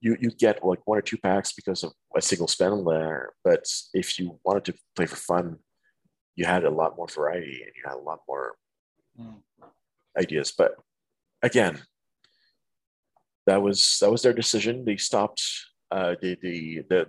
you 0.02 0.18
you 0.20 0.32
get 0.32 0.66
like 0.66 0.86
one 0.86 0.98
or 0.98 1.02
two 1.02 1.18
packs 1.18 1.52
because 1.52 1.84
of 1.84 1.92
a 2.16 2.22
single 2.22 2.48
spend 2.48 2.88
there. 2.88 3.34
But 3.44 3.66
if 3.94 4.20
you 4.20 4.40
wanted 4.44 4.66
to 4.66 4.74
play 4.96 5.06
for 5.06 5.16
fun, 5.16 5.58
you 6.36 6.46
had 6.46 6.64
a 6.64 6.70
lot 6.70 6.96
more 6.98 7.08
variety 7.08 7.62
and 7.64 7.72
you 7.76 7.84
had 7.86 7.96
a 7.96 8.08
lot 8.10 8.20
more 8.28 8.56
mm. 9.20 9.36
ideas. 10.18 10.54
But 10.58 10.76
again, 11.44 11.80
that 13.46 13.62
was 13.62 13.98
that 14.02 14.12
was 14.12 14.22
their 14.22 14.34
decision. 14.34 14.86
They 14.86 14.98
stopped 14.98 15.42
uh, 15.92 16.16
the, 16.22 16.38
the, 16.42 16.84
the 16.90 17.08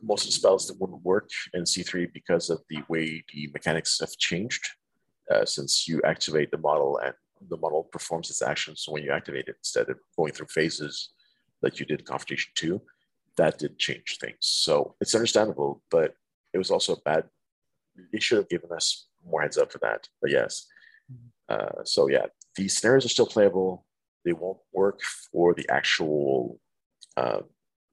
most 0.00 0.22
of 0.22 0.28
the 0.28 0.32
spells 0.32 0.66
that 0.66 0.80
wouldn't 0.80 1.04
work 1.04 1.28
in 1.54 1.62
C3 1.64 2.12
because 2.12 2.50
of 2.50 2.62
the 2.70 2.78
way 2.88 3.24
the 3.32 3.50
mechanics 3.52 4.00
have 4.00 4.16
changed. 4.18 4.66
Uh, 5.32 5.44
since 5.44 5.86
you 5.86 6.02
activate 6.04 6.50
the 6.50 6.58
model 6.58 6.98
and 6.98 7.14
the 7.48 7.56
model 7.56 7.84
performs 7.84 8.28
its 8.28 8.42
actions 8.42 8.84
when 8.88 9.02
you 9.02 9.12
activate 9.12 9.46
it 9.46 9.54
instead 9.58 9.88
of 9.88 9.96
going 10.16 10.32
through 10.32 10.48
phases 10.48 11.10
that 11.62 11.80
you 11.80 11.86
did 11.86 12.00
in 12.00 12.06
Confrontation 12.06 12.52
2, 12.54 12.80
that 13.36 13.58
did 13.58 13.78
change 13.78 14.18
things. 14.20 14.36
So 14.40 14.94
it's 15.00 15.14
understandable, 15.14 15.82
but 15.90 16.14
it 16.52 16.58
was 16.58 16.70
also 16.70 16.96
bad. 17.04 17.24
They 18.12 18.20
should 18.20 18.38
have 18.38 18.48
given 18.48 18.70
us 18.72 19.06
more 19.24 19.42
heads 19.42 19.58
up 19.58 19.72
for 19.72 19.78
that. 19.78 20.08
But 20.20 20.30
yes. 20.30 20.66
Uh, 21.48 21.84
so 21.84 22.08
yeah, 22.08 22.26
these 22.56 22.76
scenarios 22.76 23.04
are 23.04 23.10
still 23.10 23.26
playable. 23.26 23.86
They 24.24 24.32
won't 24.32 24.58
work 24.72 25.00
for 25.30 25.54
the 25.54 25.68
actual 25.68 26.60
uh, 27.16 27.40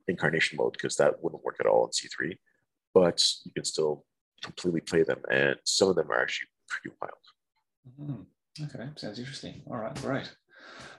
incarnation 0.07 0.57
mode 0.57 0.73
because 0.73 0.95
that 0.97 1.21
wouldn't 1.21 1.43
work 1.43 1.57
at 1.59 1.65
all 1.65 1.85
in 1.85 1.91
C3, 1.91 2.37
but 2.93 3.23
you 3.45 3.51
can 3.51 3.63
still 3.63 4.05
completely 4.43 4.81
play 4.81 5.03
them, 5.03 5.19
and 5.29 5.55
some 5.63 5.89
of 5.89 5.95
them 5.95 6.09
are 6.11 6.21
actually 6.21 6.47
pretty 6.67 6.95
wild. 7.01 7.13
Mm-hmm. 8.01 8.65
Okay, 8.65 8.89
sounds 8.95 9.19
interesting. 9.19 9.61
All 9.69 9.77
right, 9.77 9.95
great. 10.01 10.31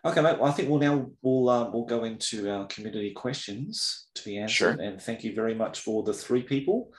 Okay, 0.04 0.22
mate. 0.22 0.38
Well, 0.38 0.50
I 0.50 0.52
think 0.52 0.68
we'll 0.68 0.78
now 0.78 1.10
we'll 1.22 1.48
uh, 1.48 1.70
we'll 1.70 1.84
go 1.84 2.04
into 2.04 2.50
our 2.50 2.66
community 2.66 3.12
questions 3.12 4.08
to 4.14 4.24
be 4.24 4.38
answered. 4.38 4.76
Sure. 4.76 4.84
And 4.84 5.00
thank 5.00 5.24
you 5.24 5.34
very 5.34 5.54
much 5.54 5.80
for 5.80 6.02
the 6.02 6.14
three 6.14 6.42
people 6.42 6.92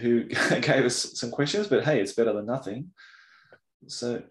who 0.00 0.24
gave 0.60 0.84
us 0.84 1.18
some 1.18 1.30
questions. 1.30 1.66
But 1.66 1.84
hey, 1.84 2.00
it's 2.00 2.12
better 2.12 2.32
than 2.32 2.46
nothing. 2.46 2.90
So 3.88 4.22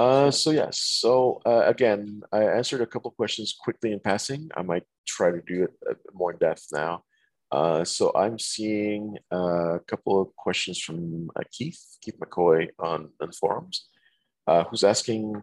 uh, 0.00 0.30
so 0.30 0.50
yes, 0.50 0.78
so 0.78 1.42
uh, 1.44 1.64
again, 1.66 2.22
I 2.32 2.44
answered 2.44 2.80
a 2.80 2.86
couple 2.86 3.10
of 3.10 3.16
questions 3.18 3.52
quickly 3.52 3.92
in 3.92 4.00
passing. 4.00 4.48
I 4.56 4.62
might 4.62 4.84
try 5.06 5.30
to 5.30 5.42
do 5.46 5.64
it 5.64 5.98
more 6.14 6.32
in 6.32 6.38
depth 6.38 6.68
now. 6.72 7.04
Uh, 7.52 7.84
so 7.84 8.10
I'm 8.16 8.38
seeing 8.38 9.18
a 9.30 9.78
couple 9.86 10.18
of 10.22 10.34
questions 10.36 10.80
from 10.80 11.28
uh, 11.36 11.42
Keith, 11.52 11.82
Keith 12.00 12.18
McCoy 12.18 12.68
on, 12.78 13.10
on 13.20 13.30
forums, 13.32 13.88
uh, 14.46 14.64
who's 14.64 14.84
asking 14.84 15.42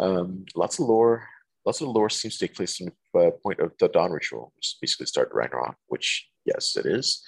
um, 0.00 0.44
lots 0.54 0.78
of 0.78 0.86
lore. 0.86 1.26
Lots 1.66 1.80
of 1.80 1.88
lore 1.88 2.08
seems 2.08 2.38
to 2.38 2.46
take 2.46 2.56
place 2.56 2.80
in 2.80 2.90
the 3.12 3.20
uh, 3.20 3.30
point 3.42 3.60
of 3.60 3.72
the 3.78 3.88
Dawn 3.88 4.10
ritual, 4.12 4.52
which 4.56 4.76
basically 4.80 5.06
start 5.06 5.30
Ragnarok, 5.32 5.76
which 5.88 6.28
yes, 6.46 6.76
it 6.76 6.86
is. 6.86 7.22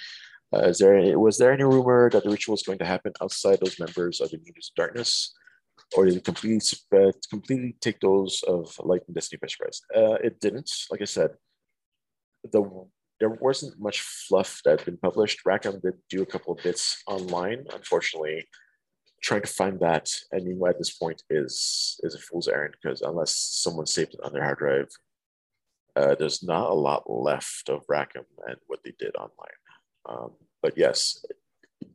is 0.54 0.78
there 0.78 0.96
any, 0.96 1.14
was 1.14 1.36
there 1.36 1.52
any 1.52 1.64
rumor 1.64 2.08
that 2.10 2.24
the 2.24 2.30
ritual 2.30 2.54
is 2.54 2.62
going 2.62 2.78
to 2.78 2.86
happen 2.86 3.12
outside 3.20 3.58
those 3.60 3.78
members 3.78 4.20
of 4.20 4.30
the 4.30 4.38
Needles 4.38 4.72
of 4.72 4.74
Darkness? 4.76 5.34
or 5.94 6.06
did 6.06 6.16
it 6.16 6.24
completely 6.24 6.60
uh, 6.96 7.12
completely 7.28 7.76
take 7.80 8.00
those 8.00 8.42
of 8.46 8.74
Light 8.80 9.02
and 9.06 9.14
Destiny 9.14 9.38
by 9.40 9.48
surprise? 9.48 9.82
Uh, 9.94 10.14
it 10.14 10.40
didn't. 10.40 10.70
Like 10.90 11.02
I 11.02 11.06
said, 11.06 11.30
the 12.50 12.62
there 13.20 13.30
wasn't 13.30 13.78
much 13.78 14.00
fluff 14.00 14.60
that 14.64 14.80
had 14.80 14.84
been 14.84 14.96
published. 14.96 15.46
Rackham 15.46 15.80
did 15.80 15.94
do 16.10 16.22
a 16.22 16.26
couple 16.26 16.54
of 16.54 16.62
bits 16.62 17.02
online. 17.06 17.64
Unfortunately, 17.72 18.44
trying 19.22 19.42
to 19.42 19.48
find 19.48 19.78
that 19.80 20.10
anyway 20.34 20.70
at 20.70 20.78
this 20.78 20.92
point 20.92 21.22
is 21.30 21.98
is 22.02 22.14
a 22.14 22.18
fool's 22.18 22.48
errand 22.48 22.74
because 22.80 23.02
unless 23.02 23.34
someone 23.34 23.86
saved 23.86 24.14
it 24.14 24.20
on 24.24 24.32
their 24.32 24.44
hard 24.44 24.58
drive, 24.58 24.88
uh, 25.96 26.14
there's 26.18 26.42
not 26.42 26.70
a 26.70 26.74
lot 26.74 27.04
left 27.08 27.68
of 27.68 27.84
Rackham 27.88 28.24
and 28.46 28.56
what 28.66 28.80
they 28.84 28.92
did 28.98 29.14
online. 29.16 29.60
Um, 30.08 30.32
but 30.62 30.76
yes, 30.76 31.24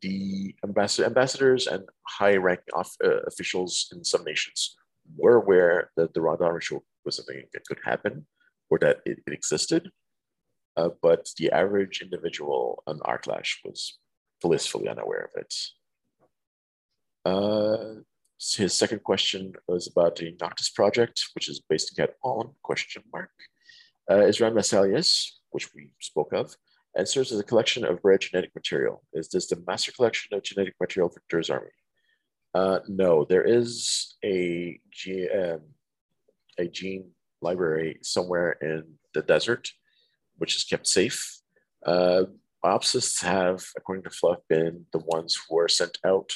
the 0.02 0.56
ambassador, 0.64 1.06
ambassadors 1.06 1.68
and 1.68 1.84
high-ranking 2.08 2.66
uh, 2.76 3.22
officials 3.28 3.88
in 3.92 4.04
some 4.04 4.24
nations 4.24 4.76
were 5.16 5.36
aware 5.36 5.92
that 5.98 6.14
the 6.14 6.20
Dawn 6.20 6.54
ritual 6.54 6.84
was 7.06 7.16
something 7.16 7.44
that 7.54 7.66
could 7.66 7.80
happen 7.84 8.26
or 8.70 8.78
that 8.80 8.98
it, 9.06 9.20
it 9.26 9.34
existed, 9.34 9.90
uh, 10.76 10.90
but 11.02 11.30
the 11.38 11.52
average 11.52 12.02
individual 12.02 12.84
on 12.86 13.00
Aarklash 13.00 13.56
was 13.64 13.98
blissfully 14.42 14.88
unaware 14.88 15.30
of 15.34 15.42
it. 15.42 15.54
Uh, 17.28 17.96
his 18.40 18.74
second 18.74 19.04
question 19.04 19.54
was 19.68 19.88
about 19.88 20.16
the 20.16 20.36
Noctis 20.40 20.70
project, 20.70 21.18
which 21.34 21.50
is 21.50 21.60
based 21.70 21.92
in 21.92 21.96
Cat 21.98 22.14
on 22.24 22.54
question 22.64 23.04
mark. 23.12 23.32
Uh, 24.10 24.24
Isran 24.32 24.54
Massalius, 24.54 25.10
which 25.52 25.68
we 25.74 25.92
spoke 26.00 26.32
of, 26.34 26.56
and 26.96 27.08
serves 27.08 27.32
as 27.34 27.40
a 27.40 27.50
collection 27.52 27.84
of 27.84 28.00
rare 28.04 28.18
genetic 28.18 28.52
material. 28.56 29.04
Is 29.14 29.28
this 29.30 29.48
the 29.48 29.62
master 29.68 29.92
collection 29.92 30.38
of 30.38 30.44
genetic 30.44 30.76
material 30.80 31.10
for 31.10 31.22
Dirz 31.30 31.50
army? 31.50 31.76
Uh, 32.54 32.80
no, 32.88 33.26
there 33.26 33.44
is 33.44 34.16
a, 34.24 34.80
G, 34.92 35.28
um, 35.30 35.62
a 36.58 36.68
gene 36.68 37.12
library 37.42 38.00
somewhere 38.04 38.52
in 38.62 38.84
the 39.14 39.22
desert, 39.22 39.70
which 40.38 40.56
is 40.56 40.64
kept 40.64 40.88
safe. 40.88 41.20
Uh, 41.86 42.24
biopsists 42.64 43.22
have, 43.22 43.66
according 43.76 44.04
to 44.04 44.10
Fluff, 44.10 44.40
been 44.48 44.86
the 44.94 45.04
ones 45.18 45.38
who 45.50 45.60
are 45.60 45.68
sent 45.68 45.98
out 46.06 46.32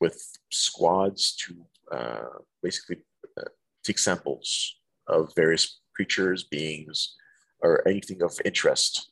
with 0.00 0.22
squads 0.50 1.36
to 1.36 1.96
uh, 1.96 2.38
basically 2.62 2.96
uh, 3.38 3.50
take 3.84 3.98
samples 3.98 4.76
of 5.06 5.32
various 5.36 5.80
creatures, 5.94 6.44
beings, 6.44 7.16
or 7.62 7.86
anything 7.86 8.22
of 8.22 8.32
interest 8.44 9.10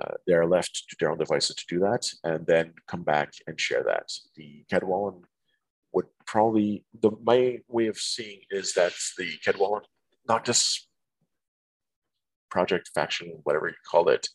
uh, 0.00 0.14
they're 0.26 0.46
left 0.46 0.84
to 0.88 0.96
their 0.98 1.10
own 1.10 1.18
devices 1.18 1.56
to 1.56 1.64
do 1.68 1.78
that 1.80 2.10
and 2.24 2.46
then 2.46 2.72
come 2.86 3.02
back 3.02 3.32
and 3.46 3.60
share 3.60 3.82
that. 3.82 4.10
The 4.36 4.64
Cadwallon 4.70 5.22
would 5.92 6.06
probably 6.26 6.84
the 7.02 7.10
my 7.22 7.60
way 7.68 7.88
of 7.88 7.98
seeing 7.98 8.40
is 8.50 8.72
that 8.74 8.92
the 9.18 9.32
Cadwallon 9.44 9.82
just 10.44 10.88
project 12.50 12.90
faction, 12.94 13.40
whatever 13.42 13.68
you 13.68 13.74
call 13.90 14.08
it, 14.08 14.28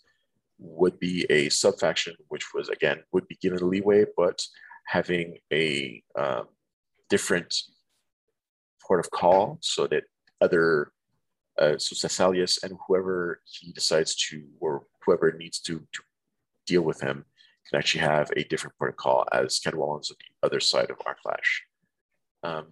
would 0.60 1.00
be 1.00 1.26
a 1.30 1.50
sub 1.50 1.80
faction, 1.80 2.16
which 2.28 2.54
was 2.54 2.70
again 2.70 3.02
would 3.12 3.28
be 3.28 3.38
given 3.42 3.70
leeway, 3.70 4.06
but 4.18 4.42
having 4.86 5.38
a 5.52 6.04
um, 6.16 6.48
different 7.10 7.56
port 8.86 9.00
of 9.00 9.12
call 9.12 9.58
so 9.62 9.88
that 9.88 10.04
other 10.42 10.92
uh, 11.58 11.78
so 11.78 11.96
Thessalius 11.96 12.62
and 12.64 12.78
whoever 12.88 13.42
he 13.46 13.72
decides 13.72 14.16
to 14.28 14.44
or 14.60 14.84
whoever 15.06 15.32
needs 15.32 15.60
to, 15.62 15.80
to 15.80 16.02
deal 16.68 16.82
with 16.82 17.00
him 17.02 17.26
can 17.70 17.80
actually 17.80 18.02
have 18.02 18.30
a 18.36 18.44
different 18.44 18.78
port 18.78 18.92
of 18.92 18.98
call 18.98 19.26
as 19.32 19.60
Cadwallon's 19.60 20.12
on 20.12 20.18
the 20.20 20.48
other 20.48 20.60
side 20.60 20.90
of 20.90 20.98
Aarklash. 21.00 21.62
Um, 22.44 22.68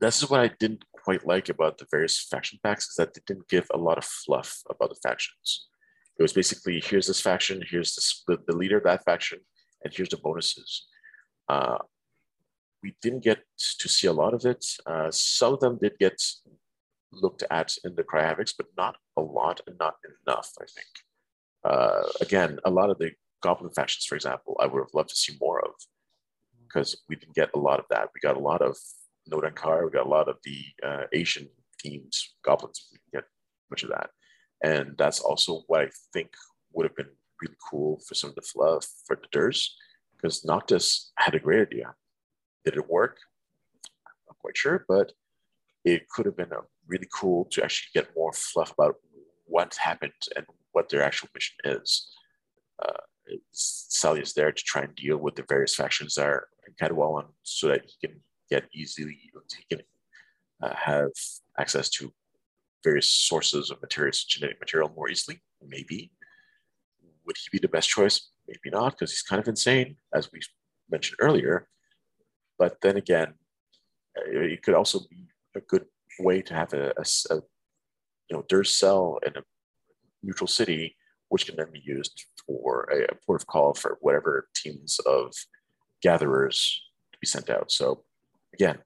this 0.00 0.22
is 0.22 0.30
what 0.30 0.40
I 0.40 0.50
didn't 0.60 0.84
quite 0.92 1.26
like 1.26 1.48
about 1.48 1.78
the 1.78 1.86
various 1.90 2.20
faction 2.20 2.58
packs 2.62 2.88
is 2.88 2.94
that 2.96 3.14
they 3.14 3.22
didn't 3.26 3.48
give 3.48 3.66
a 3.72 3.78
lot 3.78 3.98
of 3.98 4.04
fluff 4.04 4.62
about 4.70 4.90
the 4.90 5.00
factions. 5.08 5.68
It 6.18 6.22
was 6.22 6.32
basically 6.32 6.80
here's 6.84 7.06
this 7.06 7.20
faction, 7.20 7.62
here's 7.68 7.94
this, 7.94 8.22
the, 8.26 8.38
the 8.46 8.56
leader 8.56 8.78
of 8.78 8.84
that 8.84 9.04
faction, 9.04 9.38
and 9.82 9.92
here's 9.94 10.10
the 10.10 10.16
bonuses. 10.18 10.86
Uh, 11.48 11.78
we 12.82 12.94
didn't 13.02 13.24
get 13.24 13.38
to 13.78 13.88
see 13.88 14.06
a 14.06 14.12
lot 14.12 14.34
of 14.34 14.44
it. 14.44 14.64
Uh, 14.86 15.10
some 15.10 15.54
of 15.54 15.60
them 15.60 15.78
did 15.80 15.98
get 15.98 16.22
looked 17.12 17.42
at 17.50 17.74
in 17.84 17.94
the 17.94 18.04
Cry 18.04 18.22
Havocs, 18.22 18.54
but 18.56 18.66
not 18.76 18.96
a 19.16 19.20
lot 19.20 19.60
and 19.66 19.76
not 19.78 19.96
enough, 20.26 20.52
I 20.60 20.64
think. 20.64 20.86
Uh, 21.64 22.02
again, 22.20 22.58
a 22.64 22.70
lot 22.70 22.90
of 22.90 22.98
the 22.98 23.10
Goblin 23.42 23.72
factions, 23.72 24.04
for 24.04 24.14
example, 24.14 24.56
I 24.60 24.66
would 24.66 24.80
have 24.80 24.94
loved 24.94 25.10
to 25.10 25.16
see 25.16 25.36
more 25.40 25.64
of 25.64 25.72
because 26.66 27.02
we 27.08 27.16
didn't 27.16 27.34
get 27.34 27.50
a 27.54 27.58
lot 27.58 27.78
of 27.78 27.86
that. 27.90 28.08
We 28.14 28.20
got 28.20 28.36
a 28.36 28.40
lot 28.40 28.62
of 28.62 28.76
Nodankar, 29.30 29.84
we 29.84 29.90
got 29.90 30.06
a 30.06 30.08
lot 30.08 30.28
of 30.28 30.36
the 30.44 30.64
uh, 30.84 31.04
Asian 31.12 31.48
teams, 31.80 32.34
Goblins, 32.44 32.88
we 32.92 32.98
didn't 32.98 33.24
get 33.24 33.30
much 33.70 33.82
of 33.82 33.90
that. 33.90 34.10
And 34.62 34.94
that's 34.98 35.20
also 35.20 35.62
what 35.66 35.82
I 35.82 35.88
think 36.12 36.30
would 36.72 36.84
have 36.84 36.96
been 36.96 37.10
really 37.40 37.56
cool 37.70 38.00
for 38.06 38.14
some 38.14 38.30
of 38.30 38.36
the 38.36 38.42
fluff 38.42 38.86
for 39.06 39.16
the 39.16 39.28
Dirz, 39.38 39.70
because 40.20 40.44
Noctis 40.44 41.12
had 41.16 41.34
a 41.34 41.38
great 41.38 41.68
idea. 41.68 41.94
Did 42.64 42.76
it 42.76 42.90
work? 42.90 43.18
I'm 44.06 44.12
not 44.28 44.38
quite 44.38 44.56
sure, 44.56 44.84
but 44.88 45.12
it 45.84 46.08
could 46.08 46.26
have 46.26 46.36
been 46.36 46.50
really 46.86 47.08
cool 47.14 47.44
to 47.46 47.62
actually 47.62 47.88
get 47.94 48.14
more 48.16 48.32
fluff 48.32 48.72
about 48.72 48.96
what 49.46 49.74
happened 49.76 50.12
and 50.36 50.44
what 50.72 50.88
their 50.88 51.02
actual 51.02 51.28
mission 51.34 51.56
is. 51.64 52.10
Uh, 52.84 52.92
Sally 53.52 54.20
is 54.20 54.34
there 54.34 54.52
to 54.52 54.62
try 54.64 54.82
and 54.82 54.94
deal 54.94 55.18
with 55.18 55.36
the 55.36 55.44
various 55.48 55.74
factions 55.74 56.14
that 56.14 56.26
are 56.26 56.48
in 56.66 56.74
Cadwallon 56.74 57.26
so 57.42 57.68
that 57.68 57.84
he 57.84 58.08
can 58.08 58.20
get 58.50 58.64
easily, 58.72 59.18
he 59.56 59.76
can 59.76 59.84
uh, 60.62 60.74
have 60.74 61.10
access 61.58 61.88
to 61.90 62.12
various 62.82 63.08
sources 63.08 63.70
of 63.70 63.80
materials, 63.80 64.24
genetic 64.24 64.60
material 64.60 64.92
more 64.94 65.10
easily. 65.10 65.40
Maybe. 65.66 66.10
Would 67.26 67.36
he 67.36 67.48
be 67.52 67.58
the 67.58 67.68
best 67.68 67.88
choice? 67.88 68.30
Maybe 68.48 68.74
not, 68.74 68.92
because 68.92 69.10
he's 69.10 69.22
kind 69.22 69.40
of 69.40 69.46
insane, 69.46 69.96
as 70.14 70.32
we 70.32 70.40
mentioned 70.90 71.18
earlier. 71.20 71.68
But 72.58 72.80
then 72.80 72.96
again, 72.96 73.34
it 74.16 74.62
could 74.62 74.74
also 74.74 75.00
be 75.10 75.28
a 75.54 75.60
good 75.60 75.84
way 76.18 76.40
to 76.42 76.54
have 76.54 76.72
a, 76.72 76.92
a, 76.96 77.04
a 77.30 77.36
you 77.36 78.36
know, 78.36 78.42
Dirz 78.48 78.68
cell 78.68 79.18
in 79.24 79.36
a 79.36 79.42
neutral 80.22 80.48
city, 80.48 80.96
which 81.28 81.46
can 81.46 81.56
then 81.56 81.70
be 81.72 81.82
used 81.84 82.24
for 82.46 82.88
a, 82.90 83.04
a 83.12 83.14
port 83.26 83.40
of 83.42 83.46
call 83.46 83.74
for 83.74 83.98
whatever 84.00 84.48
teams 84.54 84.98
of 85.00 85.34
gatherers 86.02 86.82
to 87.12 87.18
be 87.20 87.26
sent 87.26 87.50
out. 87.50 87.70
So 87.70 88.04
again, 88.54 88.78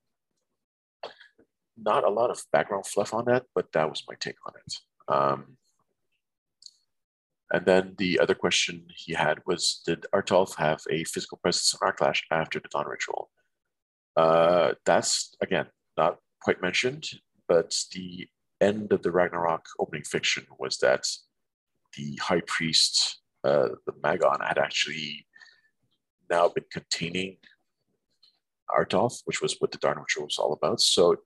not 1.76 2.04
a 2.04 2.10
lot 2.10 2.30
of 2.30 2.42
background 2.52 2.86
fluff 2.86 3.14
on 3.14 3.24
that, 3.26 3.44
but 3.54 3.72
that 3.72 3.88
was 3.88 4.02
my 4.08 4.14
take 4.20 4.36
on 4.46 4.52
it. 4.66 4.74
Um, 5.08 5.56
and 7.53 7.66
then 7.66 7.94
the 7.98 8.18
other 8.18 8.34
question 8.34 8.86
he 8.96 9.12
had 9.12 9.38
was, 9.46 9.82
did 9.86 10.07
Arh-Tolth 10.12 10.57
have 10.57 10.80
a 10.90 11.05
physical 11.05 11.38
presence 11.42 11.74
in 11.74 11.86
Aarklash 11.86 12.22
after 12.30 12.59
the 12.59 12.68
Dawn 12.70 12.86
Ritual? 12.88 13.30
Uh, 14.16 14.72
that's, 14.84 15.34
again, 15.42 15.66
not 15.96 16.18
quite 16.42 16.62
mentioned, 16.62 17.09
but 17.48 17.74
the 17.92 18.26
end 18.61 18.92
of 18.92 19.03
the 19.03 19.11
Ragnarok 19.11 19.66
opening 19.78 20.05
fiction 20.05 20.46
was 20.59 20.78
that 20.78 21.07
the 21.96 22.18
High 22.22 22.42
Priest, 22.46 23.20
uh, 23.44 23.68
the 23.86 23.92
Magon, 24.03 24.46
had 24.46 24.59
actually 24.59 25.26
now 26.30 26.48
been 26.48 26.64
containing 26.72 27.36
Arh-Tolth, 28.74 29.20
which 29.26 29.42
was 29.42 29.57
what 29.59 29.72
the 29.72 29.78
Dawn 29.78 29.98
Ritual 29.98 30.24
was 30.24 30.38
all 30.38 30.55
about. 30.55 30.80
So 30.80 31.16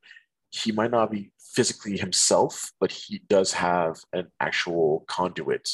he 0.50 0.72
might 0.72 0.90
not 0.90 1.10
be 1.10 1.30
physically 1.54 1.96
himself, 1.96 2.72
but 2.80 2.90
he 2.90 3.20
does 3.28 3.52
have 3.52 3.98
an 4.12 4.26
actual 4.40 5.04
conduit, 5.06 5.68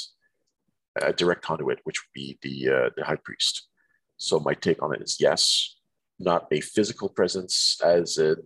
a 1.01 1.13
direct 1.13 1.43
conduit, 1.43 1.81
which 1.85 2.01
would 2.03 2.13
be 2.15 2.39
the 2.43 2.69
uh, 2.69 2.91
the 2.97 3.05
high 3.05 3.17
priest. 3.17 3.69
So 4.17 4.39
my 4.41 4.55
take 4.55 4.83
on 4.83 4.95
it 4.95 5.03
is 5.03 5.17
yes, 5.21 5.77
not 6.19 6.47
a 6.53 6.61
physical 6.61 7.09
presence 7.09 7.81
as 7.85 8.19
in 8.19 8.37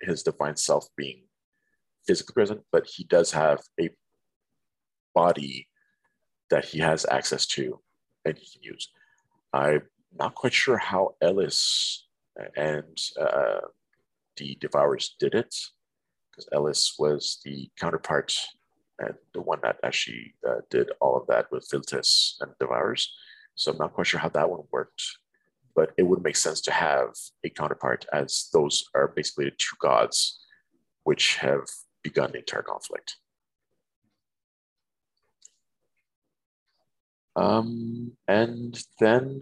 his 0.00 0.22
divine 0.22 0.56
self 0.56 0.88
being 0.96 1.22
physically 2.06 2.34
present, 2.34 2.60
but 2.70 2.86
he 2.86 3.04
does 3.04 3.32
have 3.32 3.60
a 3.80 3.90
body 5.14 5.68
that 6.50 6.64
he 6.64 6.78
has 6.78 7.06
access 7.10 7.46
to 7.46 7.80
and 8.24 8.36
he 8.38 8.46
can 8.52 8.62
use. 8.62 8.90
I'm 9.52 9.82
not 10.16 10.34
quite 10.34 10.52
sure 10.52 10.76
how 10.76 11.14
Ellis 11.22 12.06
and 12.56 12.98
uh, 13.20 13.60
the 14.36 14.56
Devourers 14.60 15.14
did 15.18 15.34
it, 15.34 15.54
because 16.30 16.48
Ellis 16.52 16.96
was 16.98 17.40
the 17.44 17.70
counterpart 17.78 18.36
and 18.98 19.14
the 19.32 19.40
one 19.40 19.58
that 19.62 19.76
actually 19.82 20.34
uh, 20.48 20.60
did 20.70 20.90
all 21.00 21.16
of 21.16 21.26
that 21.26 21.46
with 21.50 21.68
Viltis 21.72 22.34
and 22.40 22.52
Devourers. 22.60 23.12
So 23.54 23.72
I'm 23.72 23.78
not 23.78 23.94
quite 23.94 24.06
sure 24.06 24.20
how 24.20 24.28
that 24.30 24.50
one 24.50 24.62
worked, 24.70 25.02
but 25.74 25.92
it 25.96 26.04
would 26.04 26.22
make 26.22 26.36
sense 26.36 26.60
to 26.62 26.72
have 26.72 27.08
a 27.44 27.50
counterpart 27.50 28.06
as 28.12 28.48
those 28.52 28.84
are 28.94 29.12
basically 29.14 29.46
the 29.46 29.52
two 29.52 29.76
gods 29.80 30.40
which 31.04 31.36
have 31.36 31.64
begun 32.02 32.32
the 32.32 32.38
entire 32.38 32.62
conflict. 32.62 33.16
Um, 37.36 38.12
and 38.28 38.78
then 39.00 39.40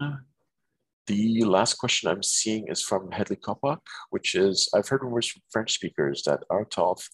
the 1.07 1.43
last 1.43 1.75
question 1.75 2.09
I'm 2.09 2.23
seeing 2.23 2.67
is 2.67 2.81
from 2.81 3.11
Hedley 3.11 3.35
Kopak, 3.35 3.79
which 4.09 4.35
is 4.35 4.69
I've 4.73 4.87
heard 4.87 5.03
rumors 5.03 5.27
from 5.27 5.41
French 5.51 5.73
speakers 5.73 6.23
that 6.23 6.43
Arh-Tolth 6.49 7.07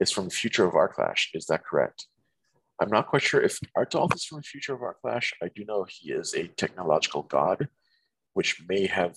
is 0.00 0.10
from 0.10 0.30
future 0.30 0.66
of 0.66 0.74
Aarklash. 0.74 1.28
Is 1.34 1.46
that 1.46 1.64
correct? 1.64 2.06
I'm 2.80 2.90
not 2.90 3.08
quite 3.08 3.22
sure 3.22 3.40
if 3.40 3.58
Arh-Tolth 3.74 4.14
is 4.14 4.24
from 4.24 4.42
future 4.42 4.74
of 4.74 4.80
Aarklash. 4.80 5.32
I 5.42 5.48
do 5.54 5.64
know 5.64 5.86
he 5.88 6.12
is 6.12 6.34
a 6.34 6.48
technological 6.48 7.22
god, 7.22 7.68
which 8.34 8.62
may 8.68 8.86
have 8.86 9.16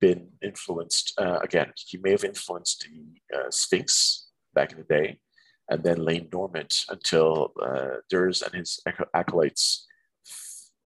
been 0.00 0.28
influenced. 0.42 1.14
Uh, 1.18 1.38
again, 1.42 1.72
he 1.76 1.98
may 1.98 2.12
have 2.12 2.24
influenced 2.24 2.86
the 2.86 3.36
uh, 3.36 3.50
Sphinx 3.50 4.28
back 4.54 4.72
in 4.72 4.78
the 4.78 4.84
day, 4.84 5.18
and 5.68 5.82
then 5.82 6.04
lain 6.04 6.28
dormant 6.30 6.84
until 6.88 7.52
uh, 7.60 7.96
Dirz 8.12 8.42
and 8.42 8.54
his 8.54 8.80
acolytes 9.14 9.86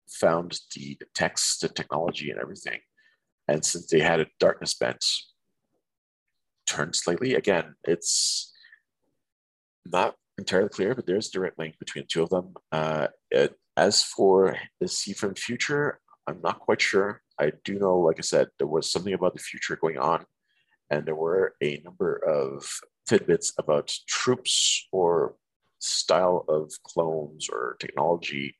found 0.08 0.60
the 0.74 0.98
text, 1.14 1.60
the 1.60 1.68
technology, 1.68 2.30
and 2.30 2.40
everything. 2.40 2.78
And 3.48 3.64
since 3.64 3.86
they 3.88 4.00
had 4.00 4.20
a 4.20 4.26
darkness 4.38 4.74
bent, 4.74 5.04
turned 6.66 6.94
slightly. 6.94 7.34
Again, 7.34 7.74
it's 7.84 8.52
not 9.86 10.14
entirely 10.38 10.68
clear, 10.68 10.94
but 10.94 11.06
there's 11.06 11.28
a 11.28 11.32
direct 11.32 11.58
link 11.58 11.78
between 11.78 12.04
the 12.04 12.08
two 12.08 12.22
of 12.22 12.30
them. 12.30 12.54
Uh, 12.72 13.08
it, 13.30 13.54
as 13.76 14.02
for 14.02 14.56
the 14.80 14.88
see 14.88 15.12
from 15.12 15.34
future, 15.34 16.00
I'm 16.26 16.40
not 16.42 16.60
quite 16.60 16.80
sure. 16.80 17.22
I 17.38 17.52
do 17.64 17.78
know, 17.78 17.98
like 17.98 18.18
I 18.18 18.22
said, 18.22 18.48
there 18.58 18.66
was 18.66 18.90
something 18.90 19.12
about 19.12 19.34
the 19.34 19.40
future 19.40 19.76
going 19.76 19.98
on, 19.98 20.24
and 20.90 21.04
there 21.04 21.14
were 21.14 21.54
a 21.62 21.80
number 21.84 22.16
of 22.16 22.68
tidbits 23.06 23.52
about 23.58 23.92
troops 24.08 24.86
or 24.92 25.36
style 25.80 26.44
of 26.48 26.72
clones 26.84 27.48
or 27.50 27.76
technology 27.78 28.56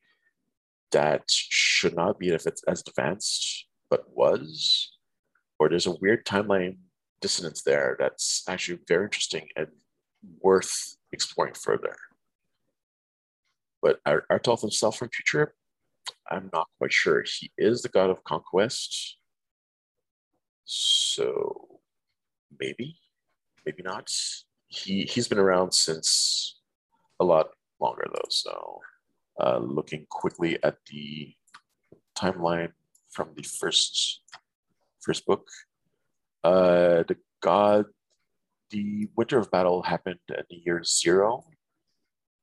that 0.91 1.23
should 1.27 1.95
not 1.95 2.19
be 2.19 2.29
if 2.29 2.45
it's 2.45 2.63
as 2.63 2.83
advanced, 2.87 3.67
but 3.89 4.05
was. 4.13 4.91
Or 5.57 5.69
there's 5.69 5.87
a 5.87 5.97
weird 6.01 6.25
timeline 6.25 6.77
dissonance 7.21 7.63
there 7.63 7.95
that's 7.97 8.43
actually 8.47 8.79
very 8.87 9.05
interesting 9.05 9.47
and 9.55 9.67
worth 10.41 10.95
exploring 11.15 11.55
further. 11.67 11.95
But 13.81 13.99
Arh-Tolth 14.05 14.61
himself 14.61 14.97
from 14.97 15.09
Future, 15.09 15.47
I'm 16.31 16.49
not 16.53 16.67
quite 16.77 16.93
sure. 17.01 17.23
He 17.35 17.45
is 17.57 17.81
the 17.81 17.89
god 17.97 18.09
of 18.09 18.23
conquest. 18.23 19.17
So 20.65 21.79
maybe, 22.59 22.87
maybe 23.65 23.83
not. 23.83 24.07
He 24.67 24.93
he's 25.11 25.27
been 25.31 25.43
around 25.45 25.69
since 25.87 26.59
a 27.19 27.25
lot 27.33 27.47
longer 27.79 28.07
though. 28.13 28.29
So 28.29 28.53
uh, 29.43 29.59
looking 29.77 30.03
quickly 30.09 30.51
at 30.63 30.77
the 30.91 31.33
timeline 32.21 32.73
from 33.15 33.27
the 33.37 33.43
first 33.59 34.21
first 35.05 35.23
book, 35.29 35.45
Uh, 36.45 37.01
the 37.09 37.17
god, 37.41 37.85
the 38.69 39.07
Winter 39.15 39.39
of 39.39 39.51
Battle 39.51 39.83
happened 39.83 40.19
in 40.29 40.43
the 40.49 40.61
year 40.65 40.83
zero. 40.83 41.45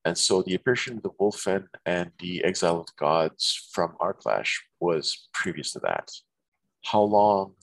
And 0.05 0.19
so 0.19 0.43
the 0.43 0.55
apparition 0.55 0.97
of 0.97 1.03
the 1.03 1.11
Wolfen 1.11 1.67
and 1.87 2.11
the 2.19 2.43
exile 2.43 2.81
of 2.81 2.87
the 2.87 2.93
gods 2.99 3.69
from 3.73 3.95
Aarklash 4.01 4.55
was 4.81 5.29
previous 5.33 5.73
to 5.73 5.81
that. 5.81 6.11
How 6.85 7.03
long? 7.03 7.55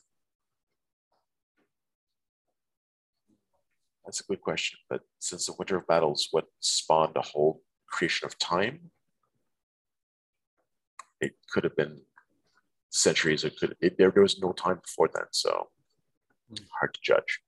That's 4.05 4.21
a 4.21 4.23
good 4.23 4.41
question. 4.41 4.79
But 4.89 5.01
since 5.19 5.45
the 5.45 5.53
Winter 5.59 5.77
of 5.77 5.87
Battles 5.87 6.29
what 6.31 6.45
spawned 6.61 7.13
the 7.13 7.21
whole 7.21 7.61
creation 7.87 8.25
of 8.25 8.37
time, 8.39 8.91
it 11.19 11.33
could 11.51 11.65
have 11.65 11.75
been 11.75 12.01
centuries. 12.89 13.43
It 13.43 13.59
could. 13.59 13.75
It, 13.81 13.97
there, 13.97 14.11
there 14.11 14.23
was 14.23 14.39
no 14.39 14.53
time 14.53 14.79
before 14.81 15.09
then, 15.13 15.25
so 15.31 15.69
hmm. 16.47 16.63
hard 16.79 16.93
to 16.93 16.99
judge. 17.03 17.41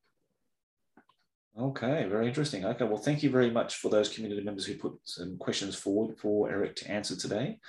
Okay, 1.60 2.06
very 2.08 2.28
interesting. 2.28 2.66
Okay, 2.66 2.86
well, 2.86 2.98
thank 2.98 3.24
you 3.24 3.30
very 3.30 3.52
much 3.52 3.76
for 3.76 3.90
those 3.90 4.10
community 4.10 4.42
members 4.42 4.66
who 4.66 4.76
put 4.76 4.94
some 5.04 5.38
questions 5.38 5.76
forward 5.76 6.18
for 6.18 6.50
Eric 6.50 6.78
to 6.78 6.90
answer 6.90 7.16
today, 7.16 7.60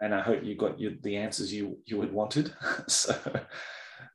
and 0.00 0.12
I 0.12 0.20
hope 0.22 0.42
you 0.42 0.56
got 0.56 0.78
you, 0.80 0.98
the 1.02 1.16
answers 1.16 1.52
you 1.52 1.78
you 1.86 2.00
had 2.00 2.12
wanted. 2.12 2.52
so, 2.88 3.14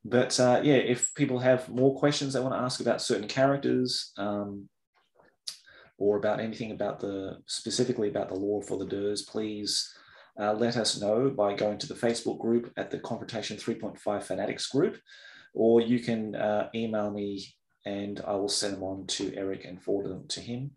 but 0.03 0.37
uh, 0.39 0.59
yeah, 0.61 0.75
if 0.75 1.13
people 1.15 1.39
have 1.39 1.69
more 1.69 1.97
questions 1.97 2.33
they 2.33 2.41
want 2.41 2.53
to 2.53 2.59
ask 2.59 2.81
about 2.81 3.01
certain 3.01 3.29
characters, 3.29 4.11
um, 4.17 4.67
or 5.97 6.17
about 6.17 6.41
anything 6.41 6.71
about 6.71 6.99
the 6.99 7.37
specifically 7.47 8.09
about 8.09 8.27
the 8.27 8.35
lore 8.35 8.61
for 8.61 8.77
the 8.77 8.85
Dirz, 8.85 9.25
please 9.25 9.89
uh, 10.37 10.51
let 10.51 10.75
us 10.75 10.99
know 10.99 11.29
by 11.29 11.53
going 11.53 11.77
to 11.77 11.87
the 11.87 11.93
Facebook 11.93 12.39
group 12.39 12.73
at 12.75 12.91
the 12.91 12.99
Confrontation 12.99 13.55
3.5 13.55 14.23
Fanatics 14.23 14.67
group, 14.67 14.97
or 15.53 15.79
you 15.79 15.99
can 15.99 16.35
uh, 16.35 16.69
email 16.75 17.09
me 17.09 17.45
and 17.85 18.21
I 18.25 18.33
will 18.33 18.49
send 18.49 18.75
them 18.75 18.83
on 18.83 19.07
to 19.07 19.33
Eric 19.35 19.65
and 19.65 19.81
forward 19.81 20.09
them 20.09 20.27
to 20.29 20.39
him 20.39 20.71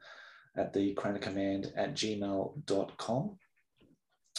at 0.56 0.72
the 0.72 0.94
command 0.94 1.72
at 1.76 1.94
gmail.com. 1.94 3.38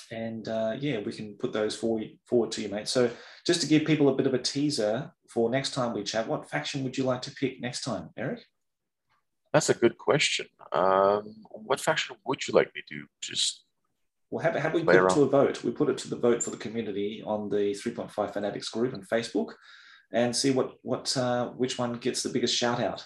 And 0.09 0.47
uh, 0.47 0.75
yeah, 0.79 0.99
we 0.99 1.11
can 1.11 1.35
put 1.35 1.51
those 1.51 1.75
forward, 1.75 2.09
forward 2.25 2.51
to 2.53 2.61
you, 2.61 2.69
mate. 2.69 2.87
So 2.87 3.09
just 3.45 3.61
to 3.61 3.67
give 3.67 3.85
people 3.85 4.09
a 4.09 4.15
bit 4.15 4.27
of 4.27 4.33
a 4.33 4.39
teaser 4.39 5.11
for 5.29 5.49
next 5.49 5.73
time 5.73 5.93
we 5.93 6.03
chat, 6.03 6.27
what 6.27 6.49
faction 6.49 6.83
would 6.83 6.97
you 6.97 7.03
like 7.03 7.21
to 7.23 7.31
pick 7.31 7.61
next 7.61 7.81
time, 7.81 8.09
Eric? 8.17 8.43
That's 9.53 9.69
a 9.69 9.73
good 9.73 9.97
question. 9.97 10.47
Um, 10.71 11.35
what 11.51 11.79
faction 11.79 12.15
would 12.25 12.47
you 12.47 12.53
like 12.53 12.73
me 12.73 12.81
to 12.89 13.05
just 13.21 13.63
well, 14.29 14.43
have, 14.43 14.55
have 14.55 14.73
we 14.73 14.83
put 14.83 14.95
it 14.95 15.09
to 15.09 15.21
a 15.21 15.29
vote? 15.29 15.63
We 15.63 15.71
put 15.71 15.89
it 15.89 15.97
to 15.99 16.09
the 16.09 16.17
vote 16.17 16.43
for 16.43 16.49
the 16.49 16.57
community 16.57 17.23
on 17.25 17.49
the 17.49 17.71
3.5 17.73 18.33
Fanatics 18.33 18.69
group 18.69 18.93
and 18.93 19.07
Facebook 19.07 19.53
and 20.11 20.35
see 20.35 20.51
what 20.51 20.75
what 20.81 21.15
uh, 21.17 21.49
which 21.49 21.77
one 21.77 21.93
gets 21.93 22.23
the 22.23 22.29
biggest 22.29 22.55
shout 22.55 22.79
out. 22.79 23.05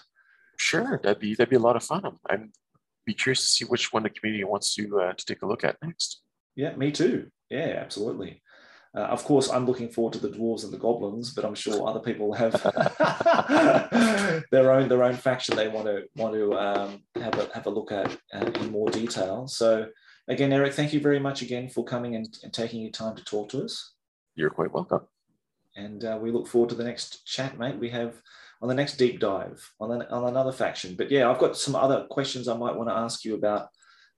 Sure, 0.58 1.00
that'd 1.02 1.18
be 1.18 1.34
that'd 1.34 1.50
be 1.50 1.56
a 1.56 1.60
lot 1.60 1.76
of 1.76 1.84
fun. 1.84 2.18
I'm 2.28 2.52
be 3.04 3.14
curious 3.14 3.40
to 3.40 3.46
see 3.46 3.64
which 3.64 3.92
one 3.92 4.04
the 4.04 4.10
community 4.10 4.44
wants 4.44 4.74
to 4.74 5.00
uh, 5.00 5.12
to 5.12 5.24
take 5.24 5.42
a 5.42 5.46
look 5.46 5.64
at 5.64 5.76
next. 5.82 6.22
Yeah, 6.54 6.74
me 6.76 6.92
too. 6.92 7.28
Yeah, 7.50 7.76
absolutely. 7.78 8.42
Uh, 8.94 9.00
of 9.00 9.24
course, 9.24 9.48
I'm 9.48 9.64
looking 9.64 9.88
forward 9.88 10.12
to 10.14 10.18
the 10.18 10.28
dwarves 10.28 10.64
and 10.64 10.72
the 10.72 10.78
goblins, 10.78 11.32
but 11.32 11.46
I'm 11.46 11.54
sure 11.54 11.88
other 11.88 12.00
people 12.00 12.34
have 12.34 12.52
their 14.50 14.70
own 14.70 14.88
their 14.88 15.02
own 15.02 15.14
faction 15.14 15.56
they 15.56 15.68
want 15.68 15.86
to 15.86 16.02
want 16.16 16.34
to 16.34 16.52
um, 16.54 17.02
have 17.16 17.38
a 17.38 17.48
have 17.54 17.66
a 17.66 17.70
look 17.70 17.90
at 17.90 18.16
uh, 18.34 18.50
in 18.60 18.70
more 18.70 18.90
detail. 18.90 19.48
So, 19.48 19.86
again, 20.28 20.52
Eric, 20.52 20.74
thank 20.74 20.92
you 20.92 21.00
very 21.00 21.18
much 21.18 21.40
again 21.40 21.70
for 21.70 21.84
coming 21.84 22.16
and, 22.16 22.28
and 22.42 22.52
taking 22.52 22.82
your 22.82 22.90
time 22.90 23.16
to 23.16 23.24
talk 23.24 23.48
to 23.50 23.64
us. 23.64 23.94
You're 24.34 24.50
quite 24.50 24.72
welcome. 24.72 25.00
And 25.76 26.04
uh, 26.04 26.18
we 26.20 26.30
look 26.30 26.46
forward 26.46 26.70
to 26.70 26.76
the 26.76 26.84
next 26.84 27.26
chat, 27.26 27.58
mate. 27.58 27.78
We 27.78 27.90
have 27.90 28.14
on 28.60 28.68
the 28.68 28.74
next 28.74 28.96
deep 28.96 29.18
dive 29.18 29.68
on, 29.80 29.90
an, 29.90 30.02
on 30.02 30.28
another 30.28 30.52
faction. 30.52 30.94
But 30.96 31.10
yeah, 31.10 31.30
I've 31.30 31.40
got 31.40 31.56
some 31.56 31.74
other 31.74 32.06
questions 32.10 32.46
I 32.46 32.56
might 32.56 32.76
want 32.76 32.88
to 32.88 32.94
ask 32.94 33.24
you 33.24 33.34
about 33.34 33.68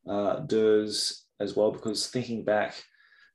uh, 0.09 0.41
Dirz 0.41 1.23
as 1.41 1.57
well, 1.57 1.71
because 1.71 2.09
thinking 2.09 2.45
back, 2.45 2.75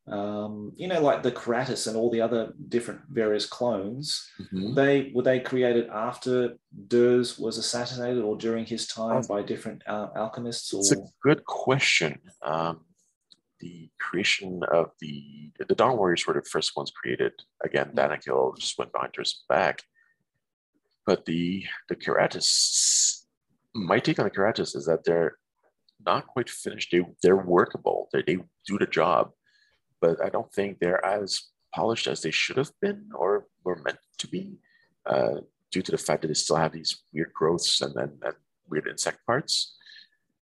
um, 0.08 0.74
you 0.76 0.88
know, 0.88 1.02
like 1.02 1.24
the 1.24 1.32
Karatus 1.32 1.88
and 1.88 1.96
all 1.96 2.10
the 2.10 2.22
other 2.22 2.54
different 2.68 3.02
various 3.10 3.46
clones, 3.46 4.28
mm-hmm. 4.40 4.74
they 4.74 5.12
were 5.14 5.24
they 5.24 5.40
created 5.40 5.88
after 5.90 6.56
Dirz 6.88 7.40
was 7.40 7.58
assassinated 7.58 8.24
or 8.24 8.36
during 8.36 8.66
his 8.66 8.88
time 8.88 9.24
by 9.28 9.42
different 9.42 9.84
uh, 9.88 10.08
alchemists? 10.16 10.74
Or... 10.74 10.80
It's 10.80 10.92
a 10.92 11.06
good 11.22 11.46
question. 11.46 12.20
Um, 12.42 12.82
the 13.60 13.90
creation 14.00 14.62
of 14.72 14.92
the 15.00 15.52
the 15.68 15.76
Dawn 15.76 15.98
Warriors 15.98 16.26
were 16.26 16.34
the 16.34 16.42
first 16.42 16.76
ones 16.76 16.92
created. 16.92 17.34
Again, 17.64 17.92
Danakil 17.94 18.58
just 18.58 18.78
went 18.78 18.94
behind 18.94 19.14
his 19.18 19.44
back. 19.48 19.84
But 21.06 21.26
the 21.26 21.66
the 21.90 21.96
Karatus, 21.96 23.24
my 23.74 24.00
take 24.00 24.20
on 24.20 24.26
the 24.26 24.32
Karatus 24.32 24.76
is 24.76 24.86
that 24.86 25.04
they're 25.04 25.38
not 26.06 26.28
quite 26.28 26.50
finished. 26.50 26.90
They 26.92 27.06
they're 27.22 27.36
workable. 27.36 28.10
They 28.14 28.22
they 28.22 28.38
do 28.68 28.78
the 28.78 28.86
job, 28.86 29.32
but 30.02 30.24
I 30.24 30.30
don't 30.30 30.52
think 30.54 30.80
they're 30.80 31.04
as 31.06 31.42
polished 31.74 32.08
as 32.08 32.22
they 32.22 32.32
should 32.32 32.58
have 32.58 32.72
been 32.82 33.10
or 33.14 33.46
were 33.64 33.82
meant 33.84 34.00
to 34.18 34.28
be, 34.28 34.58
uh, 35.06 35.36
due 35.72 35.82
to 35.82 35.92
the 35.92 35.98
fact 35.98 36.22
that 36.22 36.28
they 36.28 36.34
still 36.34 36.56
have 36.56 36.72
these 36.72 37.04
weird 37.14 37.32
growths 37.34 37.82
and 37.82 37.94
then 37.94 38.18
weird 38.68 38.88
insect 38.88 39.20
parts. 39.26 39.76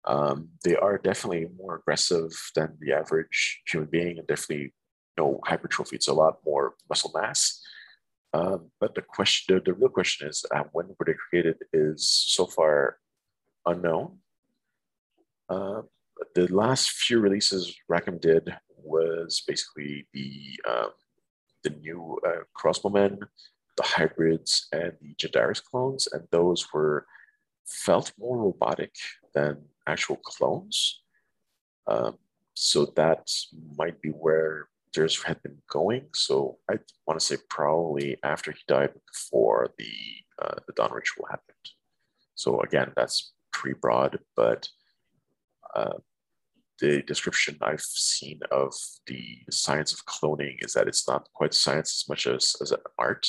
Um, 0.07 0.51
they 0.63 0.77
are 0.77 0.99
definitely 0.99 1.47
more 1.57 1.77
aggressive 1.77 2.31
than 2.55 2.77
the 2.81 2.93
average 2.93 3.63
human 3.67 3.89
being 3.89 4.19
and 4.19 4.27
definitely 4.27 4.65
you 4.65 5.19
know 5.19 5.41
hypertrophy. 5.45 5.97
It's 5.97 6.09
a 6.09 6.15
lot 6.15 6.39
more 6.45 6.75
muscle 6.89 7.13
mass. 7.15 7.61
Um, 8.35 8.71
but 8.81 8.95
the 8.95 9.03
question, 9.03 9.55
the, 9.55 9.61
the 9.61 9.75
real 9.75 9.89
question 9.89 10.29
is 10.29 10.45
uh, 10.55 10.65
when 10.73 10.89
were 10.89 11.07
they 11.07 11.15
created 11.15 11.57
is 11.73 12.07
so 12.09 12.47
far 12.47 12.99
unknown. 13.65 14.19
Uh, 15.49 15.83
the 16.35 16.53
last 16.53 16.91
few 16.91 17.21
releases 17.21 17.77
Rackham 17.89 18.19
did 18.19 18.55
was 18.77 19.43
basically 19.47 20.07
the 20.13 20.61
um, 20.69 20.91
the 21.63 21.71
new 21.71 22.19
uh, 22.27 22.43
crossbowmen, 22.57 23.21
the 23.77 23.83
hybrids, 23.83 24.69
and 24.73 24.93
the 25.01 25.15
Jadaris 25.15 25.63
clones, 25.63 26.09
and 26.13 26.27
those 26.31 26.73
were 26.73 27.07
felt 27.67 28.13
more 28.19 28.37
robotic 28.37 28.95
than 29.33 29.63
actual 29.87 30.17
clones. 30.17 31.03
Um, 31.87 32.19
so 32.55 32.87
that 32.97 33.31
might 33.77 34.01
be 34.01 34.11
where 34.11 34.69
Dirz 34.95 35.23
had 35.25 35.43
been 35.43 35.59
going. 35.69 36.07
So 36.15 36.59
I 36.71 36.79
want 37.07 37.19
to 37.19 37.27
say 37.27 37.37
probably 37.51 38.17
after 38.23 38.53
he 38.53 38.61
died, 38.69 38.91
before 39.13 39.71
the 39.79 39.93
uh, 40.41 40.57
the 40.67 40.73
dawn 40.75 40.93
ritual 40.93 41.27
happened. 41.31 41.57
So 42.35 42.61
again, 42.61 42.93
that's 42.97 43.33
pretty 43.53 43.79
broad, 43.81 44.19
but 44.37 44.69
uh, 45.75 45.99
the 46.81 47.03
description 47.03 47.57
I've 47.61 47.81
seen 47.81 48.41
of 48.51 48.75
the 49.07 49.39
science 49.51 49.93
of 49.93 50.05
cloning 50.07 50.57
is 50.61 50.73
that 50.73 50.89
it's 50.89 51.07
not 51.09 51.29
quite 51.35 51.55
science 51.55 52.03
as 52.03 52.09
much 52.09 52.27
as, 52.27 52.57
as 52.61 52.73
an 52.73 52.81
art. 52.99 53.29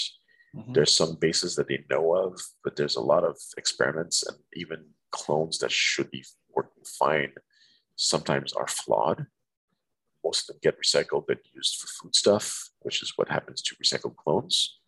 Mm-hmm. 0.56 0.74
There's 0.74 0.92
some 0.92 1.16
bases 1.20 1.56
that 1.56 1.68
they 1.68 1.86
know 1.90 2.16
of, 2.16 2.40
but 2.64 2.76
there's 2.76 2.96
a 2.96 3.02
lot 3.02 3.24
of 3.24 3.38
experiments 3.58 4.24
and 4.24 4.38
even 4.54 4.86
clones 5.12 5.60
that 5.60 5.72
should 5.72 6.10
be 6.12 6.26
working 6.56 6.84
fine 7.00 7.34
sometimes 7.96 8.54
are 8.54 8.68
flawed. 8.68 9.26
Most 10.24 10.50
of 10.50 10.56
them 10.56 10.60
get 10.64 10.80
recycled 10.80 11.30
and 11.30 11.40
used 11.54 11.80
for 11.80 11.88
food 11.88 12.16
stuff, 12.16 12.70
which 12.80 13.02
is 13.02 13.14
what 13.16 13.30
happens 13.30 13.62
to 13.62 13.76
recycled 13.76 14.16
clones. 14.16 14.80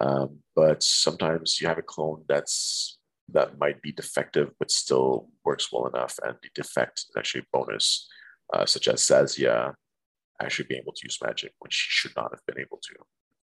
Um, 0.00 0.38
but 0.56 0.82
sometimes 0.82 1.60
you 1.60 1.68
have 1.68 1.78
a 1.78 1.82
clone 1.82 2.24
that's 2.28 2.98
that 3.28 3.58
might 3.58 3.80
be 3.80 3.92
defective 3.92 4.50
but 4.58 4.70
still 4.70 5.28
works 5.44 5.70
well 5.72 5.86
enough, 5.86 6.18
and 6.24 6.36
the 6.42 6.48
defect 6.54 6.98
is 7.00 7.10
actually 7.16 7.42
a 7.42 7.56
bonus, 7.56 8.08
uh, 8.52 8.66
such 8.66 8.88
as 8.88 9.00
Sasia 9.02 9.74
actually 10.40 10.66
being 10.68 10.80
able 10.80 10.92
to 10.92 11.04
use 11.04 11.18
magic 11.22 11.52
when 11.58 11.70
she 11.70 11.86
should 11.88 12.16
not 12.16 12.32
have 12.32 12.44
been 12.46 12.60
able 12.60 12.80
to. 12.82 12.94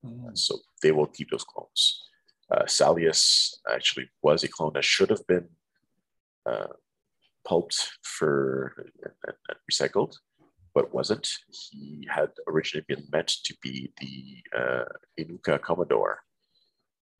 Mm. 0.06 0.38
So 0.38 0.58
they 0.82 0.92
will 0.92 1.06
keep 1.06 1.30
those 1.30 1.44
clones. 1.44 2.02
Uh, 2.50 2.64
Salius 2.64 3.54
actually 3.70 4.10
was 4.22 4.44
a 4.44 4.48
clone 4.48 4.72
that 4.74 4.84
should 4.84 5.10
have 5.10 5.26
been 5.26 5.48
uh, 6.46 6.66
pulped 7.44 7.90
for 8.02 8.74
and, 9.02 9.12
and, 9.26 9.58
recycled, 9.70 10.16
but 10.74 10.94
wasn't. 10.94 11.28
He 11.48 12.08
had 12.10 12.30
originally 12.48 12.84
been 12.88 13.04
meant 13.12 13.32
to 13.44 13.54
be 13.62 13.92
the 14.00 14.58
uh, 14.58 14.84
Inuka 15.18 15.60
Commodore 15.60 16.20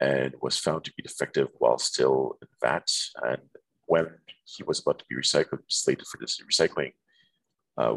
and 0.01 0.35
was 0.43 0.59
found 0.59 0.85
to 0.85 0.93
be 0.97 1.03
defective 1.03 1.49
while 1.59 1.79
still 1.79 2.37
in 2.43 2.49
VAT. 2.62 2.91
And 3.22 3.43
when 3.87 4.07
he 4.45 4.62
was 4.64 4.81
about 4.81 4.99
to 4.99 5.05
be 5.09 5.16
recycled, 5.16 5.61
slated 5.68 6.07
for 6.07 6.18
this 6.18 6.41
recycling, 6.41 6.93
uh, 7.79 7.97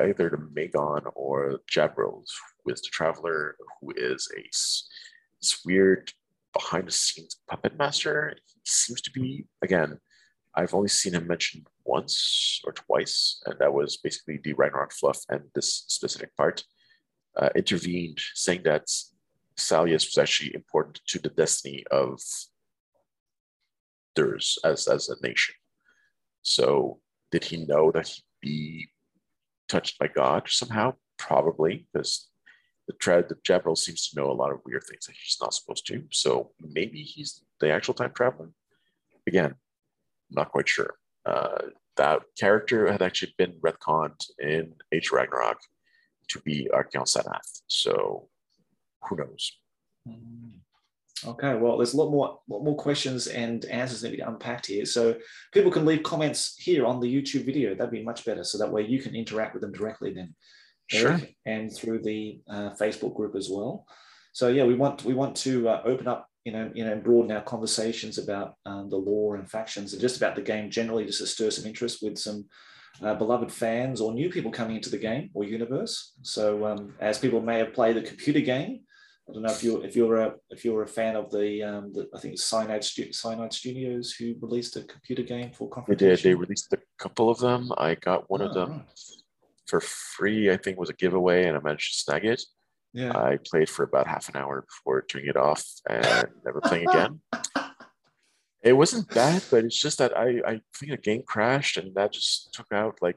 either 0.00 0.30
the 0.30 0.36
Magon 0.36 1.10
or 1.14 1.60
Jabril, 1.70 2.24
with 2.64 2.82
the 2.82 2.88
traveler, 2.92 3.56
who 3.80 3.92
is 3.96 4.28
a 4.36 4.42
this 4.42 5.60
weird 5.64 6.12
behind 6.52 6.86
the 6.86 6.92
scenes 6.92 7.36
puppet 7.48 7.76
master. 7.76 8.36
He 8.46 8.60
seems 8.64 9.00
to 9.02 9.10
be, 9.10 9.46
again, 9.62 9.98
I've 10.54 10.74
only 10.74 10.88
seen 10.88 11.14
him 11.14 11.26
mentioned 11.26 11.66
once 11.84 12.60
or 12.64 12.72
twice, 12.72 13.42
and 13.46 13.58
that 13.58 13.72
was 13.72 13.96
basically 13.96 14.38
the 14.42 14.52
Ragnarok 14.52 14.92
fluff 14.92 15.20
and 15.28 15.42
this 15.54 15.84
specific 15.88 16.36
part. 16.36 16.64
Uh, 17.34 17.48
intervened, 17.56 18.20
saying 18.34 18.62
that 18.64 18.86
Salius 19.58 20.04
was 20.06 20.18
actually 20.18 20.54
important 20.54 21.00
to 21.06 21.18
the 21.18 21.30
destiny 21.30 21.82
of 21.90 22.20
Dirz 24.14 24.58
as, 24.64 24.86
as 24.86 25.08
a 25.08 25.16
nation. 25.26 25.54
So 26.42 27.00
did 27.30 27.44
he 27.44 27.64
know 27.64 27.90
that 27.92 28.08
he'd 28.08 28.24
be 28.42 28.88
touched 29.66 29.98
by 29.98 30.08
God 30.08 30.42
somehow? 30.48 30.94
Probably, 31.16 31.86
because 31.90 32.28
the, 32.86 32.92
tra- 32.94 33.26
the 33.26 33.36
Jabberel 33.36 33.78
seems 33.78 34.08
to 34.08 34.20
know 34.20 34.30
a 34.30 34.34
lot 34.34 34.52
of 34.52 34.60
weird 34.66 34.84
things 34.84 35.06
that 35.06 35.16
he's 35.16 35.38
not 35.40 35.54
supposed 35.54 35.86
to. 35.86 36.04
So 36.10 36.50
maybe 36.60 37.02
he's 37.02 37.42
the 37.60 37.70
actual 37.70 37.94
time 37.94 38.12
traveler. 38.14 38.50
Again, 39.26 39.54
not 40.34 40.50
quite 40.50 40.68
sure. 40.68 40.94
Uh, 41.24 41.58
that 41.96 42.22
character 42.38 42.90
had 42.90 43.02
actually 43.02 43.34
been 43.38 43.54
retconned 43.60 44.24
in 44.38 44.72
Age 44.92 45.10
Ragnarok 45.12 45.58
to 46.28 46.40
be 46.40 46.68
Archaon 46.72 47.06
Sanath. 47.06 47.62
So 47.66 48.28
who 49.08 49.16
knows? 49.16 49.52
Mm. 50.08 50.52
Okay, 51.24 51.54
well, 51.54 51.76
there's 51.76 51.94
a 51.94 51.96
lot 51.96 52.10
more, 52.10 52.40
lot 52.48 52.64
more 52.64 52.76
questions 52.76 53.28
and 53.28 53.64
answers 53.66 54.00
that 54.00 54.10
be 54.10 54.18
unpacked 54.20 54.66
here. 54.66 54.84
So 54.84 55.16
people 55.52 55.70
can 55.70 55.84
leave 55.84 56.02
comments 56.02 56.56
here 56.58 56.84
on 56.84 56.98
the 56.98 57.06
YouTube 57.06 57.44
video. 57.44 57.74
That'd 57.74 57.92
be 57.92 58.02
much 58.02 58.24
better. 58.24 58.42
So 58.42 58.58
that 58.58 58.72
way 58.72 58.82
you 58.82 59.00
can 59.00 59.14
interact 59.14 59.54
with 59.54 59.62
them 59.62 59.72
directly 59.72 60.12
then, 60.12 60.34
sure. 60.88 61.20
and 61.46 61.72
through 61.72 62.02
the 62.02 62.40
uh, 62.50 62.70
Facebook 62.70 63.14
group 63.14 63.36
as 63.36 63.48
well. 63.48 63.86
So 64.32 64.48
yeah, 64.48 64.64
we 64.64 64.74
want 64.74 65.04
we 65.04 65.14
want 65.14 65.36
to 65.38 65.68
uh, 65.68 65.82
open 65.84 66.08
up, 66.08 66.28
you 66.44 66.52
know, 66.52 66.70
you 66.74 66.84
know, 66.84 66.96
broaden 66.96 67.32
our 67.32 67.42
conversations 67.42 68.18
about 68.18 68.56
um, 68.66 68.88
the 68.88 68.96
law 68.96 69.34
and 69.34 69.50
factions 69.50 69.92
and 69.92 70.00
just 70.00 70.16
about 70.16 70.34
the 70.34 70.42
game 70.42 70.70
generally, 70.70 71.04
just 71.04 71.20
to 71.20 71.26
stir 71.26 71.50
some 71.50 71.66
interest 71.66 72.02
with 72.02 72.18
some 72.18 72.46
uh, 73.02 73.14
beloved 73.14 73.50
fans 73.50 74.00
or 74.00 74.12
new 74.12 74.30
people 74.30 74.50
coming 74.50 74.76
into 74.76 74.90
the 74.90 74.98
game 74.98 75.30
or 75.34 75.44
universe. 75.44 76.12
So 76.22 76.66
um, 76.66 76.94
as 77.00 77.18
people 77.18 77.40
may 77.40 77.58
have 77.58 77.72
played 77.72 77.96
the 77.96 78.02
computer 78.02 78.40
game 78.40 78.80
I 79.28 79.32
don't 79.32 79.42
know 79.42 79.52
if 79.52 79.62
you're 79.62 79.84
if 79.84 79.94
you're 79.94 80.16
a 80.16 80.34
if 80.50 80.64
you're 80.64 80.82
a 80.82 80.86
fan 80.86 81.14
of 81.14 81.30
the, 81.30 81.62
um, 81.62 81.92
the 81.92 82.08
I 82.14 82.18
think 82.18 82.34
it's 82.34 82.44
Cyanide, 82.44 82.82
Stu- 82.82 83.12
Cyanide 83.12 83.52
Studios 83.52 84.12
who 84.12 84.34
released 84.40 84.76
a 84.76 84.82
computer 84.82 85.22
game 85.22 85.52
for 85.52 85.68
Confrontation. 85.68 86.08
They 86.08 86.16
did. 86.16 86.22
They 86.22 86.34
released 86.34 86.72
a 86.72 86.78
couple 86.98 87.30
of 87.30 87.38
them. 87.38 87.70
I 87.78 87.94
got 87.94 88.28
one 88.28 88.42
oh, 88.42 88.46
of 88.46 88.54
them 88.54 88.70
right. 88.70 88.98
for 89.66 89.80
free. 89.80 90.50
I 90.50 90.56
think 90.56 90.78
was 90.78 90.90
a 90.90 90.94
giveaway, 90.94 91.46
and 91.46 91.56
I 91.56 91.60
managed 91.60 91.92
to 91.92 91.98
snag 92.00 92.24
it. 92.24 92.42
Yeah. 92.92 93.16
I 93.16 93.38
played 93.44 93.68
for 93.68 93.84
about 93.84 94.06
half 94.06 94.28
an 94.28 94.36
hour 94.36 94.62
before 94.62 95.02
turning 95.02 95.28
it 95.28 95.36
off 95.36 95.64
and 95.88 96.28
never 96.44 96.60
playing 96.60 96.88
again. 96.88 97.20
It 98.64 98.74
wasn't 98.74 99.12
bad, 99.12 99.42
but 99.50 99.64
it's 99.64 99.76
just 99.76 99.98
that 99.98 100.16
I 100.16 100.40
I 100.46 100.60
think 100.76 100.92
the 100.92 100.96
game 100.96 101.24
crashed, 101.26 101.78
and 101.78 101.92
that 101.96 102.12
just 102.12 102.54
took 102.54 102.70
out 102.72 103.02
like 103.02 103.16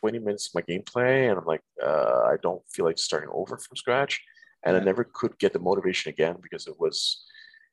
20 0.00 0.20
minutes 0.20 0.46
of 0.48 0.54
my 0.54 0.62
gameplay, 0.62 1.28
and 1.28 1.38
I'm 1.38 1.44
like, 1.44 1.60
uh, 1.84 2.22
I 2.32 2.36
don't 2.42 2.62
feel 2.72 2.86
like 2.86 2.96
starting 2.96 3.28
over 3.30 3.58
from 3.58 3.76
scratch 3.76 4.22
and 4.64 4.76
I 4.76 4.80
never 4.80 5.04
could 5.04 5.38
get 5.38 5.52
the 5.52 5.58
motivation 5.58 6.08
again 6.10 6.36
because 6.42 6.66
it 6.66 6.78
was 6.78 7.24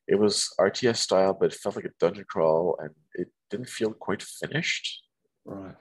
it 0.08 0.16
was 0.16 0.52
RTS 0.58 0.96
style, 0.96 1.32
but 1.32 1.52
it 1.52 1.58
felt 1.58 1.76
like 1.76 1.84
a 1.84 1.92
dungeon 1.98 2.24
crawl, 2.28 2.76
and 2.80 2.90
it 3.14 3.28
didn't 3.50 3.68
feel 3.68 3.92
quite 3.92 4.20
finished. 4.20 5.04
Right. 5.44 5.76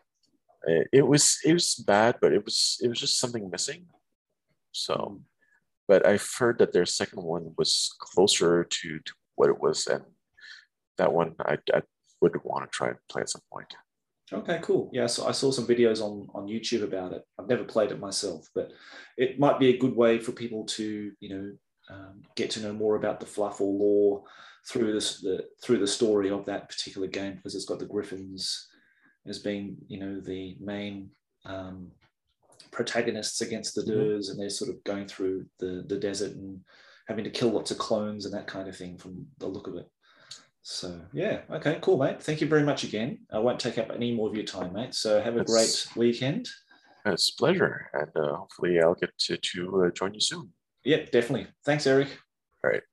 It, 0.93 1.07
was 1.07 1.39
it 1.43 1.53
was 1.53 1.73
bad, 1.75 2.17
but 2.21 2.31
it 2.31 2.45
was 2.45 2.77
it 2.81 2.87
was 2.87 2.99
just 2.99 3.19
something 3.19 3.49
missing. 3.49 3.87
So, 4.71 4.93
mm. 4.93 5.21
But 5.91 6.07
I've 6.07 6.25
heard 6.39 6.57
that 6.59 6.71
their 6.71 6.85
second 6.85 7.21
one 7.21 7.53
was 7.57 7.93
closer 7.99 8.63
to, 8.63 8.99
to 8.99 9.13
what 9.35 9.49
it 9.49 9.59
was, 9.59 9.87
and 9.87 10.05
that 10.97 11.11
one 11.11 11.35
I, 11.41 11.57
I 11.73 11.81
would 12.21 12.41
want 12.45 12.63
to 12.63 12.73
try 12.73 12.87
and 12.87 12.97
play 13.09 13.23
at 13.23 13.29
some 13.29 13.41
point. 13.51 13.75
Okay, 14.31 14.59
cool. 14.63 14.89
Yeah, 14.93 15.07
so 15.07 15.27
I 15.27 15.33
saw 15.33 15.51
some 15.51 15.67
videos 15.67 16.01
on 16.01 16.29
on 16.33 16.47
YouTube 16.47 16.83
about 16.83 17.11
it. 17.11 17.23
I've 17.37 17.49
never 17.49 17.65
played 17.65 17.91
it 17.91 17.99
myself, 17.99 18.47
but 18.55 18.71
it 19.17 19.37
might 19.37 19.59
be 19.59 19.67
a 19.67 19.77
good 19.77 19.93
way 19.93 20.17
for 20.17 20.31
people 20.31 20.63
to, 20.77 21.11
you 21.19 21.29
know, 21.29 21.51
um, 21.93 22.21
get 22.37 22.49
to 22.51 22.61
know 22.61 22.71
more 22.71 22.95
about 22.95 23.19
the 23.19 23.25
fluff 23.25 23.59
or 23.59 23.73
lore 23.73 24.23
through 24.69 24.93
this 24.93 25.19
the 25.19 25.43
through 25.61 25.79
the 25.79 25.95
story 25.97 26.29
of 26.29 26.45
that 26.45 26.69
particular 26.69 27.07
game 27.07 27.35
because 27.35 27.53
it's 27.53 27.69
got 27.71 27.79
the 27.79 27.93
Griffins 27.93 28.69
as 29.27 29.39
being, 29.39 29.75
you 29.89 29.99
know, 29.99 30.21
the 30.21 30.55
main 30.61 31.09
um, 31.43 31.91
protagonists 32.72 33.41
against 33.41 33.76
the 33.76 33.82
Dirz, 33.82 34.26
mm-hmm. 34.26 34.32
and 34.32 34.39
they're 34.39 34.49
sort 34.49 34.70
of 34.70 34.84
going 34.84 35.07
through 35.07 35.45
the 35.59 35.84
the 35.88 35.97
desert 35.97 36.32
and 36.34 36.62
having 37.07 37.24
to 37.24 37.30
kill 37.30 37.49
lots 37.49 37.72
of 37.72 37.78
clones 37.78 38.26
and 38.26 38.34
that 38.34 38.47
kind 38.47 38.68
of 38.68 38.76
thing 38.76 38.97
from 38.97 39.26
the 39.39 39.47
look 39.47 39.68
of 39.68 39.76
it. 39.76 39.89
So 40.64 41.01
yeah, 41.12 41.41
okay, 41.49 41.80
cool, 41.82 41.97
mate. 41.97 42.22
Thank 42.22 42.41
you 42.41 42.47
very 42.47 42.64
much 42.64 42.84
again. 42.84 43.20
I 43.32 43.39
won't 43.39 43.59
take 43.59 43.78
up 43.78 43.91
any 43.93 44.14
more 44.14 44.30
of 44.30 44.36
your 44.36 44.45
time, 44.45 44.74
mate. 44.74 44.93
So 44.93 45.20
have 45.22 45.36
a 45.36 45.41
it's, 45.41 45.51
great 45.51 45.97
weekend. 45.97 46.47
It's 47.05 47.32
a 47.32 47.36
pleasure, 47.36 47.89
and 47.93 48.12
uh, 48.16 48.36
hopefully 48.36 48.80
I'll 48.80 48.93
get 48.93 49.18
to, 49.18 49.38
to 49.38 49.86
uh, 49.86 49.89
join 49.91 50.14
you 50.14 50.22
soon. 50.22 50.51
Yeah, 50.84 50.97
definitely. 51.12 51.47
Thanks, 51.66 51.88
Eric. 51.88 52.09
All 52.64 52.70
right. 52.70 52.84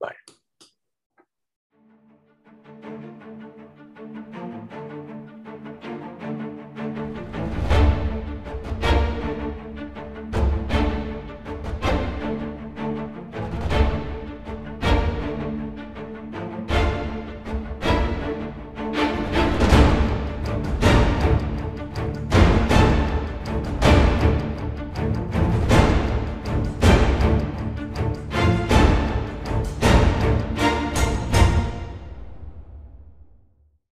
Bye. 0.00 0.14